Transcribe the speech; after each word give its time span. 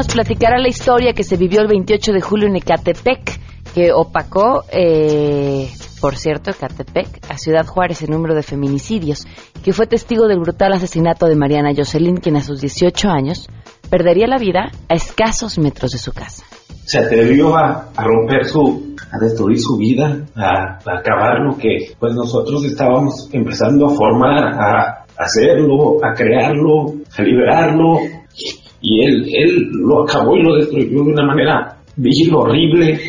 nos 0.00 0.14
platicará 0.14 0.58
la 0.58 0.68
historia 0.68 1.12
que 1.12 1.24
se 1.24 1.36
vivió 1.36 1.60
el 1.60 1.66
28 1.68 2.12
de 2.12 2.22
julio 2.22 2.48
en 2.48 2.56
Ecatepec, 2.56 3.38
que 3.74 3.92
opacó, 3.92 4.64
eh, 4.72 5.68
por 6.00 6.16
cierto, 6.16 6.50
Ecatepec, 6.50 7.20
a 7.28 7.36
Ciudad 7.36 7.66
Juárez, 7.66 8.00
el 8.00 8.08
número 8.08 8.34
de 8.34 8.42
feminicidios, 8.42 9.26
que 9.62 9.74
fue 9.74 9.86
testigo 9.86 10.26
del 10.26 10.40
brutal 10.40 10.72
asesinato 10.72 11.26
de 11.26 11.36
Mariana 11.36 11.74
Jocelyn, 11.76 12.16
quien 12.16 12.36
a 12.36 12.42
sus 12.42 12.62
18 12.62 13.10
años 13.10 13.46
perdería 13.90 14.26
la 14.26 14.38
vida 14.38 14.70
a 14.88 14.94
escasos 14.94 15.58
metros 15.58 15.90
de 15.90 15.98
su 15.98 16.12
casa. 16.12 16.46
Se 16.86 16.98
atrevió 16.98 17.54
a, 17.54 17.90
romper 17.98 18.46
su, 18.46 18.96
a 19.12 19.18
destruir 19.22 19.58
su 19.60 19.76
vida, 19.76 20.24
a, 20.34 20.78
acabar 20.96 21.40
lo 21.40 21.58
que 21.58 21.92
pues 21.98 22.14
nosotros 22.14 22.64
estábamos 22.64 23.28
empezando 23.32 23.84
a 23.84 23.90
formar, 23.90 24.44
a 24.44 25.04
hacerlo, 25.18 26.02
a 26.02 26.14
crearlo, 26.14 26.94
a 27.18 27.22
liberarlo. 27.22 27.98
Él, 28.82 29.26
él 29.32 29.70
lo 29.72 30.04
acabó 30.04 30.36
y 30.36 30.42
lo 30.42 30.56
destruyó 30.56 31.04
de 31.04 31.12
una 31.12 31.26
manera 31.26 31.76
vil, 31.96 32.34
horrible. 32.34 33.00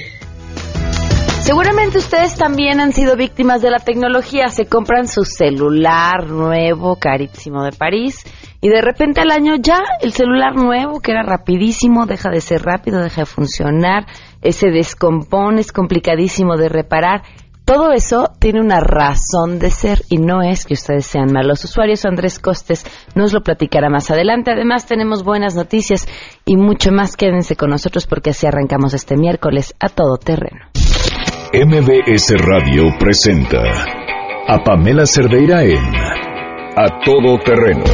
Seguramente 1.42 1.98
ustedes 1.98 2.36
también 2.36 2.80
han 2.80 2.94
sido 2.94 3.16
víctimas 3.16 3.62
de 3.62 3.72
la 3.72 3.80
tecnología. 3.80 4.50
Se 4.50 4.68
compran 4.68 5.08
su 5.08 5.26
celular 5.26 6.30
nuevo, 6.30 6.98
carísimo 6.98 7.64
de 7.64 7.72
París, 7.72 8.24
y 8.62 8.70
de 8.70 8.82
repente 8.82 9.22
al 9.22 9.32
año 9.32 9.56
ya 9.60 9.80
el 10.02 10.14
celular 10.14 10.56
nuevo, 10.56 11.00
que 11.00 11.12
era 11.12 11.24
rapidísimo, 11.24 12.06
deja 12.06 12.30
de 12.30 12.42
ser 12.42 12.62
rápido, 12.62 13.02
deja 13.02 13.22
de 13.22 13.26
funcionar, 13.26 14.06
eh, 14.42 14.52
se 14.52 14.70
descompone, 14.70 15.62
es 15.62 15.72
complicadísimo 15.72 16.58
de 16.58 16.70
reparar. 16.70 17.24
Todo 17.72 17.94
eso 17.94 18.34
tiene 18.38 18.60
una 18.60 18.82
razón 18.82 19.58
de 19.58 19.70
ser 19.70 20.02
y 20.10 20.18
no 20.18 20.42
es 20.42 20.66
que 20.66 20.74
ustedes 20.74 21.06
sean 21.06 21.32
malos 21.32 21.64
usuarios. 21.64 22.04
Andrés 22.04 22.38
Costes 22.38 22.86
nos 23.16 23.32
lo 23.32 23.44
platicará 23.44 23.90
más 23.90 24.12
adelante. 24.12 24.52
Además, 24.52 24.86
tenemos 24.86 25.24
buenas 25.24 25.56
noticias 25.56 26.06
y 26.44 26.58
mucho 26.58 26.92
más. 26.92 27.16
Quédense 27.16 27.56
con 27.56 27.70
nosotros 27.70 28.08
porque 28.08 28.32
así 28.32 28.46
arrancamos 28.46 28.94
este 28.94 29.16
miércoles 29.16 29.74
a 29.80 29.88
todo 29.88 30.18
terreno. 30.18 30.66
MBS 31.54 32.34
Radio 32.40 32.90
presenta 33.00 33.62
a 34.50 34.62
Pamela 34.66 35.06
Cerdeira 35.06 35.64
en 35.64 35.96
A 36.76 37.00
Todo 37.06 37.38
Terreno, 37.40 37.86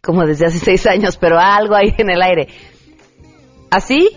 como 0.00 0.26
desde 0.26 0.46
hace 0.46 0.60
seis 0.60 0.86
años, 0.86 1.16
pero 1.16 1.40
algo 1.40 1.74
ahí 1.74 1.92
en 1.98 2.08
el 2.08 2.22
aire. 2.22 2.46
Así, 3.68 4.10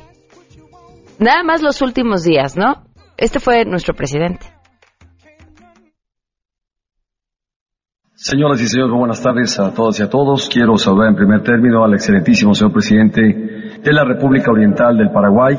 nada 1.18 1.42
más 1.42 1.64
los 1.64 1.82
últimos 1.82 2.22
días, 2.22 2.56
¿no? 2.56 2.86
Este 3.18 3.40
fue 3.40 3.66
nuestro 3.66 3.96
presidente. 3.96 4.59
Señoras 8.22 8.60
y 8.60 8.68
señores, 8.68 8.94
buenas 8.94 9.24
tardes 9.24 9.58
a 9.62 9.74
todas 9.74 9.98
y 9.98 10.04
a 10.04 10.10
todos. 10.10 10.50
Quiero 10.50 10.78
saludar 10.78 11.08
en 11.08 11.16
primer 11.16 11.42
término 11.42 11.86
al 11.86 11.94
excelentísimo 11.94 12.54
señor 12.54 12.74
presidente 12.74 13.22
de 13.22 13.94
la 13.94 14.04
República 14.04 14.52
Oriental 14.52 14.98
del 14.98 15.10
Paraguay, 15.10 15.56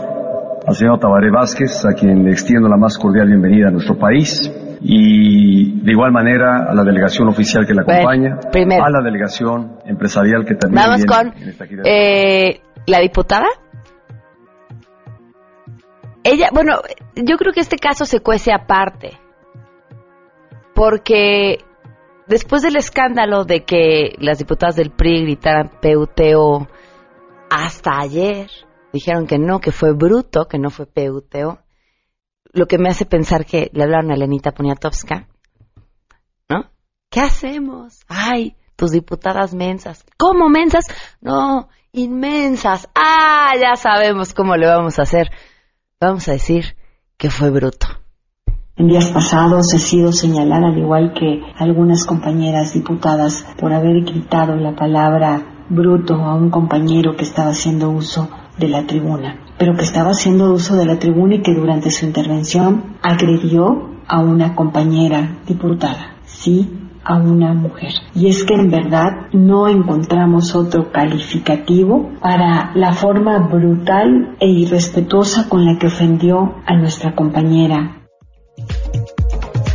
al 0.67 0.75
señor 0.75 0.99
Tabaré 0.99 1.31
Vázquez, 1.31 1.87
a 1.87 1.95
quien 1.95 2.23
le 2.23 2.33
extiendo 2.33 2.69
la 2.69 2.77
más 2.77 2.99
cordial 2.99 3.29
bienvenida 3.29 3.69
a 3.69 3.71
nuestro 3.71 3.97
país. 3.99 4.53
Y 4.83 5.81
de 5.81 5.91
igual 5.91 6.13
manera 6.13 6.67
a 6.69 6.75
la 6.75 6.85
delegación 6.85 7.29
oficial 7.29 7.67
que 7.67 7.73
la 7.73 7.81
acompaña, 7.81 8.39
a 8.43 8.91
la 8.91 9.01
delegación 9.03 9.79
empresarial 9.87 10.45
que 10.45 10.55
también 10.57 10.85
Vamos 10.85 11.07
con 11.07 11.33
eh, 11.87 12.61
la 12.87 12.99
diputada 12.99 13.47
ella, 16.23 16.51
bueno, 16.53 16.83
yo 17.17 17.39
creo 17.39 17.55
que 17.55 17.61
este 17.61 17.79
caso 17.79 18.05
se 18.05 18.21
cuece 18.21 18.53
aparte. 18.53 19.13
Porque 20.75 21.59
después 22.31 22.63
del 22.63 22.77
escándalo 22.77 23.45
de 23.45 23.65
que 23.65 24.15
las 24.19 24.39
diputadas 24.39 24.77
del 24.77 24.91
PRI 24.91 25.25
gritaran 25.25 25.71
PUTO 25.83 26.67
hasta 27.51 27.99
ayer, 27.99 28.49
dijeron 28.93 29.27
que 29.27 29.39
no, 29.39 29.61
que 29.61 29.73
fue 29.73 29.93
bruto, 29.93 30.47
que 30.47 30.59
no 30.59 30.71
fue 30.71 30.87
PUTO, 30.87 31.59
lo 32.53 32.67
que 32.67 32.79
me 32.79 32.89
hace 32.89 33.05
pensar 33.05 33.45
que 33.45 33.71
le 33.75 33.83
hablaron 33.83 34.11
a 34.13 34.17
Lenita 34.17 34.53
Poniatowska, 34.53 35.29
¿no? 36.49 36.71
¿Qué 37.11 37.21
hacemos? 37.21 38.01
Ay, 38.09 38.57
tus 38.77 38.93
diputadas 38.93 39.53
mensas. 39.53 40.07
¿Cómo 40.17 40.49
mensas? 40.49 40.87
No, 41.21 41.69
inmensas. 41.93 42.89
Ah, 42.95 43.53
ya 43.61 43.77
sabemos 43.77 44.33
cómo 44.33 44.57
le 44.57 44.67
vamos 44.67 44.99
a 44.99 45.03
hacer 45.03 45.31
vamos 46.01 46.27
a 46.29 46.33
decir 46.33 46.77
que 47.19 47.31
fue 47.31 47.51
bruto. 47.51 47.87
En 48.81 48.89
días 48.89 49.11
pasados 49.11 49.75
he 49.75 49.79
sido 49.79 50.11
señalada, 50.11 50.69
al 50.69 50.79
igual 50.79 51.13
que 51.13 51.43
algunas 51.59 52.07
compañeras 52.07 52.73
diputadas, 52.73 53.45
por 53.59 53.75
haber 53.75 54.05
gritado 54.05 54.57
la 54.57 54.75
palabra 54.75 55.67
bruto 55.69 56.15
a 56.15 56.35
un 56.35 56.49
compañero 56.49 57.15
que 57.15 57.25
estaba 57.25 57.51
haciendo 57.51 57.91
uso 57.91 58.31
de 58.57 58.69
la 58.69 58.87
tribuna, 58.87 59.39
pero 59.59 59.77
que 59.77 59.83
estaba 59.83 60.13
haciendo 60.13 60.55
uso 60.55 60.77
de 60.77 60.87
la 60.87 60.99
tribuna 60.99 61.35
y 61.35 61.43
que 61.43 61.55
durante 61.55 61.91
su 61.91 62.07
intervención 62.07 62.97
agredió 63.03 63.91
a 64.09 64.21
una 64.21 64.55
compañera 64.55 65.41
diputada. 65.47 66.17
Sí, 66.25 66.71
a 67.05 67.17
una 67.17 67.53
mujer. 67.53 67.93
Y 68.15 68.29
es 68.29 68.45
que 68.45 68.55
en 68.55 68.71
verdad 68.71 69.11
no 69.35 69.69
encontramos 69.69 70.55
otro 70.55 70.91
calificativo 70.91 72.13
para 72.23 72.73
la 72.75 72.95
forma 72.95 73.41
brutal 73.41 74.37
e 74.41 74.49
irrespetuosa 74.49 75.51
con 75.51 75.67
la 75.67 75.79
que 75.79 75.89
ofendió 75.89 76.55
a 76.65 76.75
nuestra 76.77 77.15
compañera. 77.15 78.00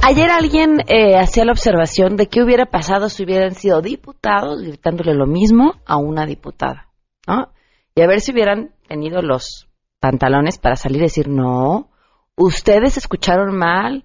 Ayer 0.02 0.30
alguien 0.30 0.82
eh, 0.88 1.18
hacía 1.18 1.46
la 1.46 1.52
observación 1.52 2.16
de 2.16 2.28
qué 2.28 2.44
hubiera 2.44 2.66
pasado 2.66 3.10
si 3.10 3.24
hubieran 3.24 3.56
sido 3.56 3.82
diputados 3.82 4.62
gritándole 4.62 5.14
lo 5.14 5.26
mismo 5.26 5.74
a 5.86 5.98
una 5.98 6.26
diputada, 6.26 6.90
¿no? 7.28 7.50
Y 7.96 8.02
a 8.02 8.08
ver 8.08 8.22
si 8.22 8.32
hubieran 8.32 8.72
tenido 8.88 9.22
los 9.22 9.68
pantalones 10.00 10.60
para 10.60 10.76
salir 10.76 11.00
y 11.00 11.06
decir, 11.06 11.28
no, 11.28 11.90
ustedes 12.36 12.98
escucharon 12.98 13.58
mal, 13.58 14.04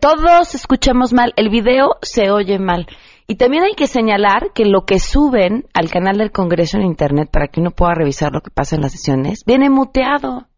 todos 0.00 0.54
escuchamos 0.54 1.12
mal, 1.12 1.32
el 1.36 1.48
video 1.48 1.96
se 2.02 2.30
oye 2.30 2.58
mal. 2.58 2.86
Y 3.26 3.36
también 3.36 3.62
hay 3.62 3.74
que 3.74 3.86
señalar 3.86 4.52
que 4.52 4.64
lo 4.64 4.84
que 4.84 4.98
suben 4.98 5.66
al 5.72 5.88
canal 5.90 6.18
del 6.18 6.32
Congreso 6.32 6.76
en 6.76 6.84
Internet 6.84 7.30
para 7.30 7.46
que 7.46 7.60
uno 7.60 7.70
pueda 7.70 7.94
revisar 7.94 8.32
lo 8.32 8.40
que 8.40 8.50
pasa 8.50 8.74
en 8.74 8.82
las 8.82 8.92
sesiones, 8.92 9.44
viene 9.46 9.70
muteado. 9.70 10.48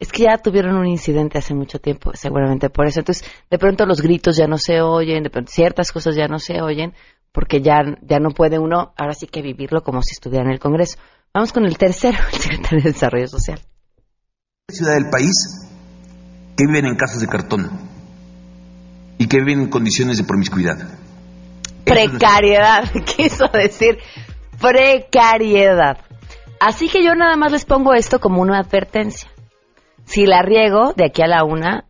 Es 0.00 0.10
que 0.10 0.22
ya 0.22 0.38
tuvieron 0.38 0.76
un 0.76 0.86
incidente 0.86 1.36
hace 1.36 1.54
mucho 1.54 1.78
tiempo, 1.78 2.12
seguramente 2.14 2.70
por 2.70 2.86
eso. 2.86 3.00
Entonces, 3.00 3.28
de 3.50 3.58
pronto 3.58 3.84
los 3.84 4.00
gritos 4.00 4.34
ya 4.34 4.46
no 4.46 4.56
se 4.56 4.80
oyen, 4.80 5.22
de 5.22 5.28
pronto 5.28 5.52
ciertas 5.52 5.92
cosas 5.92 6.16
ya 6.16 6.26
no 6.26 6.38
se 6.38 6.62
oyen, 6.62 6.94
porque 7.32 7.60
ya, 7.60 7.82
ya 8.00 8.18
no 8.18 8.30
puede 8.30 8.58
uno, 8.58 8.94
ahora 8.96 9.12
sí 9.12 9.26
que 9.26 9.42
vivirlo 9.42 9.82
como 9.82 10.00
si 10.02 10.14
estuviera 10.14 10.46
en 10.46 10.52
el 10.52 10.58
Congreso. 10.58 10.98
Vamos 11.34 11.52
con 11.52 11.66
el 11.66 11.76
tercero, 11.76 12.18
el 12.32 12.38
secretario 12.40 12.82
de 12.82 12.92
Desarrollo 12.92 13.28
Social. 13.28 13.60
Ciudad 14.70 14.94
del 14.94 15.10
país 15.10 15.68
que 16.56 16.66
viven 16.66 16.86
en 16.86 16.96
casas 16.96 17.20
de 17.20 17.26
cartón 17.26 17.70
y 19.18 19.28
que 19.28 19.38
viven 19.38 19.60
en 19.60 19.68
condiciones 19.68 20.16
de 20.16 20.24
promiscuidad. 20.24 20.78
Precariedad, 21.84 22.90
quiso 23.16 23.48
decir 23.52 23.98
precariedad. 24.58 25.98
Así 26.58 26.88
que 26.88 27.04
yo 27.04 27.14
nada 27.14 27.36
más 27.36 27.52
les 27.52 27.66
pongo 27.66 27.92
esto 27.92 28.18
como 28.18 28.40
una 28.40 28.58
advertencia. 28.58 29.30
Si 30.10 30.26
la 30.26 30.42
riego 30.42 30.92
de 30.94 31.04
aquí 31.04 31.22
a 31.22 31.28
la 31.28 31.44
una 31.44 31.88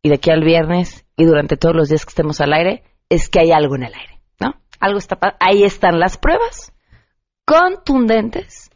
y 0.00 0.10
de 0.10 0.14
aquí 0.14 0.30
al 0.30 0.44
viernes 0.44 1.04
y 1.16 1.24
durante 1.24 1.56
todos 1.56 1.74
los 1.74 1.88
días 1.88 2.04
que 2.04 2.10
estemos 2.10 2.40
al 2.40 2.52
aire, 2.52 2.84
es 3.08 3.28
que 3.28 3.40
hay 3.40 3.50
algo 3.50 3.74
en 3.74 3.82
el 3.82 3.92
aire, 3.92 4.20
¿no? 4.38 4.54
Algo 4.78 4.98
está 5.00 5.18
ahí 5.40 5.64
están 5.64 5.98
las 5.98 6.18
pruebas 6.18 6.72
contundentes, 7.44 8.70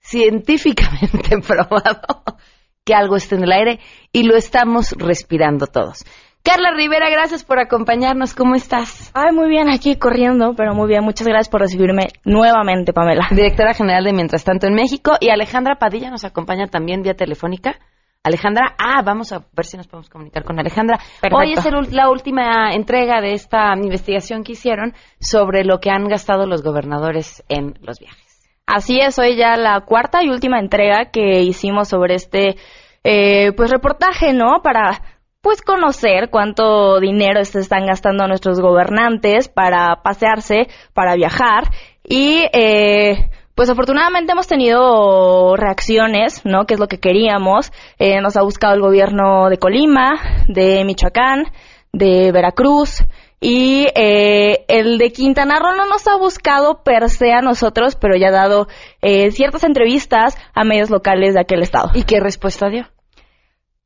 científicamente 0.00 1.38
probado 1.48 2.36
que 2.84 2.92
algo 2.92 3.16
está 3.16 3.36
en 3.36 3.44
el 3.44 3.52
aire 3.52 3.80
y 4.12 4.24
lo 4.24 4.36
estamos 4.36 4.92
respirando 4.98 5.66
todos. 5.66 6.04
Carla 6.44 6.72
Rivera, 6.76 7.08
gracias 7.08 7.42
por 7.42 7.58
acompañarnos. 7.58 8.34
¿Cómo 8.34 8.54
estás? 8.54 9.10
Ay, 9.14 9.32
muy 9.32 9.48
bien, 9.48 9.70
aquí 9.70 9.96
corriendo, 9.96 10.52
pero 10.54 10.74
muy 10.74 10.86
bien. 10.88 11.02
Muchas 11.02 11.26
gracias 11.26 11.48
por 11.48 11.62
recibirme 11.62 12.08
nuevamente, 12.26 12.92
Pamela. 12.92 13.28
Directora 13.30 13.72
General 13.72 14.04
de 14.04 14.12
Mientras 14.12 14.44
Tanto 14.44 14.66
en 14.66 14.74
México. 14.74 15.12
Y 15.20 15.30
Alejandra 15.30 15.76
Padilla 15.76 16.10
nos 16.10 16.22
acompaña 16.22 16.66
también 16.66 17.00
vía 17.00 17.14
telefónica. 17.14 17.76
Alejandra, 18.22 18.74
ah, 18.78 19.00
vamos 19.02 19.32
a 19.32 19.38
ver 19.56 19.64
si 19.64 19.78
nos 19.78 19.86
podemos 19.86 20.10
comunicar 20.10 20.44
con 20.44 20.60
Alejandra. 20.60 20.98
Hoy 21.32 21.54
es 21.54 21.92
la 21.92 22.10
última 22.10 22.74
entrega 22.74 23.22
de 23.22 23.32
esta 23.32 23.72
investigación 23.74 24.44
que 24.44 24.52
hicieron 24.52 24.92
sobre 25.20 25.64
lo 25.64 25.80
que 25.80 25.88
han 25.88 26.08
gastado 26.08 26.46
los 26.46 26.62
gobernadores 26.62 27.42
en 27.48 27.72
los 27.80 27.98
viajes. 27.98 28.50
Así 28.66 29.00
es, 29.00 29.18
hoy 29.18 29.36
ya 29.36 29.56
la 29.56 29.80
cuarta 29.80 30.22
y 30.22 30.28
última 30.28 30.60
entrega 30.60 31.10
que 31.10 31.40
hicimos 31.40 31.88
sobre 31.88 32.16
este 32.16 32.56
eh, 33.02 33.52
pues 33.52 33.70
reportaje, 33.70 34.32
¿no? 34.32 34.62
Para 34.62 35.02
pues 35.44 35.60
conocer 35.60 36.30
cuánto 36.30 36.98
dinero 37.00 37.44
se 37.44 37.60
están 37.60 37.84
gastando 37.84 38.26
nuestros 38.26 38.60
gobernantes 38.60 39.48
para 39.48 40.02
pasearse, 40.02 40.68
para 40.94 41.14
viajar 41.16 41.70
y 42.02 42.46
eh, 42.54 43.30
pues 43.54 43.68
afortunadamente 43.68 44.32
hemos 44.32 44.46
tenido 44.46 45.54
reacciones, 45.54 46.40
¿no? 46.46 46.64
Que 46.64 46.74
es 46.74 46.80
lo 46.80 46.88
que 46.88 46.98
queríamos. 46.98 47.72
Eh, 47.98 48.22
nos 48.22 48.38
ha 48.38 48.42
buscado 48.42 48.74
el 48.74 48.80
gobierno 48.80 49.50
de 49.50 49.58
Colima, 49.58 50.14
de 50.48 50.82
Michoacán, 50.86 51.44
de 51.92 52.32
Veracruz 52.32 53.04
y 53.38 53.86
eh, 53.94 54.64
el 54.68 54.96
de 54.96 55.12
Quintana 55.12 55.58
Roo 55.58 55.76
no 55.76 55.84
nos 55.84 56.08
ha 56.08 56.16
buscado 56.16 56.82
per 56.82 57.10
se 57.10 57.32
a 57.32 57.42
nosotros, 57.42 57.96
pero 57.96 58.16
ya 58.16 58.28
ha 58.28 58.32
dado 58.32 58.66
eh, 59.02 59.30
ciertas 59.30 59.64
entrevistas 59.64 60.38
a 60.54 60.64
medios 60.64 60.88
locales 60.88 61.34
de 61.34 61.40
aquel 61.40 61.62
estado. 61.62 61.90
¿Y 61.92 62.04
qué 62.04 62.18
respuesta 62.18 62.70
dio? 62.70 62.86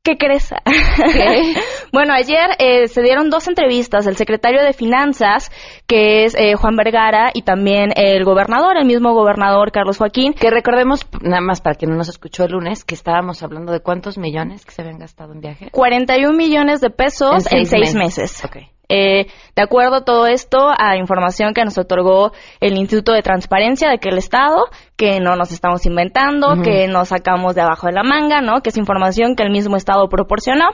¿Qué 0.01 0.17
crees? 0.17 0.53
bueno, 1.91 2.13
ayer 2.13 2.51
eh, 2.57 2.87
se 2.87 3.01
dieron 3.01 3.29
dos 3.29 3.49
entrevistas, 3.49 4.07
el 4.07 4.15
secretario 4.15 4.63
de 4.63 4.71
Finanzas, 4.71 5.51
que 5.87 6.23
es 6.23 6.35
eh, 6.35 6.55
Juan 6.55 6.77
Vergara, 6.77 7.31
y 7.33 7.41
también 7.41 7.91
el 7.95 8.23
gobernador, 8.23 8.77
el 8.77 8.85
mismo 8.85 9.13
gobernador 9.13 9.73
Carlos 9.73 9.97
Joaquín. 9.97 10.33
Que 10.33 10.49
recordemos, 10.51 11.05
nada 11.21 11.41
más 11.41 11.59
para 11.59 11.75
quien 11.75 11.91
no 11.91 11.97
nos 11.97 12.07
escuchó 12.07 12.45
el 12.45 12.53
lunes, 12.53 12.85
que 12.85 12.95
estábamos 12.95 13.43
hablando 13.43 13.73
de 13.73 13.81
cuántos 13.81 14.17
millones 14.17 14.65
que 14.65 14.71
se 14.71 14.83
habían 14.83 14.99
gastado 14.99 15.33
en 15.33 15.41
viaje. 15.41 15.69
41 15.71 16.33
millones 16.33 16.79
de 16.79 16.91
pesos 16.91 17.51
en 17.51 17.65
seis, 17.65 17.93
meses. 17.93 18.41
Eh, 18.91 19.27
de 19.55 19.61
acuerdo 19.61 19.97
a 19.97 20.03
todo 20.03 20.25
esto, 20.25 20.71
a 20.75 20.97
información 20.97 21.53
que 21.53 21.63
nos 21.63 21.77
otorgó 21.77 22.31
el 22.59 22.75
Instituto 22.75 23.13
de 23.13 23.21
Transparencia 23.21 23.87
de 23.87 23.95
aquel 23.95 24.17
Estado, 24.17 24.65
que 24.97 25.19
no 25.19 25.35
nos 25.35 25.51
estamos 25.51 25.85
inventando, 25.85 26.61
que 26.63 26.87
nos 26.87 27.09
sacamos 27.09 27.53
de 27.53 27.61
abajo 27.61 27.85
de 27.85 27.93
la 27.93 28.03
manga, 28.03 28.41
¿no? 28.41 28.61
Que 28.61 28.69
es 28.69 28.77
información 28.77 29.35
que 29.35 29.43
el 29.43 29.51
mismo 29.51 29.77
Estado 29.77 30.09
proporcionó. 30.09 30.65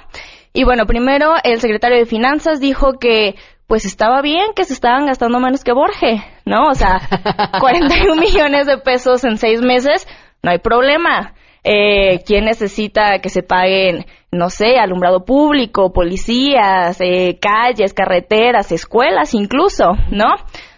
Y 0.53 0.63
bueno, 0.63 0.85
primero 0.85 1.33
el 1.43 1.59
secretario 1.59 1.97
de 1.97 2.05
Finanzas 2.05 2.61
dijo 2.61 2.93
que 2.93 3.35
pues 3.67 3.85
estaba 3.85 4.21
bien 4.21 4.53
que 4.55 4.63
se 4.63 4.73
estaban 4.73 5.07
gastando 5.07 5.39
menos 5.39 5.63
que 5.63 5.73
Borge, 5.73 6.23
¿no? 6.45 6.69
O 6.69 6.75
sea, 6.75 7.01
41 7.59 8.15
millones 8.15 8.65
de 8.65 8.77
pesos 8.77 9.25
en 9.25 9.37
seis 9.37 9.61
meses, 9.61 10.07
no 10.41 10.51
hay 10.51 10.59
problema. 10.59 11.33
Eh, 11.67 12.21
¿Quién 12.25 12.45
necesita 12.45 13.19
que 13.19 13.29
se 13.29 13.41
paguen 13.41 14.05
no 14.35 14.49
sé, 14.49 14.77
alumbrado 14.77 15.25
público, 15.25 15.91
policías, 15.91 16.99
eh, 16.99 17.39
calles, 17.41 17.93
carreteras, 17.93 18.71
escuelas 18.71 19.33
incluso, 19.33 19.93
¿no? 20.11 20.35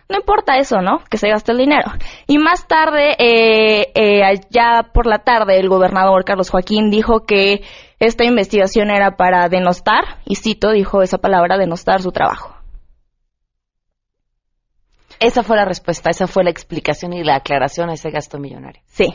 No 0.10 0.16
importa 0.16 0.57
eso, 0.57 0.81
¿no? 0.81 1.00
Que 1.10 1.18
se 1.18 1.28
gaste 1.28 1.51
el 1.51 1.57
dinero. 1.57 1.92
Y 2.28 2.38
más 2.38 2.66
tarde, 2.68 3.16
eh, 3.19 3.92
eh, 3.94 4.22
ya 4.50 4.92
por 4.94 5.06
la 5.06 5.19
tarde, 5.19 5.60
el 5.60 5.68
gobernador 5.68 6.24
Carlos 6.24 6.50
Joaquín 6.50 6.89
dijo 6.89 7.25
que 7.25 7.62
esta 8.00 8.24
investigación 8.24 8.89
era 8.89 9.18
para 9.18 9.50
denostar, 9.50 10.04
y 10.25 10.36
cito, 10.36 10.72
dijo 10.72 11.01
esa 11.01 11.18
palabra, 11.18 11.57
denostar 11.57 12.01
su 12.01 12.12
trabajo. 12.12 12.56
Esa 15.19 15.44
fue 15.44 15.57
la 15.57 15.66
respuesta, 15.66 16.12
esa 16.12 16.28
fue 16.28 16.44
la 16.44 16.51
explicación 16.51 17.12
y 17.12 17.24
la 17.24 17.38
aclaración 17.38 17.89
a 17.89 17.95
ese 17.95 18.12
gasto 18.12 18.38
millonario. 18.38 18.81
Sí. 18.86 19.07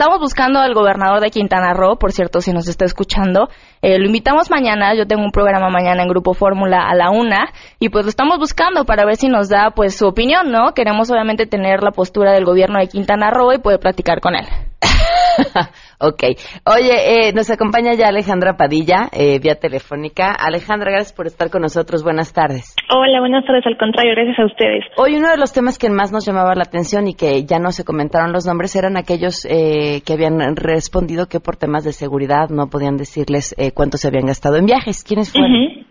Estamos 0.00 0.18
buscando 0.18 0.60
al 0.60 0.72
gobernador 0.72 1.20
de 1.20 1.30
Quintana 1.30 1.74
Roo, 1.74 1.98
por 1.98 2.12
cierto, 2.12 2.40
si 2.40 2.52
nos 2.52 2.68
está 2.68 2.86
escuchando. 2.86 3.50
Eh, 3.82 3.98
lo 3.98 4.06
invitamos 4.06 4.50
mañana, 4.50 4.94
yo 4.94 5.06
tengo 5.06 5.22
un 5.22 5.30
programa 5.30 5.68
mañana 5.68 6.02
en 6.02 6.08
Grupo 6.08 6.32
Fórmula 6.32 6.88
a 6.88 6.94
la 6.94 7.10
una, 7.10 7.52
y 7.78 7.90
pues 7.90 8.06
lo 8.06 8.08
estamos 8.08 8.38
buscando 8.38 8.86
para 8.86 9.04
ver 9.04 9.16
si 9.16 9.28
nos 9.28 9.50
da 9.50 9.72
pues 9.72 9.94
su 9.94 10.06
opinión, 10.06 10.50
¿no? 10.50 10.72
Queremos 10.72 11.10
obviamente 11.10 11.44
tener 11.44 11.82
la 11.82 11.90
postura 11.90 12.32
del 12.32 12.46
gobierno 12.46 12.78
de 12.78 12.88
Quintana 12.88 13.30
Roo 13.30 13.52
y 13.52 13.58
poder 13.58 13.78
platicar 13.78 14.22
con 14.22 14.36
él. 14.36 14.46
ok. 16.00 16.22
Oye, 16.66 17.28
eh, 17.28 17.32
nos 17.32 17.50
acompaña 17.50 17.94
ya 17.94 18.08
Alejandra 18.08 18.56
Padilla, 18.56 19.08
eh, 19.12 19.38
vía 19.38 19.54
telefónica. 19.54 20.32
Alejandra, 20.32 20.90
gracias 20.90 21.12
por 21.12 21.26
estar 21.26 21.50
con 21.50 21.62
nosotros. 21.62 22.02
Buenas 22.02 22.32
tardes. 22.32 22.74
Hola, 22.94 23.20
buenas 23.20 23.44
tardes. 23.44 23.66
Al 23.66 23.76
contrario, 23.78 24.12
gracias 24.14 24.38
a 24.38 24.46
ustedes. 24.46 24.84
Hoy 24.96 25.16
uno 25.16 25.30
de 25.30 25.36
los 25.36 25.52
temas 25.52 25.78
que 25.78 25.90
más 25.90 26.12
nos 26.12 26.26
llamaba 26.26 26.54
la 26.54 26.62
atención 26.62 27.06
y 27.08 27.14
que 27.14 27.44
ya 27.44 27.58
no 27.58 27.70
se 27.70 27.84
comentaron 27.84 28.32
los 28.32 28.46
nombres 28.46 28.74
eran 28.76 28.96
aquellos 28.96 29.44
eh, 29.44 30.02
que 30.04 30.12
habían 30.14 30.56
respondido 30.56 31.26
que 31.26 31.40
por 31.40 31.56
temas 31.56 31.84
de 31.84 31.92
seguridad 31.92 32.48
no 32.50 32.68
podían 32.68 32.96
decirles 32.96 33.54
cuánto 33.74 33.96
se 33.96 34.08
habían 34.08 34.26
gastado 34.26 34.56
en 34.56 34.66
viajes. 34.66 35.04
¿Quiénes 35.04 35.32
fueron? 35.32 35.86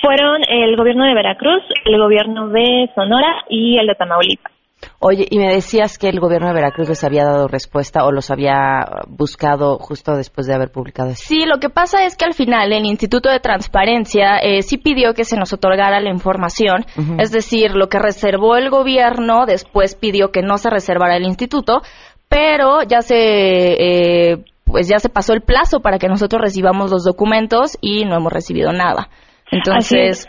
Fueron 0.00 0.42
el 0.48 0.76
gobierno 0.76 1.04
de 1.04 1.14
Veracruz, 1.14 1.62
el 1.84 1.98
gobierno 1.98 2.48
de 2.48 2.90
Sonora 2.94 3.44
y 3.48 3.78
el 3.78 3.86
de 3.86 3.94
Tamaulipas. 3.94 4.55
Oye, 4.98 5.26
y 5.30 5.38
me 5.38 5.52
decías 5.52 5.98
que 5.98 6.08
el 6.08 6.20
gobierno 6.20 6.48
de 6.48 6.54
Veracruz 6.54 6.88
les 6.88 7.02
había 7.02 7.24
dado 7.24 7.48
respuesta 7.48 8.04
o 8.04 8.12
los 8.12 8.30
había 8.30 8.86
buscado 9.08 9.78
justo 9.78 10.16
después 10.16 10.46
de 10.46 10.54
haber 10.54 10.70
publicado 10.70 11.10
eso. 11.10 11.22
Sí, 11.26 11.44
lo 11.46 11.58
que 11.58 11.70
pasa 11.70 12.04
es 12.04 12.16
que 12.16 12.24
al 12.24 12.34
final 12.34 12.72
el 12.72 12.84
Instituto 12.84 13.30
de 13.30 13.40
Transparencia 13.40 14.38
eh, 14.38 14.62
sí 14.62 14.76
pidió 14.78 15.14
que 15.14 15.24
se 15.24 15.36
nos 15.36 15.52
otorgara 15.52 16.00
la 16.00 16.10
información, 16.10 16.84
es 17.18 17.30
decir, 17.30 17.74
lo 17.74 17.88
que 17.88 17.98
reservó 17.98 18.56
el 18.56 18.70
gobierno 18.70 19.46
después 19.46 19.94
pidió 19.94 20.30
que 20.30 20.42
no 20.42 20.58
se 20.58 20.70
reservara 20.70 21.16
el 21.16 21.24
instituto, 21.24 21.82
pero 22.28 22.82
ya 22.82 23.00
se 23.00 23.16
eh, 23.16 24.44
pues 24.64 24.88
ya 24.88 24.98
se 24.98 25.08
pasó 25.08 25.32
el 25.32 25.42
plazo 25.42 25.80
para 25.80 25.98
que 25.98 26.08
nosotros 26.08 26.42
recibamos 26.42 26.90
los 26.90 27.04
documentos 27.04 27.78
y 27.80 28.04
no 28.04 28.16
hemos 28.16 28.32
recibido 28.32 28.72
nada. 28.72 29.08
Entonces, 29.50 30.26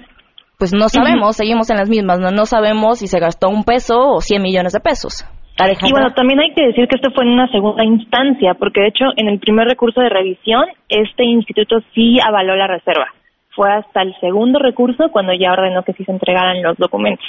pues 0.57 0.73
no 0.73 0.89
sabemos, 0.89 1.35
seguimos 1.35 1.69
en 1.69 1.77
las 1.77 1.89
mismas, 1.89 2.19
¿no? 2.19 2.31
no 2.31 2.45
sabemos 2.45 2.99
si 2.99 3.07
se 3.07 3.19
gastó 3.19 3.49
un 3.49 3.63
peso 3.63 3.99
o 3.99 4.21
100 4.21 4.41
millones 4.41 4.73
de 4.73 4.79
pesos. 4.79 5.25
Y 5.59 5.91
bueno, 5.91 6.13
también 6.13 6.39
hay 6.39 6.53
que 6.53 6.67
decir 6.67 6.87
que 6.87 6.97
esto 6.97 7.09
fue 7.15 7.23
en 7.23 7.31
una 7.31 7.47
segunda 7.51 7.83
instancia, 7.83 8.53
porque 8.53 8.81
de 8.81 8.87
hecho 8.89 9.05
en 9.15 9.27
el 9.27 9.39
primer 9.39 9.67
recurso 9.67 10.01
de 10.01 10.09
revisión, 10.09 10.65
este 10.87 11.23
instituto 11.25 11.77
sí 11.95 12.19
avaló 12.23 12.55
la 12.55 12.67
reserva. 12.67 13.07
Fue 13.55 13.71
hasta 13.71 14.03
el 14.03 14.13
segundo 14.19 14.59
recurso 14.59 15.09
cuando 15.11 15.33
ya 15.33 15.51
ordenó 15.51 15.81
que 15.81 15.93
sí 15.93 16.03
se 16.03 16.11
entregaran 16.11 16.61
los 16.61 16.77
documentos. 16.77 17.25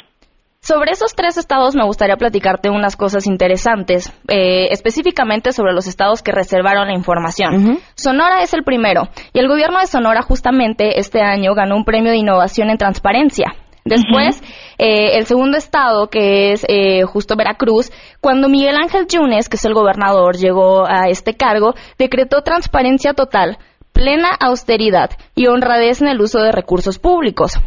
Sobre 0.61 0.91
esos 0.91 1.15
tres 1.15 1.39
estados 1.39 1.75
me 1.75 1.85
gustaría 1.85 2.17
platicarte 2.17 2.69
unas 2.69 2.97
cosas 2.97 3.27
interesantes, 3.27 4.13
eh, 4.29 4.69
específicamente 4.71 5.53
sobre 5.53 5.73
los 5.73 5.87
estados 5.87 6.23
que 6.23 6.33
reservaron 6.33 6.89
la 6.89 6.95
información. 6.95 7.79
Sonora 7.95 8.43
es 8.43 8.53
el 8.53 8.65
primero, 8.65 9.09
y 9.33 9.39
el 9.39 9.49
gobierno 9.49 9.79
de 9.79 9.87
Sonora 9.87 10.23
justamente 10.23 10.99
este 10.99 11.23
año 11.23 11.55
ganó 11.55 11.77
un 11.77 11.85
premio 11.85 12.11
de 12.11 12.19
innovación 12.19 12.71
en 12.71 12.77
transparencia. 12.77 13.55
Después, 13.85 14.43
eh, 14.77 15.17
el 15.17 15.25
segundo 15.25 15.57
estado, 15.57 16.09
que 16.11 16.53
es 16.53 16.67
eh, 16.69 17.05
justo 17.05 17.37
Veracruz, 17.37 17.91
cuando 18.21 18.51
Miguel 18.51 18.77
Ángel 18.77 19.07
Yunes, 19.07 19.49
que 19.49 19.57
es 19.57 19.65
el 19.65 19.73
gobernador, 19.73 20.37
llegó 20.37 20.87
a 20.87 21.09
este 21.09 21.35
cargo, 21.35 21.75
decretó 21.99 22.43
transparencia 22.43 23.15
total, 23.15 23.57
plena 23.95 24.29
austeridad 24.39 25.11
y 25.35 25.47
honradez 25.47 26.03
en 26.03 26.09
el 26.09 26.21
uso 26.21 26.41
de 26.41 26.53
recursos 26.53 26.99
públicos. 26.99 27.59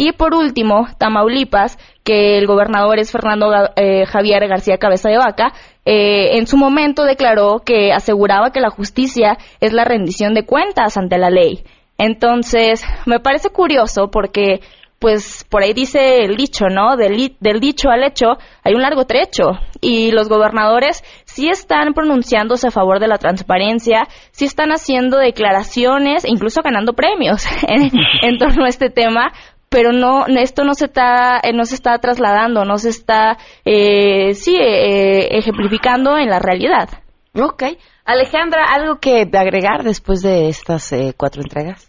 Y 0.00 0.12
por 0.12 0.32
último, 0.32 0.86
Tamaulipas, 0.96 1.76
que 2.04 2.38
el 2.38 2.46
gobernador 2.46 3.00
es 3.00 3.10
Fernando 3.10 3.50
eh, 3.74 4.06
Javier 4.06 4.46
García 4.46 4.78
Cabeza 4.78 5.08
de 5.08 5.18
Vaca, 5.18 5.52
eh, 5.84 6.38
en 6.38 6.46
su 6.46 6.56
momento 6.56 7.02
declaró 7.02 7.62
que 7.64 7.92
aseguraba 7.92 8.52
que 8.52 8.60
la 8.60 8.70
justicia 8.70 9.38
es 9.58 9.72
la 9.72 9.84
rendición 9.84 10.34
de 10.34 10.46
cuentas 10.46 10.96
ante 10.96 11.18
la 11.18 11.30
ley. 11.30 11.64
Entonces, 11.98 12.84
me 13.06 13.18
parece 13.18 13.50
curioso 13.50 14.08
porque 14.08 14.60
pues 14.98 15.44
por 15.48 15.62
ahí 15.62 15.72
dice 15.72 16.24
el 16.24 16.36
dicho, 16.36 16.66
¿no? 16.68 16.96
Del, 16.96 17.36
del 17.38 17.60
dicho 17.60 17.88
al 17.90 18.02
hecho 18.02 18.36
hay 18.64 18.74
un 18.74 18.82
largo 18.82 19.04
trecho 19.04 19.52
y 19.80 20.10
los 20.10 20.28
gobernadores 20.28 21.04
sí 21.24 21.48
están 21.48 21.94
pronunciándose 21.94 22.68
a 22.68 22.72
favor 22.72 22.98
de 22.98 23.06
la 23.06 23.18
transparencia, 23.18 24.08
sí 24.32 24.44
están 24.44 24.70
haciendo 24.70 25.18
declaraciones, 25.18 26.24
incluso 26.24 26.62
ganando 26.62 26.94
premios 26.94 27.46
en, 27.68 28.38
torno 28.38 28.64
a 28.64 28.68
este 28.68 28.90
tema, 28.90 29.32
pero 29.70 29.92
no 29.92 30.26
esto 30.26 30.64
no 30.64 30.74
se 30.74 30.86
está 30.86 31.40
eh, 31.42 31.52
no 31.52 31.64
se 31.64 31.74
está 31.74 31.98
trasladando 31.98 32.64
no 32.64 32.78
se 32.78 32.90
está 32.90 33.36
eh, 33.64 34.34
sí 34.34 34.56
eh, 34.56 35.38
ejemplificando 35.38 36.16
en 36.18 36.28
la 36.28 36.38
realidad 36.38 36.88
Ok. 37.34 37.62
Alejandra 38.04 38.64
algo 38.74 38.98
que 39.00 39.28
agregar 39.32 39.84
después 39.84 40.22
de 40.22 40.48
estas 40.48 40.92
eh, 40.92 41.12
cuatro 41.16 41.42
entregas 41.42 41.86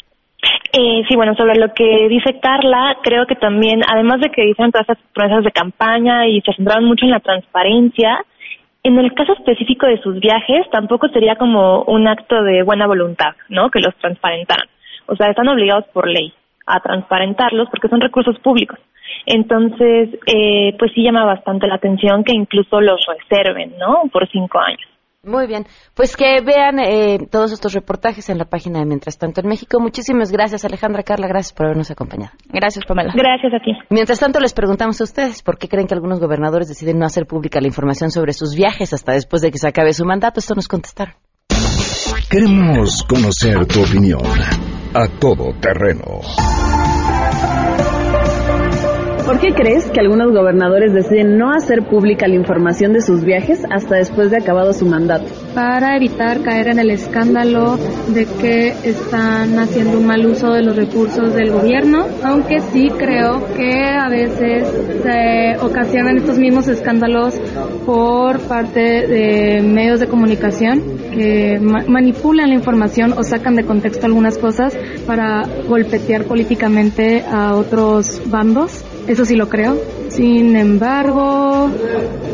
eh, 0.72 1.02
sí, 1.10 1.16
bueno, 1.16 1.34
sobre 1.36 1.56
lo 1.56 1.74
que 1.74 2.08
dice 2.10 2.40
Carla, 2.40 2.98
creo 3.02 3.26
que 3.26 3.36
también, 3.36 3.82
además 3.88 4.22
de 4.22 4.30
que 4.30 4.44
dicen 4.44 4.72
todas 4.72 4.88
esas 4.88 5.04
promesas 5.16 5.44
de 5.44 5.52
campaña 5.52 6.28
y 6.28 6.42
se 6.42 6.54
centraron 6.54 6.86
mucho 6.86 7.06
en 7.06 7.12
la 7.12 7.20
transparencia, 7.20 8.24
en 8.84 9.00
el 9.00 9.12
caso 9.16 9.34
específico 9.34 9.88
de 9.88 10.00
sus 10.00 10.20
viajes, 10.20 10.70
tampoco 10.72 11.08
sería 11.10 11.38
como 11.38 11.82
un 11.86 12.08
acto 12.08 12.44
de 12.44 12.62
buena 12.62 12.86
voluntad, 12.86 13.34
¿no? 13.50 13.72
Que 13.72 13.80
los 13.80 13.96
transparentaran. 13.96 14.68
O 15.08 15.16
sea, 15.16 15.32
están 15.32 15.48
obligados 15.48 15.86
por 15.92 16.08
ley 16.08 16.32
a 16.70 16.80
transparentarlos 16.80 17.68
porque 17.70 17.90
son 17.90 18.00
recursos 18.00 18.38
públicos. 18.40 18.80
Entonces, 19.26 20.10
eh, 20.28 20.76
pues 20.78 20.92
sí 20.94 21.04
llama 21.04 21.26
bastante 21.26 21.68
la 21.68 21.76
atención 21.76 22.24
que 22.24 22.34
incluso 22.34 22.80
los 22.80 23.06
reserven, 23.06 23.78
¿no? 23.78 24.04
Por 24.12 24.30
cinco 24.30 24.60
años. 24.60 24.88
Muy 25.22 25.48
bien, 25.48 25.66
pues 25.96 26.16
que 26.16 26.40
vean 26.40 26.80
eh, 26.80 27.18
todos 27.30 27.52
estos 27.52 27.74
reportajes 27.74 28.30
en 28.30 28.38
la 28.38 28.46
página 28.46 28.80
de 28.80 28.86
Mientras 28.86 29.18
tanto 29.18 29.42
en 29.42 29.50
México. 29.50 29.78
Muchísimas 29.82 30.32
gracias 30.32 30.64
Alejandra 30.64 31.04
Carla, 31.04 31.28
gracias 31.28 31.52
por 31.52 31.66
habernos 31.66 31.92
acompañado. 31.92 32.32
Gracias 32.48 32.86
Pamela. 32.86 33.12
Gracias 33.14 33.54
a 33.54 33.60
ti. 33.60 33.74
Mientras 33.90 34.18
tanto 34.18 34.40
les 34.40 34.54
preguntamos 34.54 35.02
a 35.02 35.04
ustedes 35.04 35.44
por 35.44 35.58
qué 35.58 35.68
creen 35.68 35.88
que 35.88 35.94
algunos 35.94 36.22
gobernadores 36.22 36.70
deciden 36.70 37.00
no 37.00 37.06
hacer 37.06 37.26
pública 37.28 37.60
la 37.60 37.68
información 37.68 38.12
sobre 38.12 38.32
sus 38.32 38.56
viajes 38.56 38.94
hasta 38.94 39.12
después 39.12 39.42
de 39.42 39.52
que 39.52 39.58
se 39.58 39.68
acabe 39.68 39.92
su 39.92 40.06
mandato. 40.06 40.40
Esto 40.40 40.56
nos 40.56 40.70
contestaron. 40.70 41.16
Queremos 42.30 43.04
conocer 43.04 43.66
tu 43.66 43.82
opinión 43.82 44.22
a 44.94 45.08
todo 45.20 45.54
terreno 45.60 46.22
¿Por 49.30 49.40
qué 49.40 49.54
crees 49.54 49.92
que 49.92 50.00
algunos 50.00 50.32
gobernadores 50.32 50.92
deciden 50.92 51.38
no 51.38 51.52
hacer 51.54 51.84
pública 51.84 52.28
la 52.28 52.34
información 52.34 52.94
de 52.94 53.02
sus 53.02 53.24
viajes 53.24 53.62
hasta 53.70 53.98
después 53.98 54.32
de 54.32 54.38
acabado 54.38 54.74
su 54.74 54.88
mandato? 54.88 55.28
Para 55.54 55.98
evitar 55.98 56.42
caer 56.42 56.70
en 56.70 56.80
el 56.80 56.92
escándalo 56.92 57.78
de 58.08 58.26
que 58.26 58.70
están 58.84 59.58
haciendo 59.60 59.98
un 59.98 60.06
mal 60.06 60.26
uso 60.26 60.52
de 60.52 60.62
los 60.62 60.76
recursos 60.76 61.34
del 61.34 61.52
gobierno, 61.52 62.06
aunque 62.24 62.60
sí 62.72 62.90
creo 62.98 63.46
que 63.56 63.84
a 63.84 64.08
veces 64.10 64.68
se 65.04 65.58
ocasionan 65.60 66.18
estos 66.18 66.38
mismos 66.38 66.68
escándalos 66.68 67.36
por 67.86 68.40
parte 68.42 68.80
de 68.80 69.62
medios 69.62 70.00
de 70.00 70.08
comunicación 70.08 70.82
que 71.12 71.60
manipulan 71.60 72.50
la 72.50 72.56
información 72.56 73.14
o 73.18 73.24
sacan 73.24 73.56
de 73.56 73.64
contexto 73.64 74.06
algunas 74.06 74.38
cosas 74.38 74.78
para 75.06 75.48
golpetear 75.68 76.26
políticamente 76.26 77.24
a 77.30 77.56
otros 77.56 78.22
bandos. 78.26 78.84
Eso 79.10 79.26
sí 79.26 79.36
lo 79.36 79.50
creo. 79.50 79.76
Sin 80.10 80.56
embargo, 80.56 81.72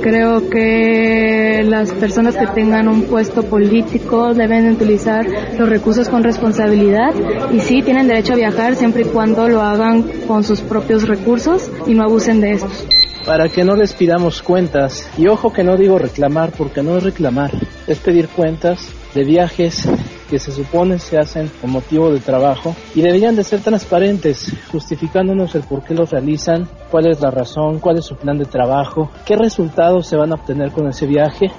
creo 0.01 0.49
que 0.49 1.63
las 1.65 1.93
personas 1.93 2.35
que 2.35 2.47
tengan 2.47 2.89
un 2.89 3.03
puesto 3.03 3.43
político 3.43 4.33
deben 4.33 4.69
utilizar 4.69 5.25
los 5.57 5.69
recursos 5.69 6.09
con 6.09 6.21
responsabilidad 6.21 7.13
y 7.53 7.61
sí 7.61 7.81
tienen 7.81 8.09
derecho 8.09 8.33
a 8.33 8.35
viajar 8.35 8.75
siempre 8.75 9.03
y 9.03 9.05
cuando 9.05 9.47
lo 9.47 9.61
hagan 9.61 10.03
con 10.27 10.43
sus 10.43 10.59
propios 10.59 11.07
recursos 11.07 11.71
y 11.87 11.93
no 11.93 12.03
abusen 12.03 12.41
de 12.41 12.51
estos 12.51 12.85
para 13.25 13.49
que 13.49 13.63
no 13.63 13.75
les 13.75 13.93
pidamos 13.93 14.43
cuentas. 14.43 15.09
Y 15.17 15.27
ojo 15.27 15.51
que 15.51 15.63
no 15.63 15.77
digo 15.77 15.97
reclamar, 15.97 16.51
porque 16.51 16.83
no 16.83 16.97
es 16.97 17.03
reclamar, 17.03 17.51
es 17.87 17.97
pedir 17.99 18.27
cuentas 18.27 18.87
de 19.15 19.23
viajes 19.23 19.87
que 20.29 20.39
se 20.39 20.51
supone 20.51 20.99
se 20.99 21.17
hacen 21.17 21.51
con 21.61 21.71
motivo 21.71 22.11
de 22.11 22.19
trabajo 22.19 22.75
y 22.93 23.01
deberían 23.01 23.35
de 23.35 23.43
ser 23.43 23.61
transparentes, 23.61 24.53
justificándonos 24.71 25.55
el 25.55 25.63
por 25.63 25.83
qué 25.83 25.93
los 25.93 26.11
realizan, 26.11 26.67
cuál 26.89 27.07
es 27.07 27.21
la 27.21 27.31
razón, 27.31 27.79
cuál 27.79 27.97
es 27.97 28.05
su 28.05 28.15
plan 28.15 28.37
de 28.37 28.45
trabajo, 28.45 29.11
qué 29.25 29.35
resultados 29.35 30.07
se 30.07 30.15
van 30.15 30.31
a 30.31 30.35
obtener 30.35 30.71
con 30.71 30.87
ese 30.87 31.05
viaje. 31.05 31.51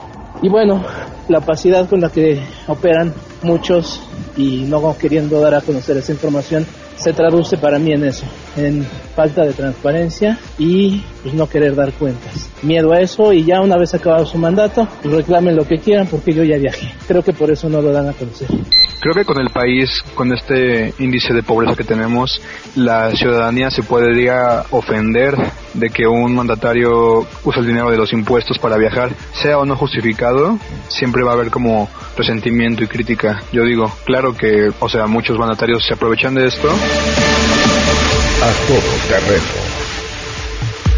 Y 0.42 0.48
bueno, 0.48 0.84
la 1.28 1.38
opacidad 1.38 1.88
con 1.88 2.00
la 2.00 2.10
que 2.10 2.40
operan 2.66 3.14
muchos 3.42 4.02
y 4.36 4.64
no 4.68 4.96
queriendo 4.98 5.40
dar 5.40 5.54
a 5.54 5.60
conocer 5.60 5.96
esa 5.96 6.12
información 6.12 6.66
se 6.96 7.12
traduce 7.12 7.56
para 7.56 7.78
mí 7.78 7.92
en 7.92 8.04
eso, 8.04 8.26
en 8.56 8.84
falta 9.14 9.44
de 9.44 9.52
transparencia 9.52 10.38
y 10.58 11.02
pues 11.22 11.34
no 11.34 11.48
querer 11.48 11.74
dar 11.74 11.92
cuentas. 11.92 12.50
Miedo 12.62 12.92
a 12.92 13.00
eso 13.00 13.32
y 13.32 13.44
ya 13.44 13.60
una 13.60 13.76
vez 13.76 13.94
acabado 13.94 14.26
su 14.26 14.38
mandato, 14.38 14.88
pues 15.02 15.14
reclamen 15.14 15.56
lo 15.56 15.66
que 15.66 15.78
quieran 15.78 16.06
porque 16.06 16.32
yo 16.32 16.42
ya 16.42 16.56
viajé. 16.56 16.92
Creo 17.06 17.22
que 17.22 17.32
por 17.32 17.50
eso 17.50 17.68
no 17.68 17.80
lo 17.80 17.92
dan 17.92 18.08
a 18.08 18.12
conocer. 18.12 18.48
Creo 19.00 19.14
que 19.14 19.24
con 19.24 19.40
el 19.40 19.50
país, 19.50 20.02
con 20.14 20.32
este 20.32 20.94
índice 20.98 21.32
de 21.34 21.42
pobreza 21.42 21.76
que 21.76 21.84
tenemos, 21.84 22.40
la 22.74 23.10
ciudadanía 23.12 23.70
se 23.70 23.82
podría 23.82 24.64
ofender 24.70 25.34
de 25.74 25.90
que 25.90 26.06
un 26.06 26.34
mandatario 26.34 27.26
use 27.44 27.60
el 27.60 27.66
dinero 27.66 27.90
de 27.90 27.98
los 27.98 28.12
impuestos 28.12 28.58
para 28.58 28.76
viajar, 28.78 29.10
sea 29.34 29.58
o 29.58 29.66
no 29.66 29.76
justificado, 29.76 30.58
siempre 30.88 31.22
va 31.22 31.32
a 31.32 31.34
haber 31.34 31.50
como 31.50 31.88
resentimiento 32.16 32.82
y 32.82 32.88
crítica. 32.88 33.42
Yo 33.52 33.64
digo, 33.64 33.92
claro 34.04 34.34
que, 34.34 34.70
o 34.80 34.88
sea, 34.88 35.06
muchos 35.06 35.38
mandatarios 35.38 35.84
se 35.86 35.94
aprovechan 35.94 36.34
de 36.34 36.46
esto. 36.46 36.68
A 38.42 38.50
todo 38.66 38.92
terreno 39.08 39.76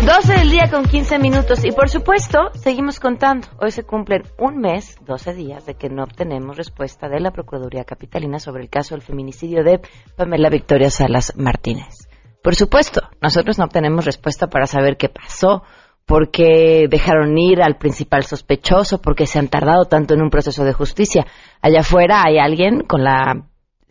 12 0.04 0.32
del 0.32 0.50
día 0.50 0.70
con 0.70 0.84
15 0.84 1.18
minutos 1.18 1.64
y 1.64 1.72
por 1.72 1.88
supuesto 1.88 2.50
seguimos 2.54 3.00
contando. 3.00 3.48
Hoy 3.60 3.72
se 3.72 3.82
cumplen 3.82 4.22
un 4.38 4.58
mes, 4.58 4.96
12 5.04 5.34
días 5.34 5.66
de 5.66 5.74
que 5.74 5.88
no 5.88 6.04
obtenemos 6.04 6.56
respuesta 6.56 7.08
de 7.08 7.18
la 7.18 7.32
Procuraduría 7.32 7.82
Capitalina 7.84 8.38
sobre 8.38 8.62
el 8.62 8.70
caso 8.70 8.94
del 8.94 9.02
feminicidio 9.02 9.64
de 9.64 9.80
Pamela 10.16 10.50
Victoria 10.50 10.88
Salas 10.88 11.32
Martínez. 11.36 12.08
Por 12.44 12.54
supuesto, 12.54 13.02
nosotros 13.20 13.58
no 13.58 13.64
obtenemos 13.64 14.04
respuesta 14.04 14.46
para 14.46 14.66
saber 14.66 14.96
qué 14.96 15.08
pasó, 15.08 15.64
por 16.06 16.30
qué 16.30 16.86
dejaron 16.88 17.36
ir 17.36 17.60
al 17.60 17.76
principal 17.76 18.22
sospechoso, 18.24 19.02
por 19.02 19.16
qué 19.16 19.26
se 19.26 19.40
han 19.40 19.48
tardado 19.48 19.86
tanto 19.86 20.14
en 20.14 20.22
un 20.22 20.30
proceso 20.30 20.64
de 20.64 20.72
justicia. 20.72 21.26
Allá 21.60 21.80
afuera 21.80 22.22
hay 22.24 22.38
alguien 22.38 22.82
con 22.82 23.02
la 23.02 23.47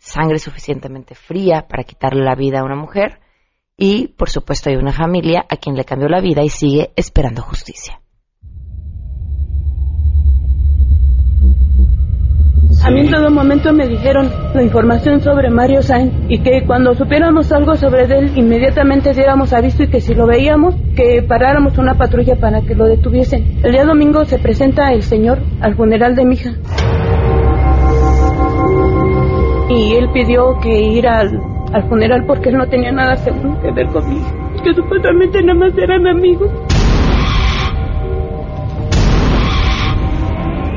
sangre 0.08 0.38
suficientemente 0.38 1.14
fría 1.14 1.66
para 1.68 1.84
quitarle 1.84 2.24
la 2.24 2.34
vida 2.34 2.60
a 2.60 2.64
una 2.64 2.76
mujer 2.76 3.20
y, 3.76 4.08
por 4.08 4.28
supuesto, 4.28 4.70
hay 4.70 4.76
una 4.76 4.92
familia 4.92 5.46
a 5.48 5.56
quien 5.56 5.76
le 5.76 5.84
cambió 5.84 6.08
la 6.08 6.20
vida 6.20 6.42
y 6.42 6.48
sigue 6.48 6.90
esperando 6.96 7.42
justicia. 7.42 8.00
A 12.84 12.90
mí 12.90 13.00
en 13.00 13.10
todo 13.10 13.30
momento 13.30 13.72
me 13.72 13.86
dijeron 13.86 14.30
la 14.54 14.62
información 14.62 15.20
sobre 15.20 15.50
Mario 15.50 15.82
Sainz 15.82 16.12
y 16.28 16.38
que 16.40 16.64
cuando 16.64 16.94
supiéramos 16.94 17.50
algo 17.52 17.74
sobre 17.76 18.04
él 18.04 18.32
inmediatamente 18.36 19.12
diéramos 19.12 19.52
aviso 19.52 19.82
y 19.82 19.88
que 19.88 20.00
si 20.00 20.14
lo 20.14 20.26
veíamos 20.26 20.74
que 20.94 21.22
paráramos 21.22 21.76
una 21.76 21.94
patrulla 21.94 22.36
para 22.36 22.62
que 22.62 22.74
lo 22.74 22.86
detuviesen. 22.86 23.60
El 23.62 23.72
día 23.72 23.84
domingo 23.84 24.24
se 24.24 24.38
presenta 24.38 24.92
el 24.92 25.02
señor 25.02 25.38
al 25.60 25.76
funeral 25.76 26.14
de 26.14 26.24
mi 26.24 26.34
hija 26.34 26.54
y 29.78 29.94
él 29.94 30.10
pidió 30.12 30.58
que 30.60 30.80
ir 30.80 31.06
al 31.06 31.40
al 31.72 31.88
funeral 31.88 32.24
porque 32.26 32.48
él 32.48 32.56
no 32.56 32.66
tenía 32.66 32.92
nada 32.92 33.16
seguro 33.16 33.60
que 33.60 33.70
ver 33.70 33.86
conmigo, 33.88 34.26
que 34.64 34.74
supuestamente 34.74 35.42
nada 35.42 35.58
más 35.58 35.78
eran 35.78 36.06
amigos. 36.06 36.50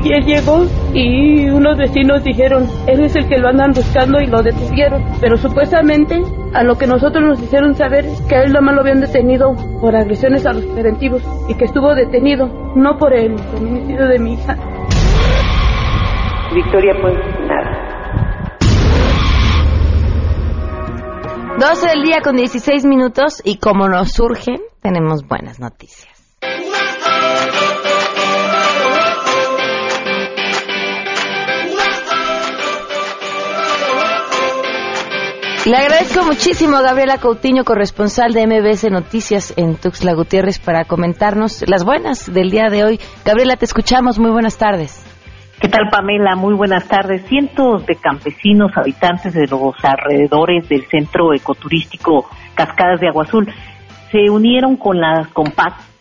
Y 0.04 0.14
él 0.14 0.26
llegó 0.26 0.66
y 0.94 1.48
unos 1.50 1.78
vecinos 1.78 2.24
dijeron, 2.24 2.68
él 2.88 3.02
es 3.02 3.16
el 3.16 3.28
que 3.28 3.38
lo 3.38 3.50
andan 3.50 3.72
buscando 3.72 4.20
y 4.20 4.26
lo 4.26 4.42
detuvieron. 4.42 5.04
Pero 5.22 5.38
supuestamente 5.38 6.24
a 6.56 6.64
lo 6.64 6.76
que 6.76 6.88
nosotros 6.88 7.24
nos 7.24 7.40
hicieron 7.40 7.76
saber 7.76 8.06
que 8.28 8.36
a 8.36 8.42
él 8.42 8.52
nada 8.52 8.62
más 8.62 8.76
lo 8.76 8.82
habían 8.82 9.00
detenido 9.00 9.56
por 9.80 9.96
agresiones 9.96 10.48
a 10.48 10.54
los 10.54 10.66
preventivos 10.66 11.22
y 11.48 11.54
que 11.54 11.66
estuvo 11.66 11.94
detenido, 11.94 12.48
no 12.76 12.98
por 12.98 13.14
el 13.14 13.38
feminicidio 13.38 14.08
de 14.08 14.20
mi 14.20 14.34
hija. 14.34 14.58
Victoria, 16.56 16.94
pues 17.00 17.31
12 21.60 21.88
del 21.88 22.04
día 22.04 22.22
con 22.24 22.36
16 22.36 22.86
minutos 22.86 23.42
y 23.44 23.58
como 23.58 23.88
nos 23.88 24.14
surgen, 24.14 24.62
tenemos 24.82 25.28
buenas 25.28 25.60
noticias. 25.60 26.10
Le 35.66 35.78
agradezco 35.78 36.24
muchísimo 36.26 36.78
a 36.78 36.82
Gabriela 36.82 37.20
Coutinho, 37.20 37.64
corresponsal 37.64 38.34
de 38.34 38.48
MBS 38.48 38.90
Noticias 38.90 39.54
en 39.58 39.76
Tuxtla 39.76 40.14
Gutiérrez, 40.16 40.58
para 40.58 40.86
comentarnos 40.86 41.64
las 41.68 41.84
buenas 41.84 42.34
del 42.34 42.50
día 42.50 42.70
de 42.72 42.84
hoy. 42.84 43.00
Gabriela, 43.24 43.58
te 43.58 43.66
escuchamos. 43.66 44.18
Muy 44.18 44.32
buenas 44.32 44.58
tardes. 44.58 45.11
¿Qué 45.62 45.70
tal, 45.70 45.90
Pamela? 45.92 46.36
Muy 46.36 46.56
buenas 46.56 46.88
tardes. 46.88 47.24
Cientos 47.28 47.86
de 47.86 47.96
campesinos, 47.96 48.76
habitantes 48.76 49.36
de 49.36 49.46
los 49.46 49.76
alrededores 49.84 50.68
del 50.68 50.88
centro 50.88 51.36
ecoturístico 51.36 52.28
Cascadas 52.56 53.00
de 53.00 53.10
Agua 53.10 53.26
Azul, 53.26 53.48
se 54.12 54.32
unieron 54.32 54.76
con 54.76 55.00
las 55.00 55.28
con, 55.28 55.54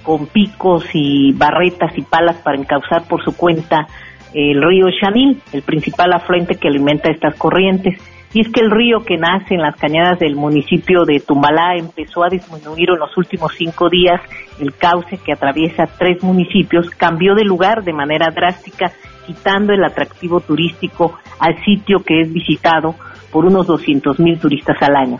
con 0.02 0.28
picos 0.28 0.86
y 0.94 1.34
barretas 1.34 1.92
y 1.98 2.00
palas 2.00 2.36
para 2.38 2.56
encauzar 2.56 3.06
por 3.06 3.22
su 3.22 3.36
cuenta 3.36 3.86
el 4.32 4.62
río 4.62 4.86
Chanil, 4.98 5.42
el 5.52 5.60
principal 5.60 6.14
afluente 6.14 6.54
que 6.54 6.68
alimenta 6.68 7.10
estas 7.10 7.34
corrientes. 7.34 8.00
Y 8.32 8.40
es 8.40 8.48
que 8.48 8.60
el 8.60 8.70
río 8.70 9.00
que 9.04 9.18
nace 9.18 9.56
en 9.56 9.60
las 9.60 9.76
cañadas 9.76 10.18
del 10.20 10.36
municipio 10.36 11.04
de 11.04 11.20
Tumbalá 11.20 11.74
empezó 11.76 12.24
a 12.24 12.30
disminuir 12.30 12.88
en 12.90 12.98
los 12.98 13.14
últimos 13.18 13.52
cinco 13.58 13.90
días. 13.90 14.22
El 14.58 14.72
cauce 14.74 15.18
que 15.18 15.32
atraviesa 15.32 15.84
tres 15.98 16.22
municipios 16.22 16.88
cambió 16.92 17.34
de 17.34 17.44
lugar 17.44 17.82
de 17.82 17.92
manera 17.92 18.30
drástica, 18.30 18.92
quitando 19.26 19.72
el 19.72 19.84
atractivo 19.84 20.40
turístico 20.40 21.18
al 21.38 21.56
sitio 21.64 21.98
que 22.04 22.20
es 22.20 22.32
visitado 22.32 22.94
por 23.30 23.46
unos 23.46 23.66
200 23.66 24.18
mil 24.20 24.38
turistas 24.38 24.76
al 24.80 24.96
año. 24.96 25.18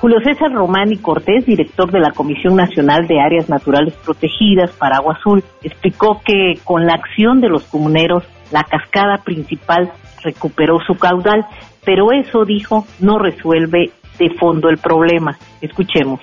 Julio 0.00 0.18
César 0.22 0.52
Román 0.52 0.94
Cortés, 0.96 1.46
director 1.46 1.90
de 1.90 1.98
la 1.98 2.10
Comisión 2.10 2.56
Nacional 2.56 3.06
de 3.06 3.20
Áreas 3.20 3.48
Naturales 3.48 3.94
Protegidas 4.04 4.70
para 4.72 4.98
Agua 4.98 5.16
Azul, 5.18 5.42
explicó 5.62 6.20
que 6.22 6.60
con 6.62 6.84
la 6.84 6.92
acción 6.92 7.40
de 7.40 7.48
los 7.48 7.64
comuneros, 7.64 8.22
la 8.50 8.64
cascada 8.64 9.18
principal 9.24 9.90
recuperó 10.22 10.78
su 10.86 10.98
caudal, 10.98 11.46
pero 11.86 12.12
eso, 12.12 12.44
dijo, 12.44 12.86
no 13.00 13.18
resuelve 13.18 13.92
de 14.18 14.30
fondo 14.38 14.68
el 14.68 14.76
problema. 14.76 15.38
Escuchemos. 15.62 16.20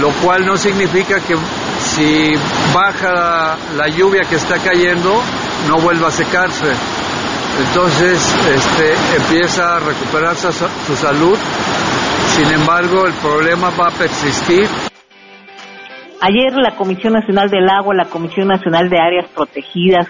Lo 0.00 0.10
cual 0.22 0.44
no 0.44 0.56
significa 0.56 1.16
que 1.26 1.36
si 1.78 2.34
baja 2.74 3.56
la 3.76 3.88
lluvia 3.88 4.22
que 4.28 4.36
está 4.36 4.56
cayendo, 4.58 5.22
no 5.68 5.78
vuelva 5.78 6.08
a 6.08 6.12
secarse. 6.12 6.72
Entonces 7.68 8.34
este, 8.54 8.94
empieza 9.16 9.76
a 9.76 9.80
recuperar 9.80 10.36
su, 10.36 10.52
salud 10.96 11.38
sin 12.36 12.52
embargo, 12.52 13.06
el 13.06 13.14
problema 13.14 13.70
va 13.70 13.88
a 13.88 13.90
persistir. 13.90 14.68
Ayer 16.20 16.52
la 16.54 16.76
Comisión 16.76 17.14
Nacional 17.14 17.48
del 17.48 17.66
Agua, 17.66 17.94
la 17.94 18.06
Comisión 18.06 18.48
Nacional 18.48 18.90
de 18.90 18.98
Áreas 18.98 19.26
Protegidas, 19.34 20.06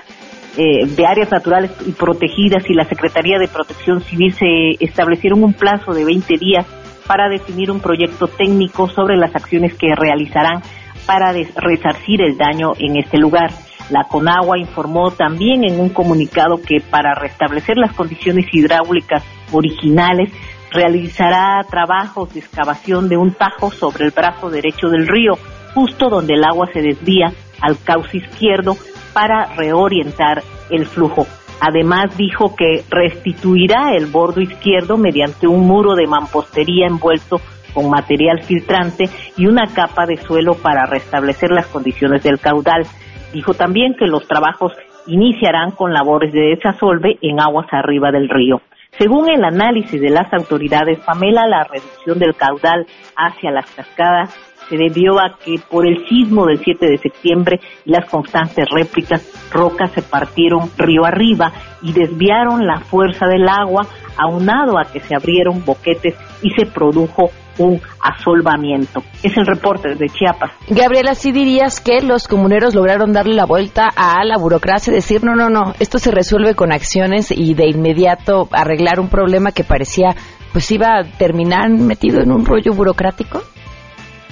eh, 0.57 0.87
de 0.87 1.07
Áreas 1.07 1.31
Naturales 1.31 1.71
y 1.87 1.93
Protegidas 1.93 2.69
y 2.69 2.75
la 2.75 2.85
Secretaría 2.85 3.39
de 3.39 3.47
Protección 3.47 4.01
Civil 4.01 4.33
se 4.33 4.85
establecieron 4.85 5.45
un 5.45 5.53
plazo 5.53 5.93
de 5.93 6.05
20 6.05 6.37
días 6.39 6.67
para 7.07 7.29
definir 7.29 7.71
un 7.71 7.79
proyecto 7.79 8.27
técnico 8.27 8.89
sobre 8.89 9.17
las 9.17 9.35
acciones 9.37 9.75
que 9.75 9.95
realizarán 9.95 10.63
para 11.07 11.33
resarcir 11.33 12.23
el 12.23 12.37
daño 12.37 12.73
en 12.79 12.97
este 12.97 13.19
lugar. 13.19 13.51
La 13.91 14.05
Conagua 14.05 14.59
informó 14.59 15.11
también 15.11 15.65
en 15.65 15.81
un 15.81 15.91
comunicado 15.91 16.61
que 16.61 16.81
para 16.81 17.15
restablecer 17.15 17.77
las 17.77 17.93
condiciones 17.93 18.47
hidráulicas 18.53 19.23
originales 19.53 20.31
realizará 20.73 21.65
trabajos 21.71 22.35
de 22.35 22.41
excavación 22.41 23.09
de 23.09 23.17
un 23.17 23.33
tajo 23.33 23.71
sobre 23.71 24.05
el 24.05 24.11
brazo 24.11 24.51
derecho 24.51 24.89
del 24.89 25.07
río, 25.07 25.35
justo 25.75 26.09
donde 26.09 26.35
el 26.35 26.45
agua 26.45 26.69
se 26.73 26.83
desvía 26.83 27.33
al 27.61 27.79
cauce 27.83 28.19
izquierdo 28.19 28.77
para 29.13 29.47
reorientar 29.55 30.43
el 30.71 30.87
flujo. 30.87 31.27
Además 31.61 32.17
dijo 32.17 32.55
que 32.55 32.85
restituirá 32.91 33.95
el 33.95 34.07
bordo 34.07 34.41
izquierdo 34.41 34.99
mediante 34.99 35.47
un 35.47 35.67
muro 35.67 35.95
de 35.95 36.07
mampostería 36.07 36.87
envuelto 36.87 37.41
con 37.73 37.89
material 37.89 38.43
filtrante 38.43 39.09
y 39.37 39.47
una 39.47 39.67
capa 39.67 40.07
de 40.07 40.17
suelo 40.17 40.55
para 40.55 40.87
restablecer 40.87 41.51
las 41.51 41.67
condiciones 41.67 42.23
del 42.23 42.39
caudal. 42.39 42.87
Dijo 43.33 43.55
también 43.55 43.95
que 43.95 44.07
los 44.07 44.27
trabajos 44.27 44.73
iniciarán 45.07 45.71
con 45.73 45.93
labores 45.93 46.33
de 46.33 46.57
desasolve 46.57 47.19
en 47.21 47.41
aguas 47.41 47.67
arriba 47.71 48.11
del 48.11 48.29
río. 48.29 48.61
Según 48.99 49.29
el 49.29 49.45
análisis 49.45 50.01
de 50.01 50.11
las 50.11 50.33
autoridades, 50.33 50.99
Pamela, 51.01 51.47
la 51.47 51.65
reducción 51.65 52.19
del 52.19 52.35
caudal 52.35 52.87
hacia 53.15 53.51
las 53.51 53.71
cascadas 53.71 54.35
se 54.69 54.77
debió 54.77 55.19
a 55.21 55.39
que 55.39 55.61
por 55.71 55.87
el 55.87 56.07
sismo 56.09 56.47
del 56.47 56.59
7 56.59 56.87
de 56.87 56.99
septiembre 56.99 57.61
y 57.85 57.91
las 57.91 58.09
constantes 58.09 58.67
réplicas, 58.69 59.51
rocas 59.53 59.93
se 59.93 60.03
partieron 60.03 60.71
río 60.77 61.05
arriba 61.05 61.53
y 61.83 61.93
desviaron 61.93 62.67
la 62.67 62.81
fuerza 62.81 63.27
del 63.27 63.49
agua, 63.49 63.87
aunado 64.17 64.79
a 64.79 64.85
que 64.85 65.01
se 65.01 65.15
abrieron 65.15 65.65
boquetes 65.65 66.17
y 66.43 66.51
se 66.51 66.67
produjo 66.67 67.31
un 67.59 67.81
asolvamiento. 68.01 69.03
Es 69.23 69.37
el 69.37 69.47
reporte 69.47 69.95
de 69.95 70.09
Chiapas. 70.09 70.51
Gabriela, 70.69 71.15
¿sí 71.15 71.33
dirías 71.33 71.81
que 71.81 72.01
los 72.03 72.29
comuneros 72.29 72.75
lograron 72.75 73.13
darle 73.13 73.35
la 73.35 73.47
vuelta 73.47 73.89
a 73.95 74.25
la 74.25 74.37
burocracia 74.39 74.91
y 74.91 74.95
decir, 74.95 75.25
no, 75.25 75.35
no, 75.35 75.49
no, 75.49 75.75
esto 75.81 75.99
se 75.99 76.11
resuelve 76.11 76.55
con 76.55 76.73
acciones 76.73 77.31
y 77.31 77.55
de 77.55 77.69
inmediato 77.69 78.49
arreglar 78.53 79.01
un 79.01 79.09
problema 79.09 79.53
que 79.53 79.65
parecía 79.65 80.15
pues 80.53 80.71
iba 80.71 80.99
a 80.99 81.05
terminar 81.05 81.69
metido 81.69 82.23
en 82.23 82.33
un 82.33 82.47
rollo 82.47 82.73
burocrático? 82.73 83.43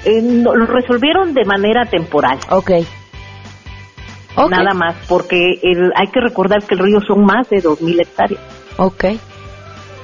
Eh, 0.04 0.22
lo 0.22 0.66
resolvieron 0.66 1.34
de 1.34 1.44
manera 1.44 1.84
temporal. 1.84 2.38
Ok. 2.50 2.70
Nada 4.36 4.74
más, 4.74 4.96
porque 5.08 5.60
el, 5.62 5.92
hay 5.94 6.08
que 6.08 6.20
recordar 6.20 6.64
que 6.64 6.74
el 6.74 6.80
río 6.80 7.00
son 7.06 7.24
más 7.24 7.48
de 7.50 7.62
2.000 7.62 8.00
hectáreas. 8.00 8.40
Ok. 8.78 9.04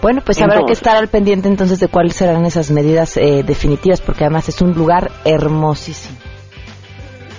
Bueno, 0.03 0.23
pues 0.25 0.41
habrá 0.41 0.63
que 0.67 0.73
estar 0.73 0.97
al 0.97 1.09
pendiente 1.09 1.49
entonces 1.49 1.79
de 1.79 1.89
cuáles 1.89 2.17
serán 2.17 2.45
esas 2.47 2.71
medidas 2.71 3.17
eh, 3.17 3.43
definitivas, 3.45 4.01
porque 4.01 4.25
además 4.25 4.49
es 4.49 4.63
un 4.63 4.73
lugar 4.73 5.11
hermosísimo. 5.25 6.17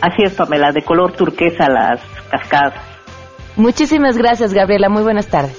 Así 0.01 0.23
es, 0.23 0.33
Pamela, 0.33 0.71
de 0.71 0.83
color 0.83 1.13
turquesa 1.13 1.67
las 1.69 2.01
cascadas. 2.29 2.73
Muchísimas 3.55 4.17
gracias, 4.17 4.53
Gabriela. 4.53 4.89
Muy 4.89 5.03
buenas 5.03 5.27
tardes. 5.27 5.57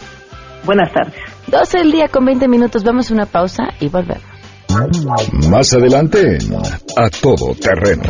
Buenas 0.65 0.93
tardes. 0.93 1.15
12 1.49 1.79
del 1.79 1.93
día 1.93 2.09
con 2.09 2.25
20 2.25 2.49
minutos. 2.49 2.85
Vamos 2.85 3.11
a 3.11 3.15
una 3.15 3.27
pausa 3.27 3.65
y 3.81 3.89
volvemos. 3.89 4.23
Más 5.51 5.73
adelante, 5.75 6.39
a 6.97 7.11
todo 7.11 7.55
terreno. 7.55 8.05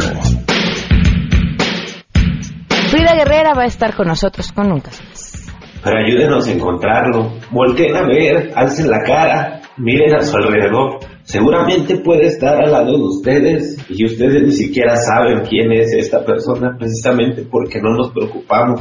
Frida 2.90 3.14
Guerrera 3.14 3.54
va 3.54 3.62
a 3.62 3.66
estar 3.66 3.94
con 3.96 4.06
nosotros 4.06 4.52
con 4.52 4.68
Nunca 4.68 4.90
pero 5.82 5.98
ayúdenos 5.98 6.46
a 6.46 6.52
encontrarlo. 6.52 7.32
Volteen 7.50 7.96
a 7.96 8.06
ver, 8.06 8.52
alcen 8.54 8.90
la 8.90 9.02
cara, 9.02 9.60
miren 9.76 10.14
a 10.14 10.22
su 10.22 10.36
alrededor. 10.36 11.00
Seguramente 11.24 11.98
puede 11.98 12.26
estar 12.26 12.62
al 12.62 12.72
lado 12.72 12.96
de 12.96 13.04
ustedes 13.04 13.78
y 13.88 14.04
ustedes 14.04 14.42
ni 14.42 14.52
siquiera 14.52 14.96
saben 14.96 15.42
quién 15.48 15.72
es 15.72 15.92
esta 15.94 16.24
persona 16.24 16.76
precisamente 16.78 17.42
porque 17.42 17.80
no 17.80 17.90
nos 17.96 18.10
preocupamos. 18.10 18.80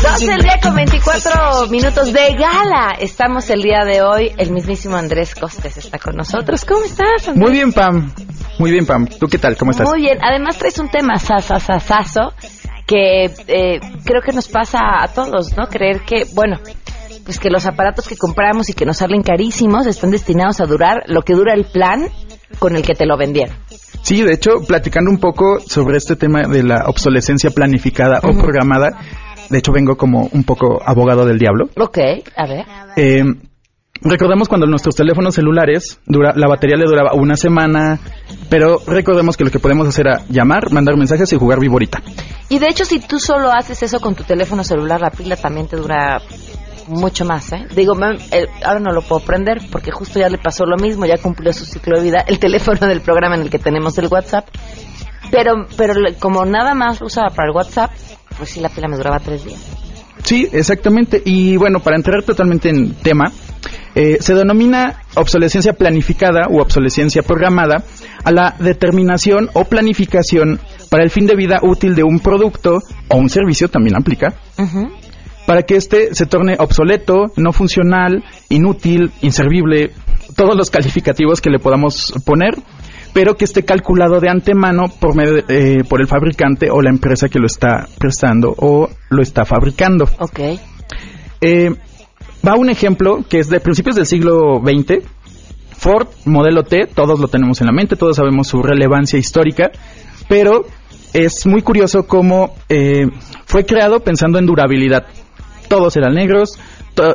12 0.00 0.32
el 0.32 0.42
día 0.42 0.60
con 0.62 0.76
24 0.76 1.66
minutos 1.66 2.12
de 2.12 2.36
gala. 2.36 2.94
Estamos 3.00 3.50
el 3.50 3.62
día 3.62 3.84
de 3.84 4.00
hoy, 4.02 4.30
el 4.36 4.52
mismísimo 4.52 4.94
Andrés 4.94 5.34
Costes 5.34 5.76
está 5.76 5.98
con 5.98 6.14
nosotros. 6.14 6.64
¿Cómo 6.64 6.84
estás? 6.84 7.26
Andrés? 7.26 7.36
Muy 7.36 7.50
bien, 7.50 7.72
Pam. 7.72 8.14
Muy 8.60 8.70
bien, 8.70 8.86
Pam. 8.86 9.06
¿Tú 9.06 9.26
qué 9.26 9.38
tal? 9.38 9.56
¿Cómo 9.56 9.72
estás? 9.72 9.88
Muy 9.88 10.02
bien. 10.02 10.18
Además 10.22 10.56
traes 10.56 10.78
un 10.78 10.88
tema 10.88 11.18
sasasasazo 11.18 12.32
que 12.86 13.24
eh, 13.24 13.80
creo 14.04 14.22
que 14.22 14.32
nos 14.32 14.46
pasa 14.46 15.02
a 15.02 15.08
todos, 15.08 15.56
¿no? 15.56 15.66
Creer 15.66 16.02
que, 16.02 16.26
bueno, 16.32 16.60
pues 17.24 17.40
que 17.40 17.50
los 17.50 17.66
aparatos 17.66 18.06
que 18.06 18.16
compramos 18.16 18.70
y 18.70 18.74
que 18.74 18.86
nos 18.86 18.98
salen 18.98 19.22
carísimos 19.22 19.88
están 19.88 20.12
destinados 20.12 20.60
a 20.60 20.66
durar 20.66 21.02
lo 21.06 21.22
que 21.22 21.34
dura 21.34 21.54
el 21.54 21.64
plan 21.64 22.08
con 22.60 22.76
el 22.76 22.82
que 22.82 22.94
te 22.94 23.04
lo 23.04 23.16
vendieron. 23.16 23.56
Sí, 24.02 24.22
de 24.22 24.34
hecho, 24.34 24.60
platicando 24.66 25.10
un 25.10 25.18
poco 25.18 25.60
sobre 25.60 25.96
este 25.96 26.16
tema 26.16 26.42
de 26.42 26.64
la 26.64 26.84
obsolescencia 26.86 27.50
planificada 27.50 28.18
o 28.22 28.36
programada, 28.36 28.98
de 29.48 29.58
hecho 29.58 29.72
vengo 29.72 29.96
como 29.96 30.28
un 30.32 30.42
poco 30.44 30.80
abogado 30.84 31.24
del 31.24 31.38
diablo. 31.38 31.66
Ok, 31.76 31.98
a 32.36 32.46
ver. 32.46 32.66
Eh, 32.96 33.22
recordemos 34.00 34.48
cuando 34.48 34.66
nuestros 34.66 34.96
teléfonos 34.96 35.36
celulares, 35.36 36.00
dura, 36.04 36.32
la 36.34 36.48
batería 36.48 36.76
le 36.76 36.86
duraba 36.86 37.14
una 37.14 37.36
semana, 37.36 38.00
pero 38.50 38.78
recordemos 38.86 39.36
que 39.36 39.44
lo 39.44 39.50
que 39.50 39.60
podemos 39.60 39.86
hacer 39.86 40.08
era 40.08 40.22
llamar, 40.28 40.72
mandar 40.72 40.96
mensajes 40.96 41.32
y 41.32 41.36
jugar 41.36 41.60
viborita. 41.60 42.02
Y 42.48 42.58
de 42.58 42.68
hecho, 42.68 42.84
si 42.84 42.98
tú 42.98 43.20
solo 43.20 43.52
haces 43.52 43.82
eso 43.84 44.00
con 44.00 44.16
tu 44.16 44.24
teléfono 44.24 44.64
celular, 44.64 45.00
la 45.00 45.10
pila 45.10 45.36
también 45.36 45.68
te 45.68 45.76
dura 45.76 46.20
mucho 46.88 47.24
más, 47.24 47.52
¿eh? 47.52 47.66
Digo, 47.74 47.94
ahora 47.94 48.80
no 48.80 48.92
lo 48.92 49.02
puedo 49.02 49.24
prender 49.24 49.60
porque 49.70 49.90
justo 49.90 50.18
ya 50.18 50.28
le 50.28 50.38
pasó 50.38 50.64
lo 50.64 50.76
mismo, 50.76 51.06
ya 51.06 51.18
cumplió 51.18 51.52
su 51.52 51.64
ciclo 51.64 51.98
de 51.98 52.04
vida 52.04 52.24
el 52.26 52.38
teléfono 52.40 52.86
del 52.86 53.00
programa 53.00 53.36
en 53.36 53.42
el 53.42 53.50
que 53.50 53.58
tenemos 53.58 53.96
el 53.98 54.08
WhatsApp. 54.08 54.48
Pero, 55.30 55.66
pero 55.76 55.94
como 56.18 56.44
nada 56.44 56.74
más 56.74 57.00
lo 57.00 57.06
usaba 57.06 57.30
para 57.30 57.48
el 57.48 57.56
WhatsApp, 57.56 57.90
pues 58.36 58.50
sí, 58.50 58.60
la 58.60 58.68
pila 58.68 58.88
me 58.88 58.96
duraba 58.96 59.18
tres 59.18 59.44
días. 59.44 59.60
Sí, 60.24 60.48
exactamente. 60.52 61.22
Y 61.24 61.56
bueno, 61.56 61.80
para 61.80 61.96
entrar 61.96 62.22
totalmente 62.22 62.68
en 62.68 62.94
tema, 62.94 63.32
Eh, 63.94 64.16
se 64.20 64.34
denomina 64.34 65.02
obsolescencia 65.16 65.74
planificada 65.74 66.48
u 66.48 66.60
obsolescencia 66.60 67.22
programada 67.22 67.84
a 68.24 68.32
la 68.32 68.56
determinación 68.58 69.50
o 69.52 69.64
planificación 69.64 70.60
para 70.90 71.04
el 71.04 71.10
fin 71.10 71.26
de 71.26 71.36
vida 71.36 71.58
útil 71.62 71.94
de 71.94 72.02
un 72.02 72.18
producto 72.20 72.78
o 73.08 73.16
un 73.16 73.28
servicio, 73.28 73.68
también 73.68 73.96
aplica, 73.96 74.34
para 75.46 75.62
que 75.62 75.76
éste 75.76 76.14
se 76.14 76.26
torne 76.26 76.56
obsoleto, 76.58 77.32
no 77.36 77.52
funcional, 77.52 78.24
inútil, 78.48 79.10
inservible, 79.22 79.92
todos 80.36 80.56
los 80.56 80.70
calificativos 80.70 81.40
que 81.40 81.50
le 81.50 81.58
podamos 81.58 82.12
poner, 82.24 82.56
pero 83.12 83.34
que 83.34 83.44
esté 83.44 83.64
calculado 83.64 84.20
de 84.20 84.28
antemano 84.28 84.84
por, 84.88 85.14
eh, 85.20 85.84
por 85.88 86.00
el 86.00 86.06
fabricante 86.06 86.70
o 86.70 86.80
la 86.80 86.90
empresa 86.90 87.28
que 87.28 87.38
lo 87.38 87.46
está 87.46 87.86
prestando 87.98 88.54
o 88.56 88.88
lo 89.10 89.22
está 89.22 89.44
fabricando. 89.44 90.04
Ok. 90.18 90.40
Eh, 91.40 91.70
va 92.46 92.54
un 92.54 92.70
ejemplo 92.70 93.24
que 93.28 93.40
es 93.40 93.48
de 93.48 93.60
principios 93.60 93.96
del 93.96 94.06
siglo 94.06 94.60
XX. 94.64 95.04
Ford, 95.76 96.06
modelo 96.24 96.62
T, 96.62 96.86
todos 96.94 97.18
lo 97.18 97.26
tenemos 97.26 97.60
en 97.60 97.66
la 97.66 97.72
mente, 97.72 97.96
todos 97.96 98.16
sabemos 98.16 98.46
su 98.46 98.62
relevancia 98.62 99.18
histórica, 99.18 99.72
pero 100.28 100.64
es 101.12 101.44
muy 101.44 101.62
curioso 101.62 102.06
cómo 102.06 102.54
eh, 102.68 103.06
fue 103.46 103.66
creado 103.66 104.00
pensando 104.00 104.38
en 104.38 104.46
durabilidad. 104.46 105.06
Todos 105.72 105.96
eran 105.96 106.12
negros, 106.12 106.58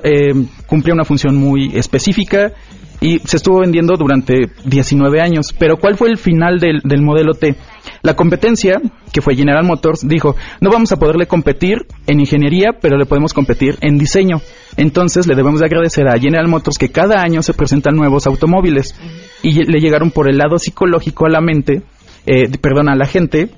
eh, 0.04 0.34
cumplía 0.66 0.96
una 0.96 1.06
función 1.06 1.36
muy 1.36 1.78
específica 1.78 2.54
y 3.00 3.20
se 3.20 3.38
estuvo 3.38 3.60
vendiendo 3.60 3.96
durante 3.98 4.50
19 4.66 5.22
años. 5.22 5.54
Pero 5.54 5.78
¿cuál 5.78 5.96
fue 5.96 6.10
el 6.10 6.18
final 6.18 6.58
del, 6.58 6.80
del, 6.84 7.04
modelo 7.04 7.36
T? 7.36 7.56
La 8.02 8.16
competencia, 8.16 8.82
que 9.14 9.22
fue 9.22 9.36
General 9.36 9.64
Motors, 9.64 10.08
dijo, 10.08 10.36
no 10.60 10.72
vamos 10.72 10.92
a 10.92 10.96
poderle 10.98 11.28
competir 11.28 11.86
en 12.08 12.20
ingeniería, 12.20 12.72
pero 12.82 12.98
le 12.98 13.06
podemos 13.06 13.32
competir 13.32 13.78
en 13.82 14.00
diseño. 14.00 14.38
Entonces 14.76 15.28
le 15.28 15.36
debemos 15.36 15.62
agradecer 15.62 16.08
a 16.08 16.18
General 16.18 16.48
Motors 16.48 16.80
que 16.80 16.90
cada 16.90 17.22
año 17.22 17.44
se 17.44 17.54
presentan 17.54 17.96
nuevos 17.96 18.26
automóviles 18.26 18.96
y 19.44 19.52
le 19.66 19.80
llegaron 19.80 20.10
por 20.10 20.28
el 20.28 20.40
lado 20.40 20.58
psicológico 20.58 21.28
a 21.28 21.30
la 21.30 21.42
mente, 21.42 21.84
eh, 22.26 22.50
perdón, 22.60 22.90
a 22.90 22.96
la 22.96 23.06
gente, 23.06 23.52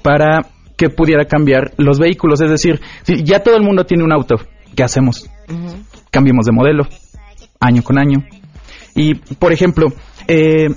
para 0.00 0.55
que 0.76 0.90
pudiera 0.90 1.24
cambiar 1.24 1.72
los 1.76 1.98
vehículos. 1.98 2.40
Es 2.40 2.50
decir, 2.50 2.80
si 3.02 3.24
ya 3.24 3.40
todo 3.40 3.56
el 3.56 3.62
mundo 3.62 3.84
tiene 3.84 4.04
un 4.04 4.12
auto, 4.12 4.36
¿qué 4.74 4.82
hacemos? 4.82 5.28
Cambiemos 6.10 6.46
de 6.46 6.52
modelo, 6.52 6.86
año 7.60 7.82
con 7.82 7.98
año. 7.98 8.24
Y, 8.94 9.14
por 9.14 9.52
ejemplo, 9.52 9.88
eh, 10.28 10.68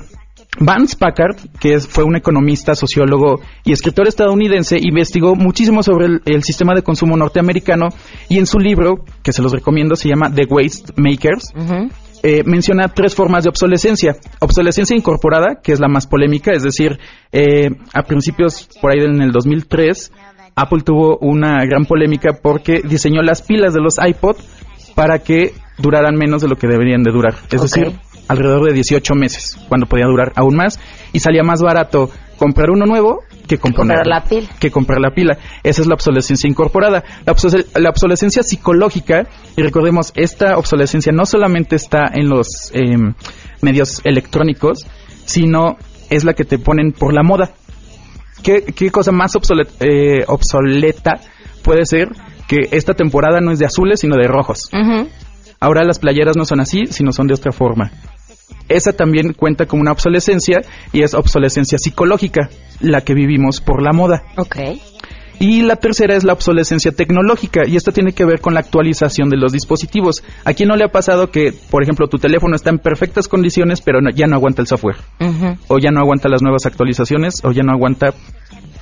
Vance 0.60 0.98
Packard, 0.98 1.38
que 1.60 1.80
fue 1.80 2.04
un 2.04 2.16
economista, 2.16 2.76
sociólogo 2.76 3.42
y 3.64 3.72
escritor 3.72 4.08
estadounidense, 4.08 4.78
investigó 4.82 5.36
muchísimo 5.36 5.84
sobre 5.84 6.08
el, 6.26 6.44
sistema 6.44 6.74
de 6.74 6.82
consumo 6.82 7.16
norteamericano 7.16 7.90
y 8.28 8.40
en 8.40 8.46
su 8.46 8.60
libro, 8.60 9.06
que 9.24 9.32
se 9.32 9.42
los 9.42 9.52
recomiendo, 9.52 9.96
se 9.96 10.10
llama 10.10 10.34
The 10.34 10.46
Waste 10.50 10.94
Makers, 10.98 11.54
eh, 12.24 12.44
menciona 12.46 12.90
tres 12.90 13.16
formas 13.16 13.44
de 13.44 13.50
obsolescencia. 13.50 14.16
Obsolescencia 14.40 14.96
incorporada, 14.96 15.62
que 15.64 15.72
es 15.72 15.80
la 15.80 15.88
más 15.88 16.08
polémica, 16.08 16.52
es 16.52 16.64
decir, 16.64 17.00
eh, 17.32 17.70
a 17.94 18.04
principios, 18.04 18.68
por 18.82 18.92
ahí 18.92 19.04
en 19.04 19.22
el 19.22 19.32
2003, 19.32 20.12
Apple 20.56 20.82
tuvo 20.84 21.18
una 21.22 21.64
gran 21.66 21.86
polémica 21.86 22.38
porque 22.42 22.82
diseñó 22.84 23.22
las 23.22 23.42
pilas 23.42 23.74
de 23.74 23.82
los 23.82 23.96
iPod 23.98 24.36
para 24.96 25.20
que 25.20 25.54
duraran 25.78 26.16
menos 26.16 26.42
de 26.42 26.50
lo 26.50 26.58
que 26.58 26.68
deberían 26.68 27.04
de 27.04 27.12
durar. 27.12 27.36
Es 27.52 27.62
decir, 27.62 27.94
alrededor 28.28 28.68
de 28.68 28.74
18 28.74 29.16
meses, 29.16 29.58
cuando 29.70 29.88
podía 29.88 30.06
durar 30.06 30.34
aún 30.36 30.56
más, 30.56 30.80
y 31.14 31.20
salía 31.20 31.44
más 31.44 31.62
barato 31.62 32.10
comprar 32.38 32.70
uno 32.70 32.86
nuevo 32.86 33.22
que 33.50 33.58
comprar 33.58 34.06
la 34.06 34.24
pila. 34.24 34.48
Que 34.60 34.70
comprar 34.70 35.02
la 35.02 35.10
pila. 35.10 35.38
Esa 35.64 35.82
es 35.82 35.88
la 35.88 35.96
obsolescencia 35.96 36.48
incorporada. 36.48 37.04
La, 37.26 37.90
obsolescencia 37.90 38.44
psicológica, 38.44 39.28
y 39.58 39.64
recordemos, 39.64 40.14
esta 40.16 40.58
obsolescencia 40.58 41.12
no 41.12 41.26
solamente 41.26 41.76
está 41.76 42.06
en 42.14 42.30
los 42.30 42.72
em, 42.74 43.16
medios 43.62 44.02
electrónicos, 44.06 44.86
sino 45.26 45.78
es 46.12 46.24
la 46.24 46.34
que 46.34 46.46
te 46.46 46.60
ponen 46.60 46.92
por 46.92 47.14
la 47.14 47.24
moda. 47.24 47.52
¿Qué, 48.44 48.92
cosa 48.92 49.12
más 49.12 49.34
eh, 49.80 50.24
obsoleta, 50.28 51.16
puede 51.64 51.86
ser 51.86 52.10
que 52.48 52.70
esta 52.72 52.94
temporada 52.94 53.42
no 53.42 53.52
es 53.52 53.60
de 53.60 53.66
azules, 53.66 54.00
sino 54.00 54.16
de 54.16 54.28
rojos? 54.28 54.70
Ahora 55.60 55.84
las 55.84 56.00
playeras 56.00 56.38
no 56.38 56.46
son 56.46 56.62
así, 56.62 56.86
sino 56.86 57.12
son 57.12 57.28
de 57.28 57.34
otra 57.34 57.52
forma 57.52 57.92
esa 58.68 58.94
también 58.94 59.34
cuenta 59.34 59.66
como 59.66 59.82
una 59.82 59.92
obsolescencia 59.92 60.62
y 60.94 61.02
es 61.02 61.14
obsolescencia 61.14 61.78
psicológica, 61.78 62.50
la 62.80 63.02
que 63.02 63.14
vivimos 63.14 63.62
por 63.62 63.82
la 63.82 63.92
moda. 63.94 64.24
Ok. 64.38 64.58
Y 65.42 65.62
la 65.62 65.78
tercera 65.78 66.18
es 66.18 66.26
la 66.26 66.34
obsolescencia 66.34 66.92
tecnológica, 66.92 67.62
y 67.66 67.78
esto 67.78 67.94
tiene 67.94 68.12
que 68.12 68.26
ver 68.26 68.42
con 68.42 68.54
la 68.54 68.60
actualización 68.60 69.30
de 69.30 69.38
los 69.38 69.54
dispositivos. 69.54 70.22
¿A 70.44 70.54
quién 70.54 70.68
no 70.68 70.76
le 70.76 70.84
ha 70.84 70.90
pasado 70.90 71.32
que, 71.32 71.54
por 71.70 71.82
ejemplo, 71.82 72.08
tu 72.08 72.18
teléfono 72.18 72.58
está 72.58 72.72
en 72.72 72.80
perfectas 72.80 73.30
condiciones, 73.30 73.80
pero 73.80 74.00
ya 74.14 74.28
no 74.28 74.36
aguanta 74.36 74.62
el 74.62 74.68
software? 74.68 74.98
O 75.70 75.80
ya 75.80 75.92
no 75.92 76.02
aguanta 76.02 76.28
las 76.28 76.42
nuevas 76.42 76.66
actualizaciones, 76.66 77.36
o 77.46 77.54
ya 77.54 77.64
no 77.64 77.72
aguanta 77.72 78.14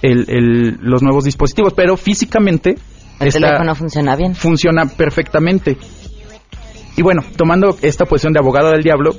los 0.02 1.04
nuevos 1.04 1.26
dispositivos, 1.26 1.74
pero 1.74 1.96
físicamente... 1.96 2.76
El 3.20 3.32
teléfono 3.32 3.76
funciona 3.76 4.16
bien. 4.16 4.34
Funciona 4.34 4.86
perfectamente. 4.88 5.78
Y 6.96 7.04
bueno, 7.04 7.22
tomando 7.36 7.78
esta 7.84 8.06
posición 8.06 8.34
de 8.34 8.40
abogado 8.40 8.72
del 8.72 8.82
diablo, 8.82 9.12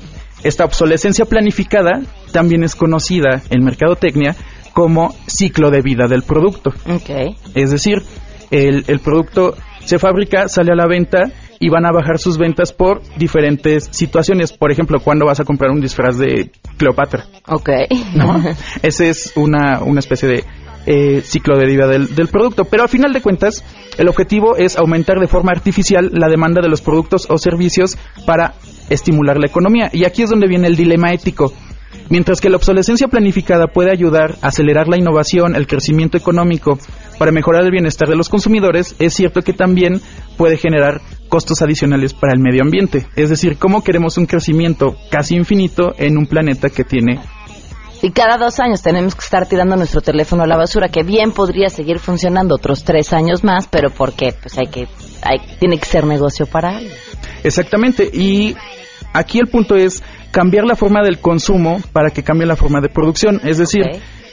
esta 0.43 0.65
obsolescencia 0.65 1.25
planificada 1.25 2.03
también 2.33 2.63
es 2.63 2.75
conocida 2.75 3.43
en 3.51 3.65
mercadotecnia 3.65 4.37
como 4.73 5.15
ciclo 5.27 5.71
de 5.71 5.83
vida 5.83 6.07
del 6.07 6.23
producto. 6.23 6.73
Es 7.55 7.71
decir, 7.71 8.03
el, 8.51 8.85
el 8.87 9.01
producto 9.01 9.55
se 9.85 9.99
fabrica, 9.99 10.49
sale 10.49 10.73
a 10.73 10.77
la 10.77 10.87
venta 10.87 11.33
y 11.59 11.69
van 11.71 11.87
a 11.87 11.93
bajar 11.93 12.19
sus 12.19 12.39
ventas 12.39 12.73
por 12.73 13.03
diferentes 13.17 13.89
situaciones. 13.91 14.53
Por 14.53 14.71
ejemplo, 14.71 15.01
cuando 15.01 15.27
vas 15.27 15.41
a 15.41 15.45
comprar 15.45 15.71
un 15.71 15.81
disfraz 15.81 16.19
de 16.19 16.51
Cleopatra. 16.77 17.25
Ok. 17.47 17.71
¿No? 18.15 18.43
Ese 18.83 19.09
es 19.09 19.33
una, 19.35 19.81
una 19.81 20.01
especie 20.01 20.29
de 20.29 20.45
eh, 20.87 21.21
ciclo 21.23 21.59
de 21.59 21.67
vida 21.67 21.87
del, 21.87 22.15
del, 22.15 22.29
producto. 22.29 22.65
Pero 22.65 22.85
al 22.85 22.89
final 22.89 23.13
de 23.13 23.21
cuentas, 23.21 23.65
el 23.99 24.09
objetivo 24.09 24.57
es 24.57 24.77
aumentar 24.79 25.19
de 25.19 25.27
forma 25.27 25.53
artificial 25.53 26.11
la 26.13 26.29
demanda 26.29 26.61
de 26.61 26.69
los 26.69 26.81
productos 26.81 27.27
o 27.29 27.39
servicios 27.39 27.99
para 28.27 28.55
estimular 28.91 29.39
la 29.39 29.47
economía. 29.47 29.91
Y 29.93 30.05
aquí 30.05 30.23
es 30.23 30.31
donde 30.31 30.49
viene 30.49 30.67
el 30.67 30.77
dilema 30.77 31.13
ético. 31.13 31.53
Mientras 32.11 32.41
que 32.41 32.49
la 32.49 32.57
obsolescencia 32.57 33.09
planificada 33.09 33.67
puede 33.67 33.91
ayudar 33.91 34.37
a 34.41 34.49
acelerar 34.49 34.89
la 34.89 34.97
innovación, 34.97 35.55
el 35.55 35.67
crecimiento 35.67 36.17
económico, 36.17 36.79
para 37.19 37.33
mejorar 37.33 37.65
el 37.65 37.71
bienestar 37.71 38.09
de 38.09 38.17
los 38.17 38.29
consumidores, 38.29 38.97
es 38.99 39.15
cierto 39.15 39.43
que 39.43 39.53
también 39.53 40.01
puede 40.37 40.57
generar 40.57 41.03
costos 41.29 41.61
adicionales 41.61 42.15
para 42.15 42.33
el 42.33 42.41
medio 42.41 42.63
ambiente. 42.63 43.07
Es 43.17 43.29
decir, 43.29 43.59
¿cómo 43.59 43.85
queremos 43.85 44.17
un 44.17 44.27
crecimiento 44.27 44.97
casi 45.11 45.37
infinito 45.37 45.95
en 45.99 46.17
un 46.17 46.27
planeta 46.27 46.71
que 46.71 46.85
tiene 46.85 47.21
y 48.01 48.13
cada 48.13 48.39
dos 48.39 48.61
años 48.61 48.81
tenemos 48.81 49.15
que 49.17 49.25
estar 49.25 49.47
tirando 49.47 49.75
nuestro 49.75 50.01
teléfono 50.01 50.45
a 50.45 50.47
la 50.47 50.57
basura, 50.57 50.89
que 50.89 51.03
bien 51.03 51.33
podría 51.33 51.69
seguir 51.69 51.99
funcionando 51.99 52.55
otros 52.55 52.85
tres 52.85 53.13
años 53.13 53.43
más, 53.43 53.67
pero 53.67 53.91
porque 53.91 54.33
pues 54.41 54.57
hay 54.57 54.69
que, 54.69 54.89
hay, 55.23 55.39
tiene 55.59 55.79
que 55.79 55.87
ser 55.87 56.05
negocio 56.05 56.47
para. 56.47 56.81
Exactamente. 57.45 58.09
Y 58.13 58.55
aquí 59.13 59.39
el 59.39 59.49
punto 59.49 59.77
es 59.77 60.03
cambiar 60.31 60.65
la 60.65 60.77
forma 60.77 61.03
del 61.03 61.19
consumo 61.19 61.81
para 61.93 62.11
que 62.11 62.23
cambie 62.23 62.47
la 62.47 62.57
forma 62.57 62.81
de 62.81 62.89
producción. 62.89 63.41
Es 63.45 63.59
decir, 63.59 63.85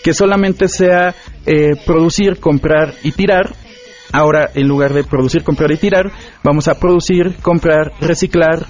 que 0.03 0.13
solamente 0.13 0.67
sea 0.67 1.15
eh, 1.45 1.75
producir, 1.85 2.39
comprar 2.39 2.93
y 3.03 3.11
tirar. 3.11 3.53
Ahora, 4.11 4.49
en 4.53 4.67
lugar 4.67 4.93
de 4.93 5.03
producir, 5.03 5.43
comprar 5.43 5.71
y 5.71 5.77
tirar, 5.77 6.11
vamos 6.43 6.67
a 6.67 6.79
producir, 6.79 7.35
comprar, 7.41 7.91
reciclar, 7.99 8.65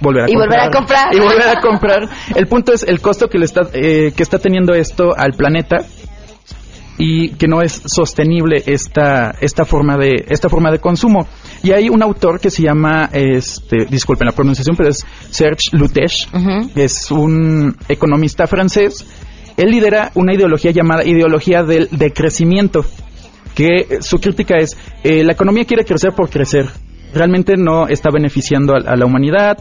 volver 0.00 0.24
a 0.24 0.30
y 0.30 0.34
comprar. 0.34 0.48
volver 0.48 0.60
a 0.60 0.70
comprar. 0.70 1.14
Y 1.14 1.18
volver 1.18 1.48
a 1.48 1.60
comprar. 1.60 2.08
El 2.34 2.46
punto 2.46 2.72
es 2.72 2.84
el 2.84 3.00
costo 3.00 3.28
que 3.28 3.38
le 3.38 3.44
está, 3.44 3.62
eh, 3.72 4.12
que 4.16 4.22
está 4.22 4.38
teniendo 4.38 4.72
esto 4.72 5.12
al 5.16 5.32
planeta 5.32 5.78
y 6.98 7.30
que 7.30 7.48
no 7.48 7.62
es 7.62 7.82
sostenible 7.86 8.62
esta 8.66 9.34
esta 9.40 9.64
forma 9.64 9.96
de 9.96 10.26
esta 10.28 10.50
forma 10.50 10.70
de 10.70 10.80
consumo 10.80 11.26
y 11.62 11.72
hay 11.72 11.88
un 11.88 12.02
autor 12.02 12.40
que 12.40 12.50
se 12.50 12.62
llama 12.62 13.08
este 13.12 13.84
disculpen 13.86 14.26
la 14.26 14.32
pronunciación 14.32 14.76
pero 14.76 14.88
es 14.88 15.04
Serge 15.30 15.70
Lutèche 15.72 16.28
es 16.74 17.10
un 17.10 17.76
economista 17.88 18.46
francés. 18.46 19.06
Él 19.56 19.70
lidera 19.70 20.10
una 20.14 20.34
ideología 20.34 20.70
llamada 20.70 21.04
ideología 21.04 21.62
del 21.62 21.88
decrecimiento 21.90 22.84
que 23.54 23.98
su 24.00 24.18
crítica 24.18 24.56
es 24.56 24.76
eh, 25.04 25.22
la 25.24 25.32
economía 25.32 25.64
quiere 25.64 25.84
crecer 25.84 26.12
por 26.12 26.30
crecer. 26.30 26.66
Realmente 27.12 27.56
no 27.56 27.88
está 27.88 28.10
beneficiando 28.10 28.74
a 28.74 28.96
la 28.96 29.04
humanidad 29.04 29.58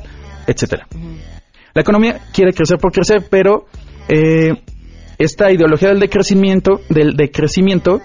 etcétera. 0.48 0.88
La 1.74 1.82
economía 1.82 2.20
quiere 2.34 2.54
crecer 2.54 2.78
por 2.78 2.92
crecer, 2.92 3.28
pero 3.30 3.66
eh, 4.08 4.54
esta 5.18 5.52
ideología 5.52 5.90
del 5.90 6.00
decrecimiento, 6.00 6.82
del 6.90 7.16
decrecimiento 7.16 8.02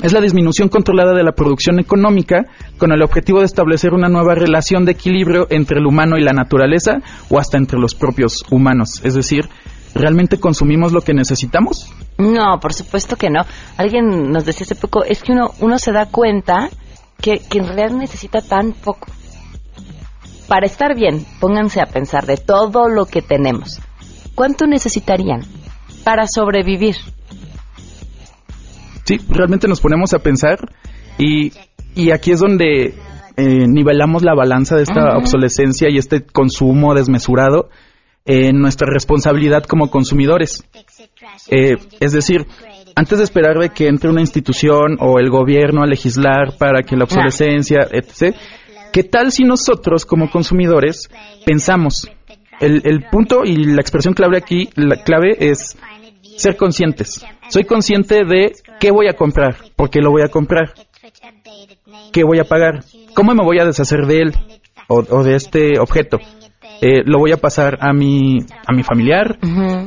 es 0.00 0.12
la 0.12 0.20
disminución 0.20 0.68
controlada 0.68 1.12
de 1.14 1.22
la 1.22 1.32
producción 1.32 1.78
económica 1.78 2.46
con 2.78 2.92
el 2.92 3.02
objetivo 3.02 3.40
de 3.40 3.46
establecer 3.46 3.92
una 3.92 4.08
nueva 4.08 4.34
relación 4.34 4.84
de 4.84 4.92
equilibrio 4.92 5.46
entre 5.50 5.78
el 5.78 5.86
humano 5.86 6.16
y 6.16 6.22
la 6.22 6.32
naturaleza 6.32 7.00
o 7.28 7.38
hasta 7.38 7.58
entre 7.58 7.78
los 7.78 7.94
propios 7.94 8.44
humanos. 8.50 9.00
Es 9.04 9.14
decir, 9.14 9.48
¿realmente 9.94 10.40
consumimos 10.40 10.92
lo 10.92 11.02
que 11.02 11.14
necesitamos? 11.14 11.92
No, 12.18 12.58
por 12.60 12.72
supuesto 12.72 13.16
que 13.16 13.30
no. 13.30 13.42
Alguien 13.76 14.30
nos 14.32 14.44
decía 14.44 14.64
hace 14.64 14.74
poco, 14.74 15.04
es 15.04 15.22
que 15.22 15.32
uno, 15.32 15.50
uno 15.60 15.78
se 15.78 15.92
da 15.92 16.06
cuenta 16.06 16.68
que, 17.20 17.38
que 17.38 17.58
en 17.58 17.66
realidad 17.66 17.90
necesita 17.96 18.40
tan 18.40 18.72
poco 18.72 19.06
para 20.52 20.66
estar 20.66 20.94
bien, 20.94 21.24
pónganse 21.40 21.80
a 21.80 21.86
pensar 21.86 22.26
de 22.26 22.36
todo 22.36 22.86
lo 22.86 23.06
que 23.06 23.22
tenemos. 23.22 23.80
¿Cuánto 24.34 24.66
necesitarían 24.66 25.40
para 26.04 26.26
sobrevivir? 26.26 26.96
Sí, 29.12 29.26
realmente 29.28 29.68
nos 29.68 29.80
ponemos 29.80 30.14
a 30.14 30.20
pensar 30.20 30.58
y, 31.18 31.52
y 31.94 32.10
aquí 32.10 32.32
es 32.32 32.40
donde 32.40 32.94
eh, 33.36 33.66
nivelamos 33.68 34.22
la 34.22 34.34
balanza 34.34 34.76
de 34.76 34.84
esta 34.84 35.16
obsolescencia 35.18 35.90
y 35.90 35.98
este 35.98 36.24
consumo 36.24 36.94
desmesurado 36.94 37.68
en 38.24 38.60
nuestra 38.60 38.88
responsabilidad 38.90 39.64
como 39.64 39.90
consumidores. 39.90 40.64
Eh, 41.50 41.76
es 42.00 42.12
decir, 42.12 42.46
antes 42.94 43.18
de 43.18 43.24
esperar 43.24 43.58
de 43.58 43.68
que 43.68 43.88
entre 43.88 44.08
una 44.08 44.20
institución 44.20 44.96
o 44.98 45.18
el 45.18 45.28
gobierno 45.28 45.82
a 45.82 45.86
legislar 45.86 46.56
para 46.58 46.82
que 46.82 46.96
la 46.96 47.04
obsolescencia, 47.04 47.86
etc., 47.90 48.34
¿qué 48.92 49.04
tal 49.04 49.30
si 49.30 49.44
nosotros 49.44 50.06
como 50.06 50.30
consumidores 50.30 51.10
pensamos? 51.44 52.08
El, 52.60 52.82
el 52.84 53.04
punto 53.10 53.42
y 53.44 53.56
la 53.56 53.80
expresión 53.80 54.14
clave 54.14 54.38
aquí, 54.38 54.70
la 54.76 55.02
clave 55.02 55.36
es 55.38 55.76
ser 56.42 56.56
conscientes. 56.56 57.24
Soy 57.48 57.64
consciente 57.64 58.24
de 58.24 58.52
qué 58.80 58.90
voy 58.90 59.08
a 59.08 59.14
comprar, 59.14 59.56
por 59.76 59.90
qué 59.90 60.00
lo 60.00 60.10
voy 60.10 60.22
a 60.22 60.28
comprar, 60.28 60.74
qué 62.12 62.24
voy 62.24 62.40
a 62.40 62.44
pagar, 62.44 62.84
cómo 63.14 63.34
me 63.34 63.44
voy 63.44 63.60
a 63.60 63.64
deshacer 63.64 64.06
de 64.06 64.22
él 64.22 64.32
o, 64.88 65.22
de 65.22 65.36
este 65.36 65.78
objeto. 65.78 66.18
Eh, 66.80 67.02
lo 67.04 67.20
voy 67.20 67.30
a 67.30 67.36
pasar 67.36 67.78
a 67.80 67.92
mi 67.92 68.40
a 68.66 68.72
mi 68.72 68.82
familiar, 68.82 69.38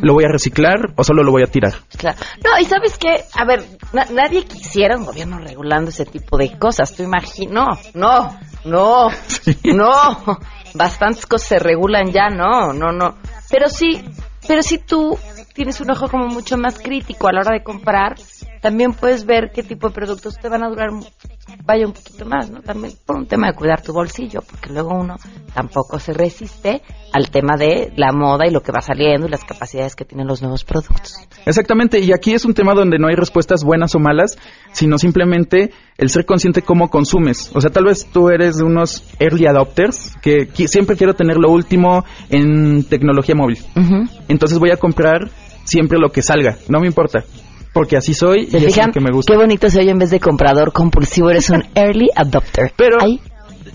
lo 0.02 0.14
voy 0.14 0.24
a 0.24 0.30
reciclar 0.30 0.94
o 0.96 1.04
solo 1.04 1.24
lo 1.24 1.32
voy 1.32 1.44
a 1.44 1.48
tirar. 1.48 1.74
Claro. 1.98 2.18
No, 2.42 2.58
y 2.58 2.64
sabes 2.64 2.98
qué, 2.98 3.18
a 3.34 3.44
ver, 3.46 3.66
nadie 4.14 4.46
quisiera 4.46 4.98
un 4.98 5.04
gobierno 5.04 5.40
regulando 5.40 5.90
ese 5.90 6.06
tipo 6.06 6.38
de 6.38 6.58
cosas. 6.58 6.96
Tú 6.96 7.04
imagino, 7.04 7.66
no, 7.94 8.40
no, 8.64 9.10
no. 9.66 10.24
Bastantes 10.74 11.26
cosas 11.26 11.48
se 11.50 11.60
regulan 11.60 12.12
ya, 12.12 12.30
no, 12.30 12.72
no, 12.72 12.94
no. 12.94 13.16
Pero 13.50 13.68
sí, 13.68 14.02
pero 14.48 14.62
si 14.62 14.78
tú 14.78 15.18
tienes 15.56 15.80
un 15.80 15.90
ojo 15.90 16.10
como 16.10 16.28
mucho 16.28 16.58
más 16.58 16.78
crítico 16.78 17.28
a 17.28 17.32
la 17.32 17.40
hora 17.40 17.54
de 17.54 17.64
comprar, 17.64 18.16
también 18.62 18.94
puedes 18.94 19.26
ver 19.26 19.52
qué 19.54 19.64
tipo 19.64 19.88
de 19.88 19.96
productos 19.96 20.38
te 20.38 20.50
van 20.50 20.64
a 20.64 20.70
durar, 20.70 20.90
vaya 21.64 21.86
un 21.86 21.94
poquito 21.94 22.26
más, 22.26 22.52
¿no? 22.52 22.62
También 22.62 22.94
por 23.06 23.16
un 23.16 23.26
tema 23.26 23.48
de 23.48 23.54
cuidar 23.54 23.82
tu 23.82 23.94
bolsillo, 23.94 24.42
porque 24.42 24.74
luego 24.74 24.94
uno 24.94 25.16
tampoco 25.54 25.98
se 25.98 26.14
resiste 26.14 26.82
al 27.14 27.30
tema 27.30 27.56
de 27.58 27.94
la 27.96 28.12
moda 28.12 28.46
y 28.46 28.52
lo 28.52 28.62
que 28.62 28.74
va 28.74 28.82
saliendo 28.82 29.28
y 29.28 29.30
las 29.30 29.46
capacidades 29.46 29.96
que 29.96 30.04
tienen 30.04 30.28
los 30.28 30.42
nuevos 30.42 30.66
productos. 30.66 31.16
Exactamente, 31.46 32.00
y 32.00 32.12
aquí 32.12 32.34
es 32.34 32.44
un 32.44 32.54
tema 32.54 32.74
donde 32.74 32.98
no 33.00 33.08
hay 33.08 33.16
respuestas 33.16 33.64
buenas 33.64 33.96
o 33.96 34.00
malas, 34.00 34.38
sino 34.74 34.98
simplemente 34.98 35.72
el 35.98 36.10
ser 36.10 36.26
consciente 36.26 36.64
cómo 36.64 36.90
consumes. 36.90 37.52
O 37.56 37.62
sea, 37.62 37.70
tal 37.70 37.86
vez 37.86 38.06
tú 38.12 38.30
eres 38.30 38.58
de 38.58 38.66
unos 38.66 39.06
early 39.20 39.46
adopters, 39.46 40.14
que 40.22 40.50
siempre 40.68 40.98
quiero 40.98 41.14
tener 41.14 41.38
lo 41.38 41.50
último 41.50 42.04
en 42.30 42.84
tecnología 42.84 43.36
móvil. 43.36 43.60
Entonces 44.28 44.60
voy 44.60 44.72
a 44.72 44.78
comprar 44.78 45.30
siempre 45.66 46.00
lo 46.00 46.10
que 46.10 46.22
salga, 46.22 46.58
no 46.70 46.80
me 46.80 46.88
importa. 46.88 47.24
Porque 47.74 47.98
así 47.98 48.14
soy 48.14 48.48
y 48.50 48.56
es 48.56 48.78
lo 48.78 48.92
que 48.94 49.02
me 49.02 49.12
gusta. 49.12 49.34
Qué 49.34 49.38
bonito 49.38 49.70
soy 49.70 49.90
en 49.90 49.98
vez 49.98 50.10
de 50.10 50.22
comprador 50.22 50.72
compulsivo, 50.72 51.30
eres 51.30 51.50
un 51.50 51.62
early 51.76 52.10
adopter. 52.16 52.72
Pero, 52.78 52.98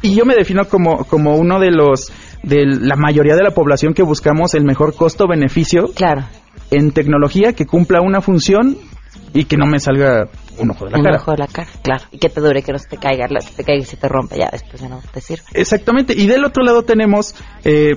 y 0.00 0.14
yo 0.14 0.24
me 0.24 0.35
defino 0.35 0.64
como, 0.66 1.05
como 1.05 1.37
uno 1.37 1.61
de 1.61 1.70
los, 1.70 2.11
de 2.42 2.64
la 2.64 2.96
mayoría 2.96 3.35
de 3.35 3.42
la 3.42 3.50
población 3.50 3.92
que 3.92 4.03
buscamos 4.03 4.55
el 4.55 4.64
mejor 4.64 4.94
costo-beneficio. 4.94 5.90
Claro. 5.94 6.24
En 6.70 6.92
tecnología 6.92 7.53
que 7.53 7.66
cumpla 7.66 8.00
una 8.00 8.22
función 8.22 8.79
y 9.35 9.44
que 9.44 9.57
no 9.57 9.66
me 9.66 9.79
salga 9.79 10.29
un 10.59 10.70
ojo 10.70 10.87
de 10.87 10.92
la 10.92 10.98
un 10.98 11.05
cara. 11.05 11.16
ojo 11.16 11.33
de 11.33 11.38
la 11.38 11.46
cara, 11.46 11.68
claro. 11.83 12.05
Y 12.11 12.18
que 12.18 12.29
te 12.29 12.40
dure, 12.40 12.62
que 12.62 12.72
no 12.72 12.79
se 12.79 12.88
te 12.88 12.96
caiga, 12.96 13.29
que 13.29 13.55
te 13.57 13.64
caiga 13.64 13.83
y 13.83 13.85
se 13.85 13.96
te 13.96 14.09
rompe, 14.09 14.38
ya 14.38 14.48
después 14.50 14.81
ya 14.81 14.88
no 14.88 15.00
te 15.12 15.20
sirve. 15.20 15.42
Exactamente. 15.53 16.14
Y 16.16 16.26
del 16.26 16.44
otro 16.44 16.64
lado 16.64 16.83
tenemos 16.83 17.35
eh, 17.64 17.96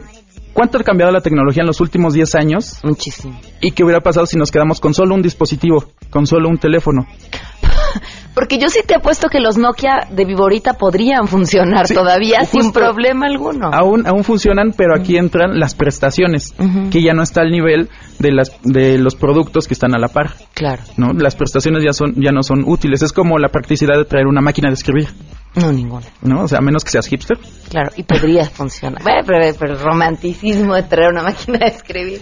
¿Cuánto 0.54 0.78
ha 0.78 0.84
cambiado 0.84 1.12
la 1.12 1.22
tecnología 1.22 1.62
en 1.62 1.68
los 1.68 1.82
últimos 1.82 2.14
10 2.14 2.36
años? 2.36 2.80
Muchísimo. 2.84 3.40
¿Y 3.60 3.72
qué 3.72 3.84
hubiera 3.84 4.02
pasado 4.02 4.26
si 4.28 4.38
nos 4.38 4.52
quedamos 4.52 4.80
con 4.80 4.94
solo 4.94 5.16
un 5.16 5.22
dispositivo, 5.22 5.86
con 6.12 6.28
solo 6.28 6.48
un 6.48 6.58
teléfono? 6.58 7.08
Porque 8.36 8.58
yo 8.58 8.68
sí 8.70 8.80
te 8.86 8.96
apuesto 8.96 9.30
que 9.30 9.40
los 9.40 9.58
Nokia 9.58 10.08
de 10.10 10.26
Viborita 10.26 10.74
podrían 10.74 11.28
funcionar 11.28 11.88
todavía 11.88 12.46
sin 12.46 12.72
problema 12.72 13.28
alguno. 13.28 13.70
Aún, 13.72 14.08
aún 14.08 14.24
funcionan, 14.24 14.74
pero 14.76 14.96
aquí 14.96 15.18
entran 15.18 15.60
las 15.60 15.76
prestaciones, 15.76 16.54
que 16.92 17.04
ya 17.04 17.14
no 17.14 17.22
está 17.22 17.42
al 17.42 17.52
nivel 17.52 17.90
de 18.18 18.32
las 18.32 18.52
de 18.64 18.98
los 18.98 19.16
productos 19.16 19.68
que 19.68 19.76
están 19.76 19.94
a 19.94 20.00
la 20.00 20.08
par. 20.08 20.32
Claro. 20.56 20.82
¿no? 20.98 21.14
Las 21.14 21.36
prestaciones 21.36 21.84
ya 21.84 21.94
son 21.94 22.16
ya 22.16 22.32
no 22.32 22.42
son 22.42 22.64
útiles. 22.66 23.04
Es 23.04 23.14
como 23.14 23.38
la 23.38 23.50
practicidad 23.50 23.98
de 23.98 24.06
traer 24.06 24.26
una 24.26 24.42
máquina 24.42 24.70
de 24.70 24.76
escribir. 24.76 25.10
No, 25.56 25.72
ninguna. 25.72 26.08
¿No? 26.22 26.44
O 26.44 26.48
sea, 26.48 26.60
a 26.60 26.62
menos 26.62 26.84
que 26.84 26.90
seas 26.92 27.08
hipster. 27.08 27.38
Claro, 27.70 27.92
y 27.96 28.04
podría 28.04 28.46
funcionar. 28.46 29.02
pero, 29.04 29.40
el 29.40 29.80
romanticismo 29.80 30.74
de 30.74 30.84
traer 30.84 31.12
una 31.12 31.24
máquina 31.24 31.60
de 31.60 31.68
escribir. 31.68 32.22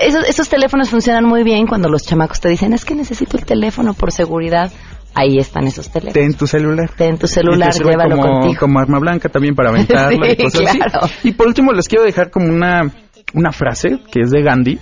esos, 0.00 0.28
esos 0.28 0.48
teléfonos 0.48 0.90
funcionan 0.90 1.24
muy 1.24 1.44
bien 1.44 1.66
cuando 1.66 1.88
los 1.88 2.02
chamacos 2.02 2.40
te 2.40 2.48
dicen, 2.48 2.72
es 2.72 2.84
que 2.84 2.94
necesito 2.94 3.36
el 3.36 3.44
teléfono 3.44 3.94
por 3.94 4.10
seguridad. 4.12 4.72
Ahí 5.14 5.38
están 5.38 5.66
esos 5.66 5.90
teléfonos. 5.90 6.14
Ten 6.14 6.34
tu 6.34 6.46
celular. 6.46 6.90
Ten 6.96 7.18
tu 7.18 7.26
celular, 7.26 7.72
llévalo 7.72 8.16
como, 8.16 8.40
contigo. 8.40 8.60
Como 8.60 8.78
arma 8.78 8.98
blanca 8.98 9.28
también 9.28 9.54
para 9.54 9.68
aventarlo 9.68 10.26
y 10.30 10.36
cosas 10.36 10.74
claro. 10.74 11.00
así. 11.02 11.28
Y 11.28 11.32
por 11.32 11.46
último 11.46 11.72
les 11.72 11.86
quiero 11.86 12.04
dejar 12.04 12.30
como 12.30 12.46
una, 12.46 12.90
una 13.34 13.52
frase 13.52 14.00
que 14.10 14.20
es 14.22 14.30
de 14.30 14.42
Gandhi, 14.42 14.78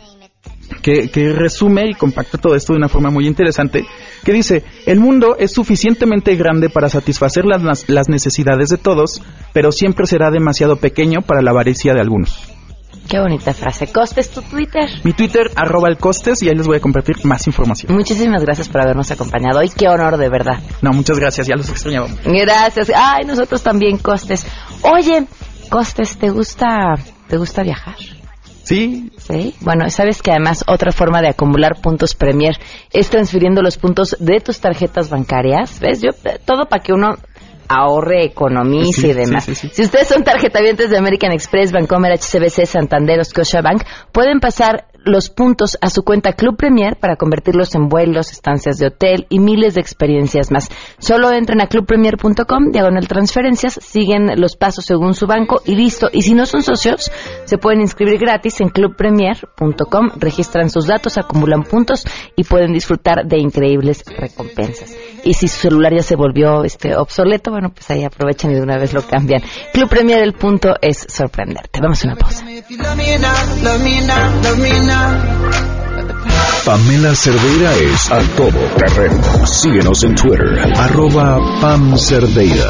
que, 0.83 1.09
que, 1.11 1.33
resume 1.33 1.91
y 1.91 1.95
compacta 1.95 2.39
todo 2.39 2.55
esto 2.55 2.73
de 2.73 2.79
una 2.79 2.89
forma 2.89 3.11
muy 3.11 3.27
interesante, 3.27 3.85
que 4.25 4.33
dice, 4.33 4.65
el 4.87 5.01
mundo 5.01 5.37
es 5.39 5.53
suficientemente 5.53 6.37
grande 6.37 6.71
para 6.71 6.89
satisfacer 6.89 7.45
las, 7.45 7.89
las 7.89 8.09
necesidades 8.09 8.69
de 8.69 8.79
todos, 8.79 9.23
pero 9.53 9.73
siempre 9.73 10.07
será 10.07 10.31
demasiado 10.31 10.77
pequeño 10.77 11.21
para 11.23 11.43
la 11.43 11.51
avaricia 11.51 11.95
de 11.95 12.01
algunos. 12.01 12.51
Qué 13.09 13.19
bonita 13.19 13.53
frase. 13.53 13.89
¿Costes 13.89 14.31
tu 14.31 14.41
Twitter? 14.41 14.89
Mi 15.03 15.13
Twitter, 15.13 15.51
arroba 15.57 15.89
el 15.89 15.97
costes, 15.97 16.43
y 16.43 16.49
ahí 16.49 16.55
les 16.55 16.69
voy 16.69 16.77
a 16.77 16.81
compartir 16.81 17.17
más 17.25 17.45
información. 17.49 17.93
Muchísimas 17.93 18.45
gracias 18.45 18.69
por 18.69 18.83
habernos 18.83 19.11
acompañado 19.11 19.59
hoy. 19.59 19.69
Qué 19.69 19.89
honor, 19.89 20.17
de 20.17 20.29
verdad. 20.29 20.61
No, 20.81 20.93
muchas 20.93 21.19
gracias, 21.19 21.49
ya 21.49 21.57
los 21.57 21.69
extrañábamos. 21.69 22.21
Gracias. 22.25 22.93
Ay, 22.95 23.25
nosotros 23.27 23.65
también, 23.65 23.99
Costes. 23.99 24.47
Oye, 24.83 25.27
Costes, 25.71 26.19
¿te 26.19 26.31
gusta, 26.31 26.95
te 27.27 27.37
gusta 27.37 27.65
viajar? 27.65 27.97
Sí. 28.71 29.11
Sí. 29.19 29.53
Bueno, 29.63 29.91
sabes 29.91 30.23
que 30.23 30.31
además 30.31 30.63
otra 30.69 30.93
forma 30.93 31.21
de 31.21 31.27
acumular 31.27 31.81
puntos 31.83 32.15
Premier 32.15 32.55
es 32.93 33.11
transfiriendo 33.11 33.63
los 33.63 33.77
puntos 33.79 34.17
de 34.21 34.39
tus 34.39 34.61
tarjetas 34.61 35.11
bancarias. 35.11 35.81
¿Ves? 35.81 36.01
Yo, 36.01 36.11
todo 36.45 36.67
para 36.67 36.81
que 36.81 36.93
uno 36.93 37.17
ahorre, 37.67 38.25
economice 38.25 39.09
y 39.09 39.13
demás. 39.13 39.45
Sí, 39.45 39.57
sí, 39.57 39.69
sí. 39.69 39.75
Si 39.75 39.83
ustedes 39.83 40.07
son 40.07 40.23
tarjetavientes 40.23 40.89
de 40.89 40.99
American 40.99 41.33
Express, 41.33 41.73
Bancomer, 41.73 42.13
HCBC, 42.13 42.65
Santander 42.67 43.19
o 43.19 43.25
Scotiabank, 43.25 43.83
pueden 44.13 44.39
pasar 44.39 44.87
los 45.05 45.31
puntos 45.31 45.79
a 45.81 45.91
su 45.91 46.03
cuenta 46.03 46.33
Club 46.33 46.57
Premier 46.57 46.97
para 46.97 47.17
convertirlos 47.17 47.75
en 47.75 47.89
vuelos, 47.89 48.33
estancias 48.33 48.79
de 48.79 48.87
hotel 48.87 49.27
y 49.29 49.39
miles 49.39 49.75
de 49.75 49.81
experiencias 49.81 50.51
más. 50.51 50.69
Solo 50.99 51.33
entren 51.33 51.61
a 51.61 51.67
clubpremier.com, 51.67 52.71
diagonal 52.73 53.09
transferencias, 53.09 53.79
siguen 53.81 54.41
los 54.41 54.57
pasos 54.57 54.85
según 54.85 55.15
su 55.15 55.27
banco 55.27 55.63
y 55.65 55.75
listo. 55.75 56.09
Y 56.13 56.23
si 56.23 56.35
no 56.35 56.47
son 56.47 56.63
socios, 56.63 57.11
se 57.45 57.59
pueden 57.59 57.81
inscribir 57.81 58.19
gratis 58.19 58.61
en 58.61 58.69
clubpremier.com, 58.69 60.11
registran 60.17 60.71
sus 60.71 60.87
datos, 60.87 61.19
acumulan 61.19 61.63
puntos 61.63 62.05
y 62.37 62.45
pueden 62.45 62.73
disfrutar 62.73 63.27
de 63.27 63.39
increíbles 63.39 64.05
recompensas. 64.07 64.97
Y 65.25 65.35
si 65.35 65.49
su 65.49 65.61
celular 65.61 65.95
ya 65.95 66.03
se 66.03 66.17
volvió 66.17 66.65
este 66.65 66.97
obsoleto, 66.97 67.51
bueno, 67.51 67.71
pues 67.71 67.91
ahí 67.91 68.05
aprovechan 68.05 68.51
y 68.51 68.55
de 68.55 68.63
una 68.63 68.79
vez 68.79 68.93
lo 68.93 69.03
cambian. 69.03 69.43
Club 69.73 69.89
Premier, 69.89 70.23
el 70.23 70.35
punto 70.35 70.75
es 70.81 71.07
sorprenderte. 71.09 71.81
Vamos 71.81 72.05
a 72.05 72.09
una 72.09 72.17
pausa. 72.17 72.45
Pamela 76.65 77.15
Cerdeira 77.15 77.75
es 77.75 78.11
a 78.11 78.21
todo 78.37 78.59
terreno. 78.77 79.47
Síguenos 79.47 80.05
en 80.05 80.15
Twitter, 80.15 80.59
arroba 80.77 81.39
Pam 81.61 81.97
Cerdeira. 81.97 82.69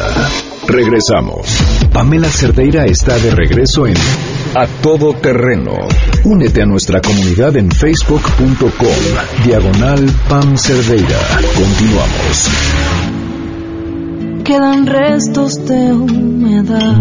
Regresamos. 0.67 1.47
Pamela 1.93 2.29
Cerdeira 2.29 2.87
está 2.87 3.19
de 3.19 3.33
regreso 3.33 3.87
en 3.87 3.97
A 4.55 4.67
Todo 4.83 5.15
Terreno. 5.15 5.77
Únete 6.25 6.63
a 6.63 6.67
nuestra 6.67 7.01
comunidad 7.01 7.57
en 7.57 7.71
facebook.com, 7.71 9.43
diagonal 9.45 10.07
Pam 10.29 10.57
Cerdeira. 10.57 11.19
Continuamos. 11.57 12.51
Quedan 14.45 14.87
restos 14.87 15.65
de 15.65 15.93
humedad. 15.95 16.97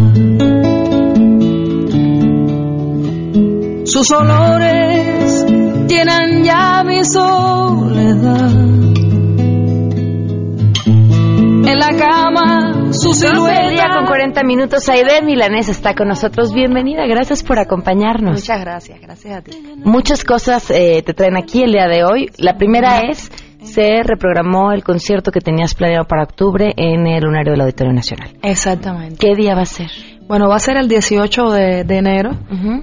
Sus 3.85 4.09
olores 4.11 5.45
llenan 5.89 6.43
ya 6.45 6.83
mi 6.85 7.03
soledad. 7.03 8.51
En 11.65 11.77
la 11.77 11.89
cama, 11.97 12.68
su 12.99 13.13
silueta. 13.13 13.69
día 13.69 13.85
con 13.95 14.05
40 14.05 14.43
minutos, 14.43 14.89
Aide 14.89 15.21
Milanés 15.23 15.69
está 15.69 15.95
con 15.95 16.09
nosotros. 16.09 16.53
Bienvenida, 16.53 17.05
gracias 17.07 17.43
por 17.43 17.57
acompañarnos. 17.57 18.41
Muchas 18.41 18.59
gracias, 18.59 18.99
gracias 18.99 19.37
a 19.37 19.41
ti. 19.41 19.51
Muchas 19.85 20.23
cosas 20.25 20.69
eh, 20.69 21.01
te 21.05 21.13
traen 21.13 21.37
aquí 21.37 21.63
el 21.63 21.71
día 21.71 21.87
de 21.87 22.03
hoy. 22.03 22.29
La 22.37 22.57
primera 22.57 22.99
es, 23.09 23.31
se 23.63 24.03
reprogramó 24.03 24.73
el 24.73 24.83
concierto 24.83 25.31
que 25.31 25.39
tenías 25.39 25.75
planeado 25.75 26.05
para 26.05 26.23
octubre 26.23 26.73
en 26.75 27.07
el 27.07 27.23
Lunario 27.23 27.53
del 27.53 27.61
Auditorio 27.61 27.93
Nacional. 27.93 28.31
Exactamente. 28.41 29.15
¿Qué 29.17 29.33
día 29.35 29.55
va 29.55 29.61
a 29.61 29.65
ser? 29.65 29.89
Bueno, 30.27 30.49
va 30.49 30.57
a 30.57 30.59
ser 30.59 30.75
el 30.75 30.89
18 30.89 31.51
de, 31.51 31.79
enero, 31.89 32.31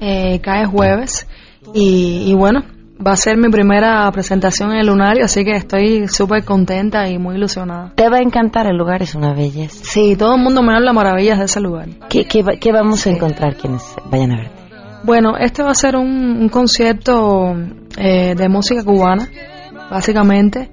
eh, 0.00 0.40
cae 0.42 0.64
jueves, 0.66 1.28
y, 1.74 2.32
bueno, 2.34 2.64
va 3.04 3.12
a 3.12 3.16
ser 3.16 3.36
mi 3.36 3.48
primera 3.48 4.10
presentación 4.12 4.72
en 4.72 4.78
el 4.78 4.86
Lunario, 4.86 5.24
así 5.24 5.44
que 5.44 5.52
estoy 5.52 6.08
súper 6.08 6.44
contenta 6.44 7.08
y 7.08 7.18
muy 7.18 7.36
ilusionada. 7.36 7.92
Te 7.94 8.08
va 8.08 8.18
a 8.18 8.22
encantar, 8.22 8.66
el 8.66 8.76
lugar 8.76 9.02
es 9.02 9.14
una 9.14 9.34
belleza. 9.34 9.84
Sí, 9.84 10.16
todo 10.16 10.36
el 10.36 10.42
mundo 10.42 10.62
me 10.62 10.74
habla 10.74 10.92
maravillas 10.92 11.38
de 11.38 11.44
ese 11.44 11.60
lugar. 11.60 11.88
¿Qué, 12.08 12.24
qué, 12.24 12.72
vamos 12.72 13.06
a 13.06 13.10
encontrar 13.10 13.56
quienes 13.56 13.82
vayan 14.10 14.32
a 14.32 14.36
ver? 14.36 14.50
Bueno, 15.04 15.36
este 15.38 15.62
va 15.62 15.70
a 15.70 15.74
ser 15.74 15.96
un, 15.96 16.48
concierto 16.48 17.54
eh, 17.96 18.34
de 18.34 18.48
música 18.48 18.82
cubana, 18.82 19.28
básicamente. 19.90 20.70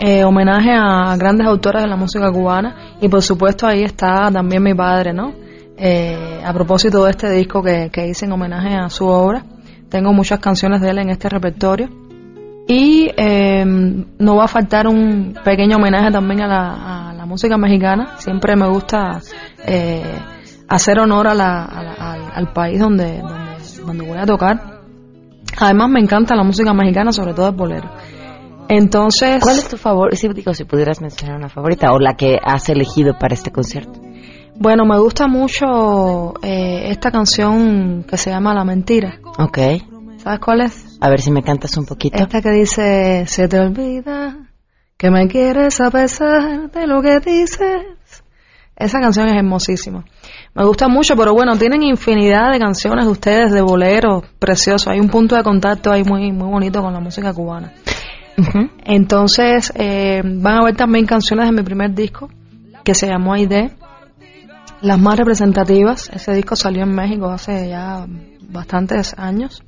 Eh, 0.00 0.24
homenaje 0.24 0.70
a 0.72 1.16
grandes 1.16 1.46
autores 1.46 1.82
de 1.82 1.88
la 1.88 1.96
música 1.96 2.30
cubana 2.32 2.96
y 3.00 3.08
por 3.08 3.22
supuesto 3.22 3.66
ahí 3.66 3.84
está 3.84 4.28
también 4.30 4.62
mi 4.62 4.74
padre, 4.74 5.12
¿no? 5.12 5.32
Eh, 5.76 6.40
a 6.44 6.52
propósito 6.52 7.04
de 7.04 7.10
este 7.10 7.30
disco 7.30 7.62
que, 7.62 7.90
hice 8.08 8.26
en 8.26 8.32
homenaje 8.32 8.74
a 8.74 8.88
su 8.90 9.06
obra. 9.06 9.44
Tengo 9.88 10.12
muchas 10.12 10.40
canciones 10.40 10.80
de 10.80 10.90
él 10.90 10.98
en 10.98 11.10
este 11.10 11.28
repertorio. 11.28 11.88
Y 12.66 13.10
em, 13.16 14.06
no 14.18 14.36
va 14.36 14.44
a 14.44 14.48
faltar 14.48 14.86
un 14.86 15.34
pequeño 15.44 15.76
homenaje 15.76 16.10
también 16.10 16.42
a 16.42 17.12
la, 17.16 17.26
música 17.26 17.56
mexicana. 17.56 18.18
Siempre 18.18 18.54
me 18.54 18.68
gusta 18.68 19.18
eh, 19.66 20.18
hacer 20.68 20.98
honor 20.98 21.28
a 21.28 21.34
la, 21.34 21.64
al, 21.64 22.52
país 22.52 22.78
donde, 22.78 23.22
donde, 23.84 24.06
voy 24.06 24.18
a 24.18 24.26
tocar. 24.26 24.82
Además 25.58 25.88
me 25.90 26.00
encanta 26.00 26.36
la 26.36 26.44
música 26.44 26.74
mexicana, 26.74 27.12
sobre 27.12 27.32
todo 27.32 27.48
el 27.48 27.56
bolero. 27.56 27.90
Entonces... 28.68 29.42
¿Cuál 29.42 29.58
es 29.58 29.68
tu 29.68 29.78
favorita? 29.78 30.16
Si, 30.16 30.28
si 30.54 30.64
pudieras 30.64 31.00
mencionar 31.00 31.38
una 31.38 31.48
favorita 31.48 31.92
o 31.92 31.98
la 31.98 32.14
que 32.14 32.38
has 32.42 32.68
elegido 32.68 33.14
para 33.18 33.34
este 33.34 33.50
concierto. 33.50 34.00
Bueno, 34.56 34.84
me 34.84 34.98
gusta 35.00 35.26
mucho 35.26 36.34
eh, 36.42 36.90
esta 36.90 37.10
canción 37.10 38.04
que 38.04 38.16
se 38.16 38.30
llama 38.30 38.54
La 38.54 38.64
Mentira. 38.64 39.18
Ok. 39.38 39.58
¿Sabes 40.18 40.40
cuál 40.40 40.60
es? 40.62 40.98
A 41.00 41.10
ver 41.10 41.20
si 41.20 41.30
me 41.30 41.42
cantas 41.42 41.76
un 41.76 41.84
poquito. 41.84 42.16
Esta 42.16 42.40
que 42.40 42.50
dice, 42.50 43.24
se 43.26 43.48
te 43.48 43.58
olvida 43.58 44.36
que 44.96 45.10
me 45.10 45.28
quieres 45.28 45.80
a 45.80 45.90
pesar 45.90 46.70
de 46.70 46.86
lo 46.86 47.02
que 47.02 47.20
dices. 47.20 48.24
Esa 48.76 49.00
canción 49.00 49.28
es 49.28 49.34
hermosísima. 49.34 50.04
Me 50.54 50.64
gusta 50.64 50.88
mucho, 50.88 51.16
pero 51.16 51.34
bueno, 51.34 51.56
tienen 51.56 51.82
infinidad 51.82 52.52
de 52.52 52.58
canciones 52.58 53.04
de 53.04 53.10
ustedes, 53.10 53.52
de 53.52 53.60
boleros, 53.60 54.24
preciosos. 54.38 54.88
Hay 54.88 55.00
un 55.00 55.08
punto 55.08 55.36
de 55.36 55.42
contacto 55.42 55.92
ahí 55.92 56.04
muy, 56.04 56.32
muy 56.32 56.48
bonito 56.48 56.80
con 56.80 56.92
la 56.92 57.00
música 57.00 57.32
cubana. 57.32 57.72
Entonces, 58.84 59.72
eh, 59.76 60.22
van 60.24 60.58
a 60.58 60.64
ver 60.64 60.76
también 60.76 61.06
canciones 61.06 61.46
de 61.46 61.52
mi 61.52 61.62
primer 61.62 61.94
disco, 61.94 62.28
que 62.82 62.94
se 62.94 63.06
llamó 63.06 63.34
Aide 63.34 63.72
las 64.84 65.00
más 65.00 65.16
representativas. 65.16 66.10
Ese 66.12 66.32
disco 66.34 66.56
salió 66.56 66.82
en 66.82 66.94
México 66.94 67.30
hace 67.30 67.68
ya 67.68 68.06
bastantes 68.48 69.14
años. 69.18 69.62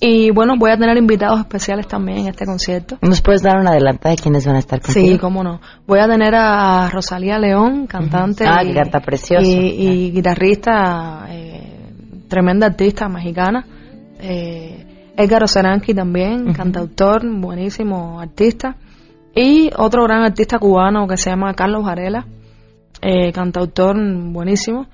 Y 0.00 0.30
bueno, 0.30 0.54
voy 0.58 0.70
a 0.70 0.76
tener 0.76 0.96
invitados 0.96 1.40
especiales 1.40 1.86
también 1.86 2.18
en 2.18 2.28
este 2.28 2.44
concierto. 2.44 2.98
¿Nos 3.02 3.20
puedes 3.20 3.42
dar 3.42 3.58
una 3.58 3.70
adelantada 3.70 4.14
de 4.14 4.22
quiénes 4.22 4.46
van 4.46 4.56
a 4.56 4.58
estar 4.58 4.80
contigo? 4.80 5.06
Sí, 5.06 5.18
cómo 5.18 5.42
no. 5.42 5.60
Voy 5.86 6.00
a 6.00 6.08
tener 6.08 6.34
a 6.34 6.88
Rosalía 6.90 7.38
León, 7.38 7.86
cantante 7.86 8.44
ah, 8.46 8.64
y, 8.64 8.74
canta. 8.74 9.00
Y, 9.42 10.10
guitarrista, 10.10 11.26
eh, 11.28 12.24
tremenda 12.28 12.66
artista 12.66 13.08
mexicana. 13.08 13.64
Eh, 14.20 15.12
Edgar 15.16 15.44
Oseranqui 15.44 15.94
también, 15.94 16.52
cantautor, 16.52 17.22
buenísimo 17.40 18.20
artista. 18.20 18.76
Y 19.34 19.70
otro 19.76 20.04
gran 20.04 20.22
artista 20.22 20.58
cubano 20.58 21.06
que 21.06 21.16
se 21.16 21.30
llama 21.30 21.54
Carlos 21.54 21.84
Varela 21.84 22.26
eh, 23.02 23.32
cantautor 23.32 23.96
buenísimo. 24.32 24.86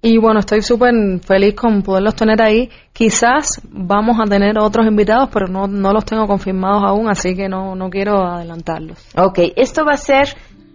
Y 0.00 0.18
bueno, 0.18 0.40
estoy 0.40 0.60
súper 0.60 0.92
feliz 1.26 1.54
con 1.54 1.82
poderlos 1.82 2.14
tener 2.14 2.42
ahí. 2.42 2.68
Quizás 2.92 3.62
vamos 3.70 4.18
a 4.20 4.24
tener 4.24 4.58
otros 4.58 4.86
invitados, 4.86 5.30
pero 5.32 5.48
no, 5.48 5.66
no 5.66 5.94
los 5.94 6.04
tengo 6.04 6.26
confirmados 6.26 6.82
aún, 6.84 7.08
así 7.08 7.34
que 7.34 7.48
no, 7.48 7.74
no 7.74 7.88
quiero 7.88 8.22
adelantarlos. 8.22 8.98
Ok, 9.16 9.38
esto 9.56 9.82
va 9.82 9.94
a 9.94 9.96
ser 9.96 10.28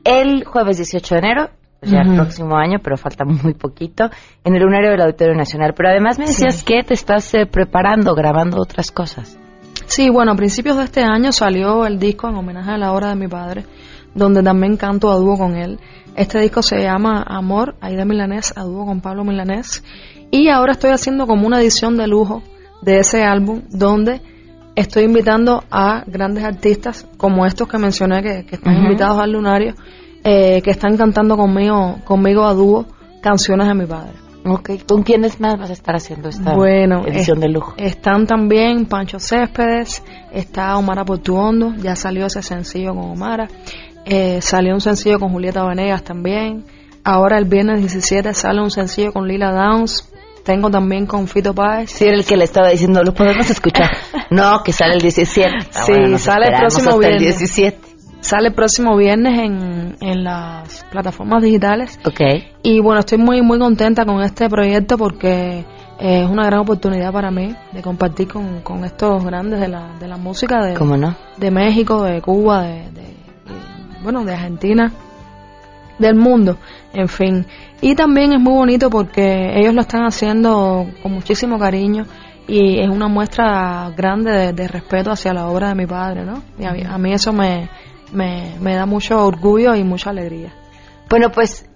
el 0.03 0.45
jueves 0.45 0.77
18 0.77 1.13
de 1.13 1.19
enero, 1.19 1.49
ya 1.83 1.99
el 1.99 2.15
próximo 2.15 2.57
año, 2.57 2.79
pero 2.83 2.97
falta 2.97 3.23
muy 3.23 3.53
poquito, 3.53 4.09
en 4.43 4.55
el 4.55 4.63
lunario 4.63 4.89
del 4.89 5.01
Auditorio 5.01 5.35
Nacional. 5.35 5.75
Pero 5.75 5.89
además 5.89 6.17
me 6.17 6.25
decías 6.25 6.63
que 6.63 6.81
te 6.83 6.95
estás 6.95 7.31
eh, 7.35 7.45
preparando, 7.45 8.15
grabando 8.15 8.59
otras 8.59 8.89
cosas. 8.89 9.37
Sí, 9.85 10.09
bueno, 10.09 10.31
a 10.31 10.35
principios 10.35 10.77
de 10.77 10.85
este 10.85 11.03
año 11.03 11.31
salió 11.31 11.85
el 11.85 11.99
disco 11.99 12.29
en 12.29 12.35
homenaje 12.35 12.71
a 12.71 12.77
la 12.77 12.93
obra 12.93 13.09
de 13.09 13.15
mi 13.15 13.27
padre, 13.27 13.65
donde 14.15 14.41
también 14.41 14.75
canto 14.75 15.11
a 15.11 15.15
dúo 15.17 15.37
con 15.37 15.55
él. 15.55 15.79
Este 16.15 16.39
disco 16.39 16.61
se 16.61 16.81
llama 16.81 17.23
Amor, 17.27 17.75
Aida 17.81 18.05
Milanés, 18.05 18.53
a 18.57 18.63
dúo 18.63 18.85
con 18.85 19.01
Pablo 19.01 19.23
Milanés. 19.23 19.83
Y 20.31 20.49
ahora 20.49 20.73
estoy 20.73 20.91
haciendo 20.91 21.27
como 21.27 21.47
una 21.47 21.61
edición 21.61 21.97
de 21.97 22.07
lujo 22.07 22.43
de 22.81 22.99
ese 22.99 23.23
álbum 23.23 23.61
donde 23.69 24.21
estoy 24.75 25.03
invitando 25.03 25.63
a 25.71 26.03
grandes 26.05 26.43
artistas 26.43 27.07
como 27.17 27.45
estos 27.45 27.67
que 27.67 27.77
mencioné 27.77 28.21
que, 28.21 28.55
están 28.55 28.77
invitados 28.77 29.19
al 29.19 29.31
Lunario, 29.31 29.75
eh, 30.23 30.61
que 30.61 30.71
están 30.71 30.97
cantando 30.97 31.35
conmigo, 31.35 31.97
conmigo 32.05 32.45
a 32.45 32.53
dúo 32.53 32.85
canciones 33.21 33.67
de 33.67 33.73
mi 33.73 33.85
padre. 33.85 34.13
Okay. 34.45 34.79
¿Con 34.79 35.03
quiénes 35.03 35.39
más 35.41 35.57
vas 35.59 35.69
a 35.69 35.73
estar 35.73 35.95
haciendo 35.95 36.29
esta 36.29 36.53
edición 36.53 37.41
de 37.41 37.49
lujo? 37.49 37.73
Están 37.77 38.25
también 38.25 38.85
Pancho 38.85 39.19
Céspedes, 39.19 40.01
está 40.31 40.77
Omar 40.77 41.03
Portuondo, 41.05 41.75
ya 41.75 41.95
salió 41.95 42.25
ese 42.25 42.41
sencillo 42.41 42.95
con 42.95 43.11
Omara, 43.11 43.49
eh, 44.05 44.41
salió 44.41 44.73
un 44.73 44.81
sencillo 44.81 45.19
con 45.19 45.31
Julieta 45.31 45.65
Venegas 45.65 46.03
también. 46.03 46.65
Ahora 47.03 47.37
el 47.37 47.45
viernes 47.45 47.79
17 47.79 48.33
sale 48.33 48.61
un 48.61 48.71
sencillo 48.71 49.13
con 49.13 49.27
Lila 49.27 49.51
Downs. 49.51 50.09
Tengo 50.43 50.69
también 50.69 51.05
con 51.05 51.27
Fito 51.27 51.53
Páez. 51.53 51.91
Sí, 51.91 52.05
era 52.05 52.15
el 52.17 52.25
que 52.25 52.35
le 52.35 52.43
estaba 52.45 52.69
diciendo, 52.69 53.03
lo 53.03 53.13
podemos 53.13 53.49
escuchar. 53.49 53.89
no, 54.31 54.63
que 54.63 54.71
sale 54.71 54.95
el 54.95 55.01
17. 55.01 55.51
Ah, 55.51 55.83
sí, 55.85 55.93
sale 56.17 56.47
el 56.47 56.55
próximo 56.55 56.97
viernes. 56.97 57.21
El 57.21 57.27
17. 57.27 57.77
Sale 58.21 58.49
el 58.49 58.53
próximo 58.53 58.97
viernes 58.97 59.39
en, 59.39 59.95
en 60.01 60.23
las 60.23 60.83
plataformas 60.91 61.41
digitales. 61.41 61.99
Ok. 62.05 62.19
Y 62.63 62.81
bueno, 62.81 62.99
estoy 62.99 63.17
muy, 63.17 63.41
muy 63.41 63.59
contenta 63.59 64.05
con 64.05 64.21
este 64.21 64.49
proyecto 64.49 64.97
porque 64.97 65.65
es 65.99 66.29
una 66.29 66.45
gran 66.45 66.61
oportunidad 66.61 67.13
para 67.13 67.31
mí 67.31 67.55
de 67.71 67.81
compartir 67.81 68.27
con, 68.27 68.61
con 68.61 68.83
estos 68.83 69.23
grandes 69.23 69.59
de 69.59 69.67
la, 69.67 69.97
de 69.99 70.07
la 70.07 70.17
música 70.17 70.65
de, 70.65 70.73
no? 70.73 71.15
de 71.37 71.51
México, 71.51 72.03
de 72.03 72.21
Cuba, 72.21 72.63
de 72.63 73.18
bueno, 74.01 74.25
de 74.25 74.33
Argentina, 74.33 74.91
del 75.97 76.15
mundo, 76.15 76.57
en 76.93 77.07
fin. 77.07 77.45
Y 77.81 77.95
también 77.95 78.33
es 78.33 78.39
muy 78.39 78.53
bonito 78.53 78.89
porque 78.89 79.51
ellos 79.59 79.73
lo 79.73 79.81
están 79.81 80.03
haciendo 80.05 80.87
con 81.01 81.11
muchísimo 81.11 81.59
cariño 81.59 82.05
y 82.47 82.79
es 82.79 82.89
una 82.89 83.07
muestra 83.07 83.91
grande 83.95 84.53
de, 84.53 84.67
respeto 84.67 85.11
hacia 85.11 85.33
la 85.33 85.47
obra 85.47 85.69
de 85.69 85.75
mi 85.75 85.85
padre, 85.85 86.25
¿no? 86.25 86.41
Y 86.57 86.65
a, 86.65 86.97
mí 86.97 87.13
eso 87.13 87.31
me, 87.31 87.69
me, 88.11 88.55
me 88.59 88.75
da 88.75 88.85
mucho 88.85 89.23
orgullo 89.23 89.75
y 89.75 89.83
mucha 89.83 90.09
alegría. 90.09 90.51
Bueno, 91.09 91.31
pues 91.31 91.68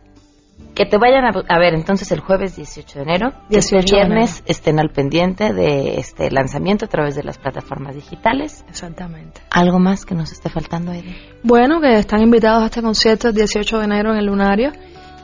que 0.75 0.85
te 0.85 0.97
vayan 0.97 1.23
a, 1.25 1.59
ver 1.59 1.73
entonces 1.73 2.11
el 2.11 2.19
jueves 2.19 2.55
18 2.55 2.99
de 2.99 3.03
enero. 3.03 3.33
18 3.49 3.79
este 3.79 3.95
viernes 3.95 4.43
estén 4.45 4.79
al 4.79 4.89
pendiente 4.89 5.53
de 5.53 5.99
este 5.99 6.31
lanzamiento 6.31 6.85
a 6.85 6.87
través 6.87 7.15
de 7.15 7.23
las 7.23 7.37
plataformas 7.37 7.95
digitales. 7.95 8.65
Exactamente. 8.67 9.41
¿Algo 9.51 9.79
más 9.79 10.05
que 10.05 10.15
nos 10.15 10.31
esté 10.31 10.49
faltando, 10.49 10.91
Eddie? 10.91 11.15
Bueno, 11.43 11.79
que 11.79 11.95
están 11.95 12.21
invitados 12.21 12.63
a 12.63 12.65
este 12.65 12.81
concierto 12.81 13.29
el 13.29 13.35
18 13.35 13.79
de 13.79 13.85
enero 13.85 14.11
en 14.11 14.17
el 14.17 14.25
Lunario 14.25 14.71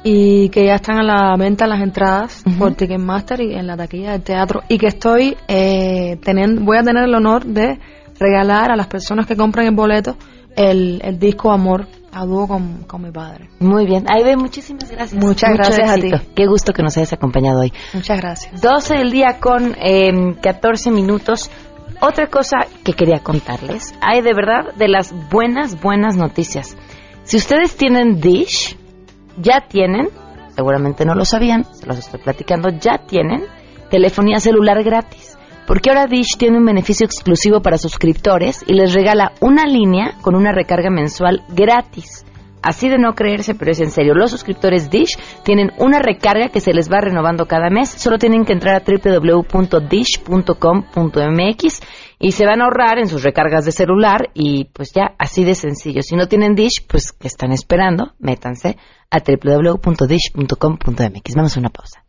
y 0.03 0.49
que 0.49 0.65
ya 0.65 0.75
están 0.75 0.99
a 0.99 1.03
la 1.03 1.35
venta 1.37 1.67
las 1.67 1.81
entradas 1.81 2.43
por 2.57 2.73
Ticketmaster 2.75 3.41
y 3.41 3.53
en 3.55 3.67
la 3.67 3.75
taquilla 3.75 4.11
del 4.11 4.21
teatro 4.21 4.61
y 4.69 4.77
que 4.77 4.87
estoy 4.87 5.35
eh, 5.47 6.17
teniendo, 6.23 6.61
voy 6.61 6.77
a 6.77 6.83
tener 6.83 7.03
el 7.03 7.13
honor 7.13 7.45
de 7.45 7.79
regalar 8.19 8.71
a 8.71 8.75
las 8.75 8.87
personas 8.87 9.25
que 9.25 9.35
compran 9.35 9.65
el 9.65 9.75
boleto 9.75 10.15
el, 10.59 11.01
el 11.03 11.17
disco 11.17 11.51
Amor 11.51 11.87
a 12.11 12.25
dúo 12.25 12.47
con, 12.47 12.83
con, 12.83 13.01
mi 13.01 13.11
padre. 13.11 13.49
Muy 13.59 13.85
bien. 13.85 14.05
Aide, 14.09 14.35
muchísimas 14.35 14.91
gracias. 14.91 15.23
Muchas 15.23 15.53
gracias 15.53 15.89
a 15.89 15.95
ti. 15.95 16.11
Qué 16.35 16.47
gusto 16.47 16.73
que 16.73 16.83
nos 16.83 16.97
hayas 16.97 17.13
acompañado 17.13 17.61
hoy. 17.61 17.71
Muchas 17.93 18.19
gracias. 18.19 18.61
12 18.61 18.95
del 18.95 19.11
día 19.11 19.39
con 19.39 19.75
eh, 19.79 20.35
14 20.41 20.91
minutos. 20.91 21.49
Otra 22.01 22.27
cosa 22.27 22.57
que 22.83 22.93
quería 22.93 23.19
contarles. 23.19 23.93
Hay 24.01 24.21
de 24.21 24.33
verdad 24.33 24.73
de 24.75 24.89
las 24.89 25.13
buenas, 25.29 25.79
buenas 25.81 26.17
noticias. 26.17 26.75
Si 27.23 27.37
ustedes 27.37 27.77
tienen 27.77 28.19
Dish, 28.19 28.75
ya 29.37 29.61
tienen, 29.61 30.09
seguramente 30.55 31.05
no 31.05 31.13
lo 31.13 31.23
sabían, 31.25 31.63
se 31.73 31.85
los 31.85 31.99
estoy 31.99 32.19
platicando, 32.19 32.69
ya 32.69 32.97
tienen 32.97 33.45
telefonía 33.89 34.39
celular 34.39 34.83
gratis 34.83 35.28
porque 35.69 35.89
ahora 35.91 36.07
Dish 36.07 36.35
tiene 36.35 36.57
un 36.57 36.65
beneficio 36.65 37.05
exclusivo 37.05 37.61
para 37.61 37.77
suscriptores 37.77 38.65
y 38.65 38.73
les 38.73 38.91
regala 38.91 39.33
una 39.39 39.67
línea 39.67 40.15
con 40.23 40.33
una 40.33 40.51
recarga 40.51 40.89
mensual 40.89 41.43
gratis. 41.47 42.25
Así 42.63 42.89
de 42.89 42.97
no 42.97 43.13
creerse, 43.13 43.53
pero 43.53 43.69
es 43.69 43.79
en 43.79 43.91
serio. 43.91 44.15
Los 44.15 44.31
suscriptores 44.31 44.89
Dish 44.89 45.15
tienen 45.43 45.71
una 45.77 45.99
recarga 45.99 46.49
que 46.49 46.59
se 46.59 46.73
les 46.73 46.91
va 46.91 47.01
renovando 47.01 47.45
cada 47.45 47.69
mes. 47.69 47.91
Solo 47.91 48.17
tienen 48.17 48.45
que 48.45 48.53
entrar 48.53 48.77
a 48.77 48.83
www.dish.com.mx 48.83 51.81
y 52.17 52.31
se 52.31 52.45
van 52.47 52.61
a 52.61 52.63
ahorrar 52.63 52.97
en 52.97 53.07
sus 53.07 53.21
recargas 53.21 53.65
de 53.65 53.71
celular 53.71 54.31
y 54.33 54.65
pues 54.73 54.91
ya 54.91 55.13
así 55.19 55.43
de 55.43 55.53
sencillo. 55.53 56.01
Si 56.01 56.15
no 56.15 56.27
tienen 56.27 56.55
Dish, 56.55 56.83
pues 56.87 57.11
que 57.11 57.27
están 57.27 57.51
esperando, 57.51 58.13
métanse 58.17 58.75
a 59.11 59.19
www.dish.com.mx. 59.19 61.35
Vamos 61.35 61.55
a 61.55 61.59
una 61.59 61.69
pausa. 61.69 62.08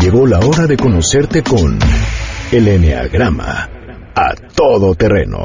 Llegó 0.00 0.26
la 0.26 0.38
hora 0.40 0.66
de 0.66 0.76
conocerte 0.76 1.42
con 1.42 1.78
el 2.52 2.68
Enneagrama. 2.68 3.70
A 4.14 4.34
Todo 4.54 4.94
Terreno. 4.94 5.38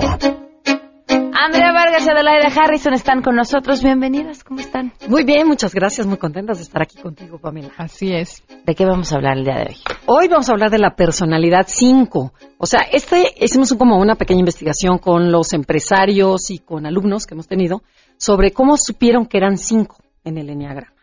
Andrea 1.34 1.72
Vargas 1.72 2.06
y 2.06 2.10
Adelaida 2.10 2.49
Harrison 2.56 2.93
están 2.93 3.22
con 3.22 3.36
nosotros. 3.36 3.82
Bienvenidas, 3.82 4.43
¿cómo 4.43 4.60
están? 4.60 4.93
Muy 5.08 5.24
bien, 5.24 5.47
muchas 5.47 5.74
gracias, 5.74 6.06
muy 6.06 6.18
contentas 6.18 6.58
de 6.58 6.64
estar 6.64 6.82
aquí 6.82 6.99
contigo, 7.02 7.39
Pamela. 7.39 7.72
Así 7.78 8.14
es. 8.14 8.43
¿De 8.66 8.76
qué 8.76 8.86
vamos 8.86 9.12
a 9.14 9.16
hablar 9.16 9.38
el 9.38 9.45
día 9.45 9.56
de 9.56 9.68
hoy? 9.70 9.78
Hoy 10.06 10.28
vamos 10.28 10.49
a 10.49 10.54
hablar 10.54 10.70
de 10.70 10.80
la 10.80 10.95
personalidad 10.95 11.66
5. 11.68 12.34
O 12.58 12.66
sea, 12.66 12.82
este 12.91 13.34
hicimos 13.39 13.74
como 13.74 13.99
una 13.99 14.16
pequeña 14.16 14.41
investigación 14.41 14.97
con 14.97 15.32
los 15.32 15.54
empresarios 15.54 16.52
y 16.52 16.60
con 16.60 16.86
alumnos 16.86 17.26
que 17.26 17.36
hemos 17.36 17.47
tenido 17.47 17.84
sobre 18.18 18.52
cómo 18.52 18.76
supieron 18.78 19.26
que 19.26 19.38
eran 19.38 19.58
5 19.58 19.97
en 20.24 20.38
el 20.38 20.50
Enneagrama. 20.50 20.94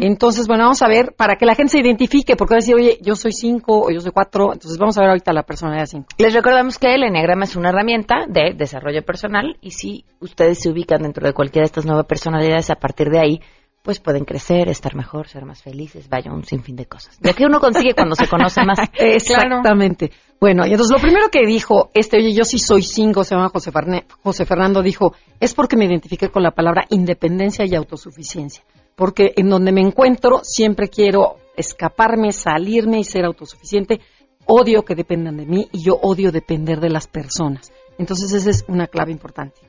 Entonces, 0.00 0.46
bueno, 0.46 0.64
vamos 0.64 0.82
a 0.82 0.88
ver, 0.88 1.14
para 1.16 1.36
que 1.36 1.46
la 1.46 1.54
gente 1.54 1.72
se 1.72 1.80
identifique, 1.80 2.36
porque 2.36 2.54
va 2.54 2.56
a 2.56 2.60
decir, 2.60 2.74
oye, 2.74 2.98
yo 3.02 3.14
soy 3.14 3.32
5 3.32 3.86
o 3.86 3.90
yo 3.90 4.00
soy 4.00 4.10
4, 4.12 4.54
entonces 4.54 4.78
vamos 4.78 4.96
a 4.98 5.00
ver 5.00 5.10
ahorita 5.10 5.32
la 5.32 5.42
personalidad 5.44 5.86
5. 5.86 6.06
Les 6.18 6.34
recordamos 6.34 6.78
que 6.78 6.94
el 6.94 7.04
Enneagrama 7.04 7.44
es 7.44 7.56
una 7.56 7.68
herramienta 7.70 8.26
de 8.28 8.54
desarrollo 8.54 9.02
personal 9.02 9.56
y 9.60 9.70
si 9.70 10.04
ustedes 10.20 10.60
se 10.60 10.70
ubican 10.70 11.02
dentro 11.02 11.26
de 11.26 11.32
cualquiera 11.32 11.64
de 11.64 11.66
estas 11.66 11.86
nuevas 11.86 12.06
personalidades, 12.06 12.70
a 12.70 12.76
partir 12.76 13.10
de 13.10 13.20
ahí, 13.20 13.40
pues 13.84 14.00
pueden 14.00 14.24
crecer, 14.24 14.70
estar 14.70 14.96
mejor, 14.96 15.28
ser 15.28 15.44
más 15.44 15.62
felices, 15.62 16.08
vaya, 16.08 16.32
un 16.32 16.42
sinfín 16.42 16.74
de 16.74 16.86
cosas. 16.86 17.18
Lo 17.20 17.34
que 17.34 17.44
uno 17.44 17.60
consigue 17.60 17.92
cuando 17.92 18.16
se 18.16 18.26
conoce 18.26 18.64
más. 18.64 18.78
Exactamente. 18.98 20.10
Bueno, 20.40 20.66
y 20.66 20.70
entonces 20.70 20.90
lo 20.90 21.02
primero 21.02 21.28
que 21.30 21.46
dijo, 21.46 21.90
este, 21.92 22.16
oye, 22.16 22.32
yo 22.32 22.44
sí 22.44 22.58
soy 22.58 22.80
5, 22.80 23.22
se 23.24 23.34
llama 23.34 23.50
José, 23.50 23.70
José 24.22 24.46
Fernando, 24.46 24.80
dijo, 24.80 25.12
es 25.38 25.52
porque 25.52 25.76
me 25.76 25.84
identifiqué 25.84 26.30
con 26.30 26.42
la 26.42 26.52
palabra 26.52 26.86
independencia 26.88 27.66
y 27.66 27.74
autosuficiencia. 27.74 28.64
Porque 28.96 29.34
en 29.36 29.50
donde 29.50 29.70
me 29.70 29.82
encuentro 29.82 30.40
siempre 30.42 30.88
quiero 30.88 31.36
escaparme, 31.54 32.32
salirme 32.32 33.00
y 33.00 33.04
ser 33.04 33.26
autosuficiente. 33.26 34.00
Odio 34.46 34.82
que 34.86 34.94
dependan 34.94 35.36
de 35.36 35.44
mí 35.44 35.68
y 35.72 35.84
yo 35.84 35.98
odio 36.00 36.32
depender 36.32 36.80
de 36.80 36.88
las 36.88 37.06
personas. 37.06 37.70
Entonces 37.98 38.32
esa 38.32 38.48
es 38.48 38.64
una 38.66 38.86
clave 38.86 39.12
importante. 39.12 39.60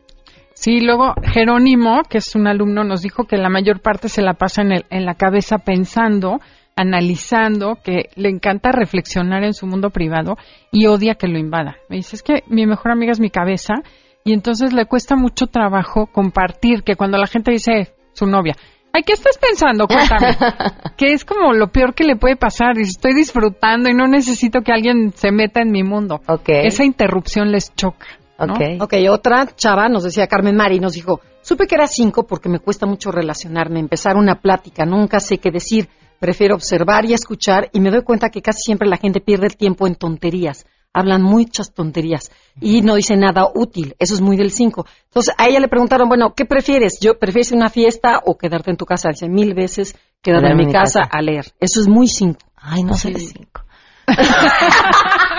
Sí, 0.55 0.79
luego 0.79 1.13
Jerónimo, 1.21 2.01
que 2.09 2.19
es 2.19 2.33
un 2.33 2.47
alumno, 2.47 2.83
nos 2.83 3.01
dijo 3.01 3.25
que 3.25 3.37
la 3.37 3.49
mayor 3.49 3.81
parte 3.81 4.09
se 4.09 4.21
la 4.21 4.33
pasa 4.33 4.61
en, 4.61 4.71
el, 4.71 4.85
en 4.89 5.05
la 5.05 5.15
cabeza 5.15 5.59
pensando, 5.59 6.39
analizando, 6.77 7.77
que 7.83 8.09
le 8.15 8.29
encanta 8.29 8.71
reflexionar 8.71 9.43
en 9.43 9.53
su 9.53 9.67
mundo 9.67 9.89
privado 9.89 10.37
y 10.71 10.87
odia 10.87 11.15
que 11.15 11.27
lo 11.27 11.37
invada. 11.37 11.75
Me 11.89 11.97
dice, 11.97 12.15
es 12.15 12.23
que 12.23 12.43
mi 12.47 12.65
mejor 12.65 12.91
amiga 12.91 13.11
es 13.11 13.19
mi 13.19 13.29
cabeza 13.29 13.75
y 14.23 14.33
entonces 14.33 14.73
le 14.73 14.85
cuesta 14.85 15.17
mucho 15.17 15.47
trabajo 15.47 16.07
compartir, 16.07 16.83
que 16.83 16.95
cuando 16.95 17.17
la 17.17 17.27
gente 17.27 17.51
dice 17.51 17.93
su 18.13 18.25
novia, 18.25 18.55
ay, 18.93 19.03
¿qué 19.03 19.13
estás 19.13 19.37
pensando? 19.37 19.87
Cuéntame. 19.87 20.37
que 20.97 21.07
es 21.07 21.25
como 21.25 21.51
lo 21.51 21.67
peor 21.67 21.93
que 21.93 22.05
le 22.05 22.15
puede 22.15 22.37
pasar. 22.37 22.77
Y 22.77 22.83
estoy 22.83 23.13
disfrutando 23.13 23.89
y 23.89 23.93
no 23.93 24.07
necesito 24.07 24.61
que 24.61 24.71
alguien 24.71 25.11
se 25.13 25.31
meta 25.31 25.61
en 25.61 25.71
mi 25.71 25.83
mundo. 25.83 26.21
Esa 26.47 26.85
interrupción 26.85 27.51
les 27.51 27.75
choca. 27.75 28.07
¿No? 28.39 28.53
ok, 28.83 28.93
otra 29.09 29.47
chava 29.55 29.87
nos 29.87 30.03
decía 30.03 30.27
Carmen 30.27 30.55
Mari, 30.55 30.79
nos 30.79 30.93
dijo, 30.93 31.21
supe 31.41 31.67
que 31.67 31.75
era 31.75 31.87
cinco 31.87 32.25
porque 32.25 32.49
me 32.49 32.59
cuesta 32.59 32.85
mucho 32.85 33.11
relacionarme, 33.11 33.79
empezar 33.79 34.17
una 34.17 34.41
plática, 34.41 34.85
nunca 34.85 35.19
sé 35.19 35.37
qué 35.37 35.51
decir, 35.51 35.89
prefiero 36.19 36.55
observar 36.55 37.05
y 37.05 37.13
escuchar 37.13 37.69
y 37.71 37.79
me 37.79 37.91
doy 37.91 38.03
cuenta 38.03 38.29
que 38.29 38.41
casi 38.41 38.59
siempre 38.63 38.87
la 38.87 38.97
gente 38.97 39.21
pierde 39.21 39.47
el 39.47 39.57
tiempo 39.57 39.87
en 39.87 39.95
tonterías 39.95 40.65
hablan 40.95 41.21
muchas 41.21 41.73
tonterías 41.73 42.31
y 42.61 42.81
no 42.81 42.95
dicen 42.95 43.19
nada 43.19 43.49
útil. 43.53 43.95
Eso 43.99 44.13
es 44.13 44.21
muy 44.21 44.37
del 44.37 44.51
5. 44.51 44.85
Entonces, 45.05 45.35
a 45.37 45.47
ella 45.47 45.59
le 45.59 45.67
preguntaron, 45.67 46.07
bueno, 46.07 46.33
¿qué 46.33 46.45
prefieres? 46.45 46.99
¿Yo 47.01 47.19
prefieres 47.19 47.51
una 47.51 47.69
fiesta 47.69 48.21
o 48.25 48.37
quedarte 48.37 48.71
en 48.71 48.77
tu 48.77 48.85
casa? 48.85 49.09
Dice, 49.09 49.27
mil 49.27 49.53
veces 49.53 49.97
quedarme 50.21 50.51
en 50.51 50.57
mi 50.57 50.71
casa, 50.71 51.01
a 51.01 51.21
leer. 51.21 51.45
Eso 51.59 51.81
es 51.81 51.87
muy 51.87 52.07
5. 52.07 52.39
Ay, 52.55 52.83
no 52.83 52.95
sé 52.95 53.11
de 53.11 53.19
5. 53.19 53.61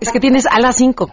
es 0.00 0.12
que 0.12 0.20
tienes 0.20 0.46
a 0.46 0.60
las 0.60 0.76
5. 0.76 1.12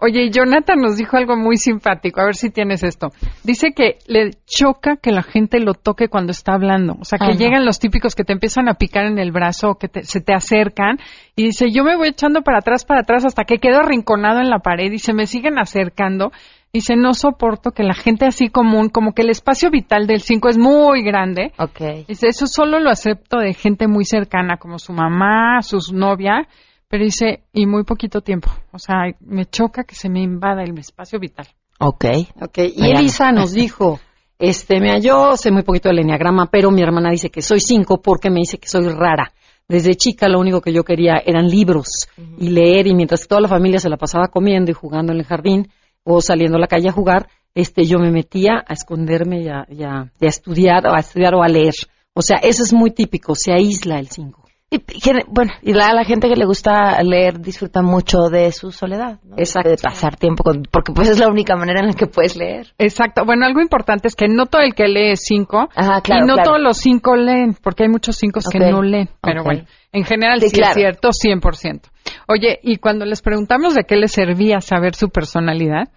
Oye, 0.00 0.30
Jonathan 0.30 0.80
nos 0.80 0.96
dijo 0.96 1.16
algo 1.16 1.36
muy 1.36 1.56
simpático. 1.56 2.20
A 2.20 2.24
ver 2.24 2.36
si 2.36 2.50
tienes 2.50 2.82
esto. 2.82 3.08
Dice 3.42 3.72
que 3.74 3.98
le 4.06 4.30
choca 4.46 4.96
que 4.96 5.10
la 5.10 5.22
gente 5.22 5.58
lo 5.58 5.74
toque 5.74 6.08
cuando 6.08 6.30
está 6.30 6.54
hablando. 6.54 6.96
O 7.00 7.04
sea, 7.04 7.18
que 7.18 7.36
llegan 7.36 7.64
los 7.64 7.78
típicos 7.78 8.14
que 8.14 8.24
te 8.24 8.32
empiezan 8.32 8.68
a 8.68 8.74
picar 8.74 9.06
en 9.06 9.18
el 9.18 9.32
brazo 9.32 9.74
que 9.74 9.88
se 10.04 10.20
te 10.20 10.34
acercan. 10.34 10.98
Y 11.34 11.46
dice, 11.46 11.70
yo 11.70 11.84
me 11.84 11.96
voy 11.96 12.08
echando 12.08 12.42
para 12.42 12.58
atrás, 12.58 12.84
para 12.84 13.00
atrás, 13.00 13.24
hasta 13.24 13.44
que 13.44 13.58
quedo 13.58 13.78
arrinconado 13.78 14.40
en 14.40 14.50
la 14.50 14.60
pared 14.60 14.90
y 14.92 14.98
se 14.98 15.12
me 15.12 15.26
siguen 15.26 15.58
acercando. 15.58 16.30
Dice, 16.72 16.96
no 16.96 17.14
soporto 17.14 17.70
que 17.70 17.82
la 17.82 17.94
gente 17.94 18.26
así 18.26 18.48
común, 18.48 18.88
como 18.88 19.12
que 19.12 19.22
el 19.22 19.30
espacio 19.30 19.70
vital 19.70 20.06
del 20.06 20.20
5 20.20 20.48
es 20.48 20.58
muy 20.58 21.02
grande. 21.02 21.52
Ok. 21.58 22.06
Dice, 22.06 22.28
eso 22.28 22.46
solo 22.46 22.78
lo 22.78 22.90
acepto 22.90 23.38
de 23.38 23.54
gente 23.54 23.88
muy 23.88 24.04
cercana, 24.04 24.58
como 24.58 24.78
su 24.78 24.92
mamá, 24.92 25.62
su 25.62 25.78
novia 25.92 26.46
pero 26.88 27.04
dice, 27.04 27.44
y 27.52 27.66
muy 27.66 27.84
poquito 27.84 28.22
tiempo. 28.22 28.50
O 28.72 28.78
sea, 28.78 28.96
me 29.20 29.44
choca 29.44 29.84
que 29.84 29.94
se 29.94 30.08
me 30.08 30.20
invada 30.20 30.62
el 30.62 30.76
espacio 30.78 31.20
vital. 31.20 31.46
Ok. 31.78 32.04
Ok. 32.40 32.58
Y 32.74 32.90
Elisa 32.90 33.30
nos 33.30 33.52
dijo, 33.52 34.00
este, 34.38 34.80
me 34.80 35.00
yo 35.00 35.36
sé 35.36 35.50
muy 35.50 35.62
poquito 35.62 35.90
del 35.90 36.00
enneagrama, 36.00 36.46
pero 36.50 36.70
mi 36.70 36.82
hermana 36.82 37.10
dice 37.10 37.30
que 37.30 37.42
soy 37.42 37.60
cinco 37.60 38.00
porque 38.00 38.30
me 38.30 38.40
dice 38.40 38.58
que 38.58 38.68
soy 38.68 38.88
rara. 38.88 39.32
Desde 39.68 39.96
chica 39.96 40.28
lo 40.28 40.40
único 40.40 40.62
que 40.62 40.72
yo 40.72 40.82
quería 40.82 41.22
eran 41.26 41.46
libros 41.46 42.08
y 42.38 42.48
leer 42.48 42.86
y 42.86 42.94
mientras 42.94 43.28
toda 43.28 43.42
la 43.42 43.48
familia 43.48 43.78
se 43.78 43.90
la 43.90 43.98
pasaba 43.98 44.28
comiendo 44.28 44.70
y 44.70 44.74
jugando 44.74 45.12
en 45.12 45.18
el 45.18 45.26
jardín 45.26 45.68
o 46.10 46.22
saliendo 46.22 46.56
a 46.56 46.60
la 46.60 46.66
calle 46.66 46.88
a 46.88 46.92
jugar, 46.92 47.28
este, 47.54 47.84
yo 47.84 47.98
me 47.98 48.10
metía 48.10 48.64
a 48.66 48.72
esconderme 48.72 49.42
y 49.42 49.48
a, 49.48 49.66
y 49.68 50.26
estudiar, 50.26 50.86
a 50.86 50.98
estudiar 50.98 51.34
o 51.34 51.42
a 51.42 51.48
leer. 51.48 51.74
O 52.14 52.22
sea, 52.22 52.38
eso 52.38 52.62
es 52.62 52.72
muy 52.72 52.92
típico, 52.92 53.34
se 53.34 53.52
aísla 53.52 53.98
el 53.98 54.08
cinco. 54.08 54.37
Y, 54.70 54.82
bueno, 55.28 55.52
y 55.62 55.72
la, 55.72 55.94
la 55.94 56.04
gente 56.04 56.28
que 56.28 56.36
le 56.36 56.44
gusta 56.44 57.02
leer 57.02 57.40
disfruta 57.40 57.80
mucho 57.80 58.28
de 58.30 58.52
su 58.52 58.70
soledad, 58.70 59.18
¿no? 59.24 59.36
Exacto. 59.38 59.70
De 59.70 59.76
pasar 59.78 60.16
tiempo 60.16 60.44
con, 60.44 60.62
porque 60.70 60.92
pues 60.92 61.08
es 61.08 61.18
la 61.18 61.28
única 61.28 61.56
manera 61.56 61.80
en 61.80 61.86
la 61.86 61.94
que 61.94 62.06
puedes 62.06 62.36
leer. 62.36 62.74
Exacto. 62.76 63.24
Bueno, 63.24 63.46
algo 63.46 63.62
importante 63.62 64.08
es 64.08 64.14
que 64.14 64.28
no 64.28 64.44
todo 64.44 64.60
el 64.60 64.74
que 64.74 64.86
lee 64.88 65.12
es 65.12 65.20
cinco 65.24 65.70
Ajá, 65.74 66.02
claro, 66.02 66.24
y 66.24 66.28
no 66.28 66.34
claro. 66.34 66.50
todos 66.50 66.62
los 66.62 66.76
cinco 66.76 67.16
leen, 67.16 67.56
porque 67.62 67.84
hay 67.84 67.88
muchos 67.88 68.16
cinco 68.16 68.40
que 68.50 68.58
no 68.58 68.82
leen. 68.82 69.08
Pero 69.22 69.42
bueno, 69.42 69.64
en 69.92 70.04
general 70.04 70.38
Sí, 70.40 70.50
sí, 70.50 70.56
claro. 70.56 70.72
es 70.72 70.76
cierto, 70.76 71.08
100%. 71.12 71.80
Oye, 72.28 72.60
y 72.62 72.76
cuando 72.76 73.06
les 73.06 73.22
preguntamos 73.22 73.74
de 73.74 73.84
qué 73.84 73.96
les 73.96 74.12
servía 74.12 74.60
saber 74.60 74.94
su 74.94 75.08
personalidad, 75.08 75.88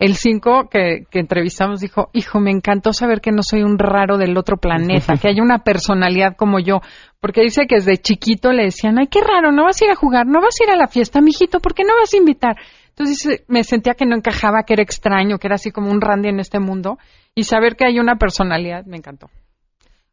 el 0.00 0.16
5 0.16 0.68
que, 0.70 1.04
que 1.10 1.20
entrevistamos 1.20 1.78
dijo, 1.80 2.08
hijo, 2.14 2.40
me 2.40 2.50
encantó 2.50 2.92
saber 2.92 3.20
que 3.20 3.30
no 3.30 3.42
soy 3.42 3.62
un 3.62 3.78
raro 3.78 4.16
del 4.18 4.36
otro 4.36 4.56
planeta, 4.56 5.14
que 5.20 5.28
hay 5.28 5.40
una 5.40 5.58
personalidad 5.58 6.34
como 6.36 6.58
yo, 6.58 6.80
porque 7.20 7.42
dice 7.42 7.66
que 7.68 7.76
desde 7.76 7.98
chiquito 7.98 8.50
le 8.50 8.64
decían, 8.64 8.98
ay, 8.98 9.06
qué 9.08 9.20
raro, 9.20 9.52
no 9.52 9.64
vas 9.64 9.80
a 9.80 9.84
ir 9.84 9.90
a 9.90 9.94
jugar, 9.94 10.26
no 10.26 10.40
vas 10.40 10.56
a 10.60 10.64
ir 10.64 10.70
a 10.70 10.76
la 10.76 10.88
fiesta, 10.88 11.20
mijito, 11.20 11.60
¿por 11.60 11.74
qué 11.74 11.84
no 11.84 11.92
vas 12.00 12.12
a 12.12 12.16
invitar? 12.16 12.56
Entonces 12.88 13.44
me 13.46 13.62
sentía 13.62 13.94
que 13.94 14.06
no 14.06 14.16
encajaba, 14.16 14.62
que 14.66 14.72
era 14.72 14.82
extraño, 14.82 15.38
que 15.38 15.46
era 15.46 15.54
así 15.56 15.70
como 15.70 15.90
un 15.90 16.00
randy 16.00 16.30
en 16.30 16.40
este 16.40 16.58
mundo, 16.58 16.98
y 17.34 17.44
saber 17.44 17.76
que 17.76 17.84
hay 17.86 17.98
una 18.00 18.16
personalidad 18.16 18.84
me 18.86 18.96
encantó. 18.96 19.28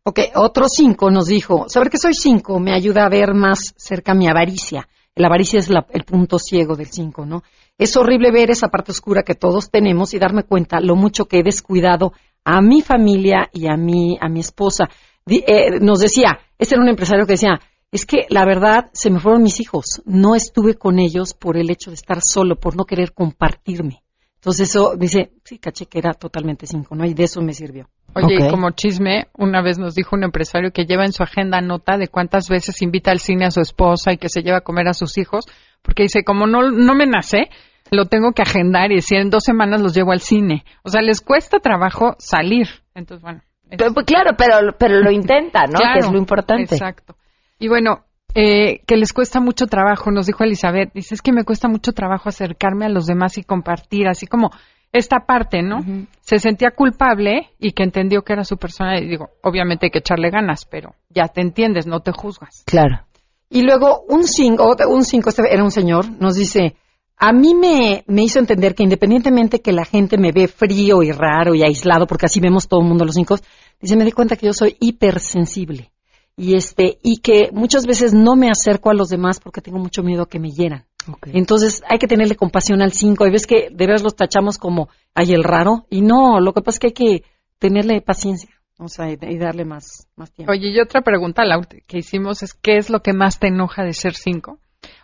Ok, 0.03 0.19
otro 0.35 0.65
cinco 0.69 1.11
nos 1.11 1.27
dijo, 1.27 1.65
saber 1.69 1.89
que 1.89 1.97
soy 1.97 2.13
cinco 2.13 2.59
me 2.59 2.73
ayuda 2.73 3.05
a 3.05 3.09
ver 3.09 3.33
más 3.33 3.73
cerca 3.77 4.13
mi 4.13 4.27
avaricia. 4.27 4.87
La 5.15 5.27
avaricia 5.27 5.59
es 5.59 5.69
la- 5.69 5.85
el 5.91 6.03
punto 6.03 6.37
ciego 6.39 6.75
del 6.75 6.87
cinco, 6.87 7.25
¿no? 7.25 7.41
Es 7.77 7.95
horrible 7.95 8.31
ver 8.31 8.49
esa 8.49 8.69
parte 8.69 8.91
oscura 8.91 9.23
que 9.23 9.35
todos 9.35 9.69
tenemos 9.69 10.13
y 10.13 10.19
darme 10.19 10.43
cuenta 10.43 10.79
lo 10.79 10.95
mucho 10.95 11.25
que 11.25 11.39
he 11.39 11.43
descuidado 11.43 12.13
a 12.43 12.61
mi 12.61 12.81
familia 12.81 13.49
y 13.53 13.67
a 13.67 13.77
mi, 13.77 14.17
a 14.19 14.29
mi 14.29 14.39
esposa. 14.39 14.89
Di- 15.25 15.43
eh, 15.45 15.79
nos 15.81 15.99
decía, 15.99 16.39
este 16.57 16.75
era 16.75 16.83
un 16.83 16.89
empresario 16.89 17.25
que 17.25 17.33
decía, 17.33 17.59
es 17.91 18.05
que 18.05 18.25
la 18.29 18.45
verdad 18.45 18.89
se 18.93 19.09
me 19.09 19.19
fueron 19.19 19.43
mis 19.43 19.59
hijos, 19.59 20.01
no 20.05 20.35
estuve 20.35 20.75
con 20.75 20.97
ellos 20.99 21.33
por 21.33 21.57
el 21.57 21.69
hecho 21.69 21.91
de 21.91 21.95
estar 21.95 22.19
solo, 22.21 22.55
por 22.55 22.75
no 22.75 22.85
querer 22.85 23.13
compartirme. 23.13 24.01
Entonces 24.35 24.69
eso 24.69 24.95
dice, 24.95 25.31
sí, 25.43 25.57
caché 25.57 25.87
que 25.87 25.99
era 25.99 26.13
totalmente 26.13 26.67
cinco, 26.67 26.95
¿no? 26.95 27.05
Y 27.05 27.13
de 27.13 27.23
eso 27.23 27.41
me 27.41 27.53
sirvió. 27.53 27.89
Oye, 28.13 28.35
y 28.35 28.49
como 28.49 28.71
chisme, 28.71 29.27
una 29.37 29.61
vez 29.61 29.77
nos 29.77 29.93
dijo 29.95 30.15
un 30.15 30.23
empresario 30.23 30.71
que 30.71 30.85
lleva 30.85 31.05
en 31.05 31.11
su 31.11 31.23
agenda 31.23 31.59
nota 31.59 31.97
de 31.97 32.07
cuántas 32.07 32.47
veces 32.47 32.81
invita 32.81 33.11
al 33.11 33.19
cine 33.19 33.45
a 33.45 33.51
su 33.51 33.61
esposa 33.61 34.13
y 34.13 34.17
que 34.17 34.29
se 34.29 34.41
lleva 34.41 34.59
a 34.59 34.61
comer 34.61 34.87
a 34.87 34.93
sus 34.93 35.17
hijos, 35.17 35.45
porque 35.81 36.03
dice, 36.03 36.23
como 36.23 36.47
no, 36.47 36.71
no 36.71 36.95
me 36.95 37.05
nace, 37.05 37.49
lo 37.91 38.05
tengo 38.05 38.31
que 38.33 38.41
agendar 38.41 38.91
y 38.91 39.01
si 39.01 39.15
en 39.15 39.29
dos 39.29 39.43
semanas 39.43 39.81
los 39.81 39.93
llevo 39.93 40.11
al 40.11 40.21
cine. 40.21 40.63
O 40.83 40.89
sea, 40.89 41.01
les 41.01 41.21
cuesta 41.21 41.59
trabajo 41.59 42.15
salir. 42.19 42.67
Entonces, 42.95 43.21
bueno. 43.21 43.41
pues, 43.69 44.05
claro, 44.05 44.31
pero, 44.37 44.75
pero 44.77 45.01
lo 45.01 45.11
intenta, 45.11 45.65
¿no? 45.65 45.79
Claro, 45.79 45.93
que 45.93 46.05
es 46.05 46.11
lo 46.11 46.17
importante. 46.17 46.75
Exacto. 46.75 47.15
Y 47.59 47.67
bueno, 47.67 48.05
eh, 48.35 48.81
que 48.85 48.97
les 48.97 49.13
cuesta 49.13 49.39
mucho 49.39 49.65
trabajo, 49.65 50.11
nos 50.11 50.27
dijo 50.27 50.43
Elizabeth, 50.43 50.91
dice, 50.93 51.15
es 51.15 51.21
que 51.21 51.31
me 51.31 51.43
cuesta 51.43 51.67
mucho 51.67 51.93
trabajo 51.93 52.29
acercarme 52.29 52.85
a 52.85 52.89
los 52.89 53.07
demás 53.07 53.37
y 53.37 53.43
compartir, 53.43 54.07
así 54.07 54.27
como 54.27 54.51
esta 54.91 55.25
parte, 55.25 55.61
¿no? 55.61 55.79
Se 56.21 56.39
sentía 56.39 56.71
culpable 56.71 57.49
y 57.59 57.71
que 57.71 57.83
entendió 57.83 58.21
que 58.21 58.33
era 58.33 58.43
su 58.43 58.57
persona 58.57 58.99
y 58.99 59.07
digo, 59.07 59.29
obviamente 59.43 59.87
hay 59.87 59.89
que 59.89 59.99
echarle 59.99 60.29
ganas, 60.29 60.65
pero 60.65 60.93
ya 61.09 61.27
te 61.27 61.41
entiendes, 61.41 61.87
no 61.87 62.01
te 62.01 62.11
juzgas. 62.11 62.63
Claro. 62.65 63.06
Y 63.49 63.61
luego 63.61 64.03
un 64.09 64.25
cinco, 64.25 64.75
un 64.87 65.03
cinco, 65.03 65.29
este 65.29 65.43
era 65.49 65.63
un 65.63 65.71
señor, 65.71 66.09
nos 66.21 66.35
dice, 66.35 66.75
a 67.17 67.31
mí 67.31 67.55
me, 67.55 68.03
me 68.07 68.23
hizo 68.23 68.39
entender 68.39 68.75
que 68.75 68.83
independientemente 68.83 69.61
que 69.61 69.71
la 69.71 69.85
gente 69.85 70.17
me 70.17 70.31
ve 70.31 70.47
frío 70.47 71.01
y 71.01 71.11
raro 71.11 71.55
y 71.55 71.63
aislado, 71.63 72.07
porque 72.07 72.25
así 72.25 72.39
vemos 72.39 72.67
todo 72.67 72.81
el 72.81 72.87
mundo 72.87 73.05
los 73.05 73.15
cinco, 73.15 73.37
dice, 73.79 73.95
me 73.95 74.05
di 74.05 74.11
cuenta 74.11 74.35
que 74.35 74.47
yo 74.47 74.53
soy 74.53 74.75
hipersensible 74.79 75.91
y 76.37 76.55
este 76.55 76.99
y 77.01 77.17
que 77.17 77.49
muchas 77.51 77.85
veces 77.85 78.13
no 78.13 78.35
me 78.35 78.49
acerco 78.49 78.91
a 78.91 78.93
los 78.93 79.09
demás 79.09 79.39
porque 79.39 79.61
tengo 79.61 79.79
mucho 79.79 80.03
miedo 80.03 80.23
a 80.23 80.29
que 80.29 80.39
me 80.39 80.51
hieran. 80.51 80.85
Entonces 81.33 81.81
hay 81.89 81.97
que 81.97 82.07
tenerle 82.07 82.35
compasión 82.35 82.81
al 82.81 82.91
cinco. 82.91 83.25
Y 83.25 83.31
ves 83.31 83.47
que 83.47 83.69
de 83.71 83.87
veras 83.87 84.03
los 84.03 84.15
tachamos 84.15 84.57
como 84.57 84.89
hay 85.15 85.33
el 85.33 85.43
raro 85.43 85.85
y 85.89 86.01
no, 86.01 86.39
lo 86.39 86.53
que 86.53 86.61
pasa 86.61 86.75
es 86.75 86.79
que 86.79 86.87
hay 86.87 86.93
que 86.93 87.23
tenerle 87.59 88.01
paciencia. 88.01 88.49
O 88.79 88.87
sea, 88.87 89.09
y, 89.11 89.37
darle 89.37 89.65
más, 89.65 90.07
más 90.15 90.31
tiempo. 90.31 90.51
Oye, 90.51 90.69
y 90.69 90.79
otra 90.79 91.01
pregunta 91.01 91.45
la 91.45 91.59
que 91.61 91.97
hicimos 91.97 92.43
es, 92.43 92.53
¿qué 92.53 92.77
es 92.77 92.89
lo 92.89 93.01
que 93.01 93.13
más 93.13 93.39
te 93.39 93.47
enoja 93.47 93.83
de 93.83 93.93
ser 93.93 94.13
cinco? 94.13 94.59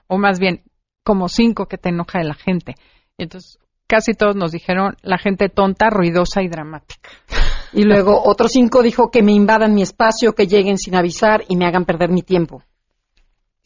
O 0.08 0.18
más 0.18 0.40
bien, 0.40 0.64
como 1.04 1.28
cinco 1.28 1.66
que 1.66 1.78
te 1.78 1.90
enoja 1.90 2.20
de 2.20 2.26
la 2.26 2.36
gente. 2.36 2.76
Entonces, 3.18 3.58
casi 3.88 4.14
todos 4.14 4.36
nos 4.36 4.52
dijeron 4.52 4.96
la 5.02 5.18
gente 5.18 5.50
tonta, 5.50 5.90
ruidosa 5.90 6.44
y 6.44 6.50
dramática. 6.50 7.10
Y 7.74 7.84
luego 7.84 8.22
otro 8.24 8.48
cinco 8.48 8.84
dijo 8.84 9.10
que 9.10 9.24
me 9.24 9.32
invadan 9.32 9.74
mi 9.74 9.82
espacio, 9.82 10.34
que 10.34 10.46
lleguen 10.46 10.78
sin 10.78 10.96
avisar 10.96 11.44
y 11.50 11.56
me 11.56 11.66
hagan 11.66 11.86
perder 11.86 12.12
mi 12.12 12.22
tiempo. 12.22 12.64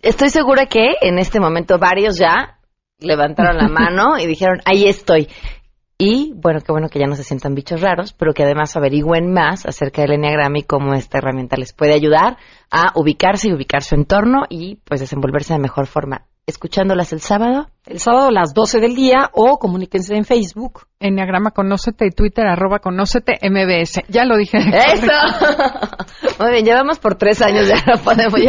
Estoy 0.02 0.30
segura 0.30 0.68
que 0.68 0.96
en 1.02 1.20
este 1.20 1.40
momento 1.40 1.78
varios 1.78 2.18
ya 2.18 2.60
levantaron 3.00 3.58
la 3.58 3.68
mano 3.70 4.18
y 4.18 4.26
dijeron, 4.26 4.62
ahí 4.66 4.88
estoy. 4.88 5.28
Y 5.98 6.34
bueno, 6.36 6.62
qué 6.62 6.72
bueno 6.72 6.90
que 6.90 7.00
ya 7.00 7.08
no 7.08 7.16
se 7.16 7.24
sientan 7.24 7.56
bichos 7.56 7.82
raros, 7.82 8.14
pero 8.14 8.34
que 8.34 8.44
además 8.44 8.76
averigüen 8.76 9.34
más 9.34 9.66
acerca 9.66 10.04
del 10.04 10.14
Enneagrama 10.14 10.60
y 10.60 10.64
cómo 10.64 10.94
esta 10.94 11.18
herramienta 11.18 11.58
les 11.58 11.74
puede 11.74 11.94
ayudar 11.94 12.38
a 12.70 12.92
ubicarse 12.96 13.50
y 13.50 13.54
ubicar 13.54 13.82
su 13.82 13.96
entorno 13.96 14.44
y 14.48 14.76
pues 14.86 15.00
desenvolverse 15.00 15.54
de 15.54 15.60
mejor 15.60 15.88
forma 15.88 16.28
escuchándolas 16.48 17.12
el 17.12 17.20
sábado. 17.20 17.68
El 17.86 18.00
sábado 18.00 18.30
a 18.30 18.32
las 18.32 18.54
12 18.54 18.80
del 18.80 18.96
día 18.96 19.30
o 19.34 19.60
comuníquense 19.60 20.16
en 20.16 20.24
Facebook. 20.24 20.88
Enneagrama 21.00 21.52
Conócete 21.52 22.08
y 22.08 22.12
Twitter 22.12 22.48
arroba 22.48 22.80
Conócete 22.80 23.38
MBS. 23.44 24.04
Ya 24.08 24.24
lo 24.24 24.38
dije. 24.38 24.58
¡Eso! 24.58 25.12
Muy 26.40 26.52
bien, 26.52 26.66
llevamos 26.66 27.00
por 27.00 27.16
tres 27.16 27.42
años, 27.42 27.68
ya 27.68 27.84
no 27.86 28.02
podemos. 28.02 28.40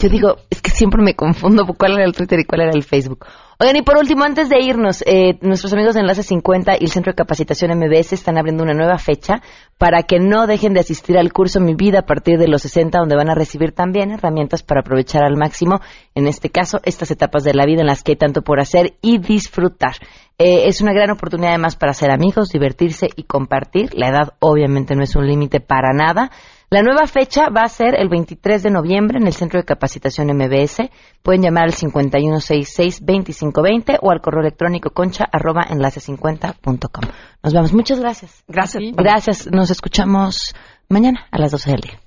yo 0.00 0.08
digo, 0.08 0.36
es 0.50 0.60
que 0.60 0.70
siempre 0.70 1.02
me 1.02 1.14
confundo 1.14 1.66
cuál 1.66 1.94
era 1.94 2.04
el 2.04 2.12
Twitter 2.12 2.38
y 2.40 2.44
cuál 2.44 2.60
era 2.60 2.72
el 2.72 2.84
Facebook. 2.84 3.26
Oigan, 3.58 3.76
y 3.76 3.82
por 3.82 3.96
último, 3.96 4.22
antes 4.22 4.50
de 4.50 4.60
irnos, 4.60 5.02
eh, 5.06 5.38
nuestros 5.40 5.72
amigos 5.72 5.94
de 5.94 6.00
Enlace 6.00 6.22
50 6.22 6.74
y 6.78 6.84
el 6.84 6.90
Centro 6.90 7.12
de 7.12 7.16
Capacitación 7.16 7.70
MBS 7.78 8.12
están 8.12 8.36
abriendo 8.36 8.62
una 8.62 8.74
nueva 8.74 8.98
fecha 8.98 9.40
para 9.78 10.02
que 10.02 10.18
no 10.18 10.46
dejen 10.46 10.74
de 10.74 10.80
asistir 10.80 11.16
al 11.16 11.32
curso 11.32 11.58
Mi 11.58 11.74
Vida 11.74 12.00
a 12.00 12.06
partir 12.06 12.38
de 12.38 12.48
los 12.48 12.60
60, 12.60 12.98
donde 12.98 13.16
van 13.16 13.30
a 13.30 13.34
recibir 13.34 13.72
también 13.72 14.10
herramientas 14.10 14.62
para 14.62 14.80
aprovechar 14.80 15.24
al 15.24 15.38
máximo, 15.38 15.80
en 16.14 16.26
este 16.26 16.50
caso, 16.50 16.80
estas 16.84 17.10
etapas 17.10 17.44
de 17.44 17.54
la 17.54 17.64
vida 17.64 17.80
en 17.80 17.86
las 17.86 18.02
que 18.02 18.12
hay 18.12 18.16
tanto 18.16 18.42
por 18.42 18.60
hacer 18.60 18.98
y 19.00 19.16
disfrutar. 19.16 19.94
Eh, 20.36 20.68
es 20.68 20.82
una 20.82 20.92
gran 20.92 21.10
oportunidad 21.10 21.52
además 21.52 21.76
para 21.76 21.94
ser 21.94 22.10
amigos, 22.10 22.50
divertirse 22.50 23.08
y 23.16 23.22
compartir. 23.22 23.94
La 23.94 24.08
edad 24.08 24.34
obviamente 24.40 24.94
no 24.94 25.02
es 25.02 25.16
un 25.16 25.26
límite 25.26 25.60
para 25.60 25.94
nada. 25.94 26.30
La 26.76 26.82
nueva 26.82 27.06
fecha 27.06 27.48
va 27.48 27.62
a 27.62 27.68
ser 27.68 27.98
el 27.98 28.10
23 28.10 28.62
de 28.62 28.70
noviembre 28.70 29.18
en 29.18 29.26
el 29.26 29.32
Centro 29.32 29.58
de 29.58 29.64
Capacitación 29.64 30.26
MBS. 30.26 30.90
Pueden 31.22 31.40
llamar 31.40 31.64
al 31.64 31.72
5166-2520 31.72 33.98
o 34.02 34.10
al 34.10 34.20
correo 34.20 34.42
electrónico 34.42 34.90
concha 34.90 35.24
arroba 35.32 35.64
enlace50.com. 35.70 37.04
Nos 37.42 37.54
vemos. 37.54 37.72
Muchas 37.72 37.98
gracias. 37.98 38.44
Gracias. 38.46 38.82
Gracias. 38.94 39.48
Nos 39.50 39.70
escuchamos 39.70 40.54
mañana 40.90 41.26
a 41.30 41.38
las 41.38 41.52
12 41.52 41.70
del 41.70 41.80
día. 41.80 41.98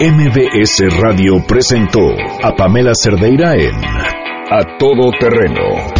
MBS 0.00 1.00
Radio 1.00 1.34
presentó 1.46 2.00
a 2.42 2.56
Pamela 2.56 2.96
Cerdeira 2.96 3.54
en 3.54 3.76
A 4.50 4.76
Todo 4.76 5.12
Terreno. 5.20 5.99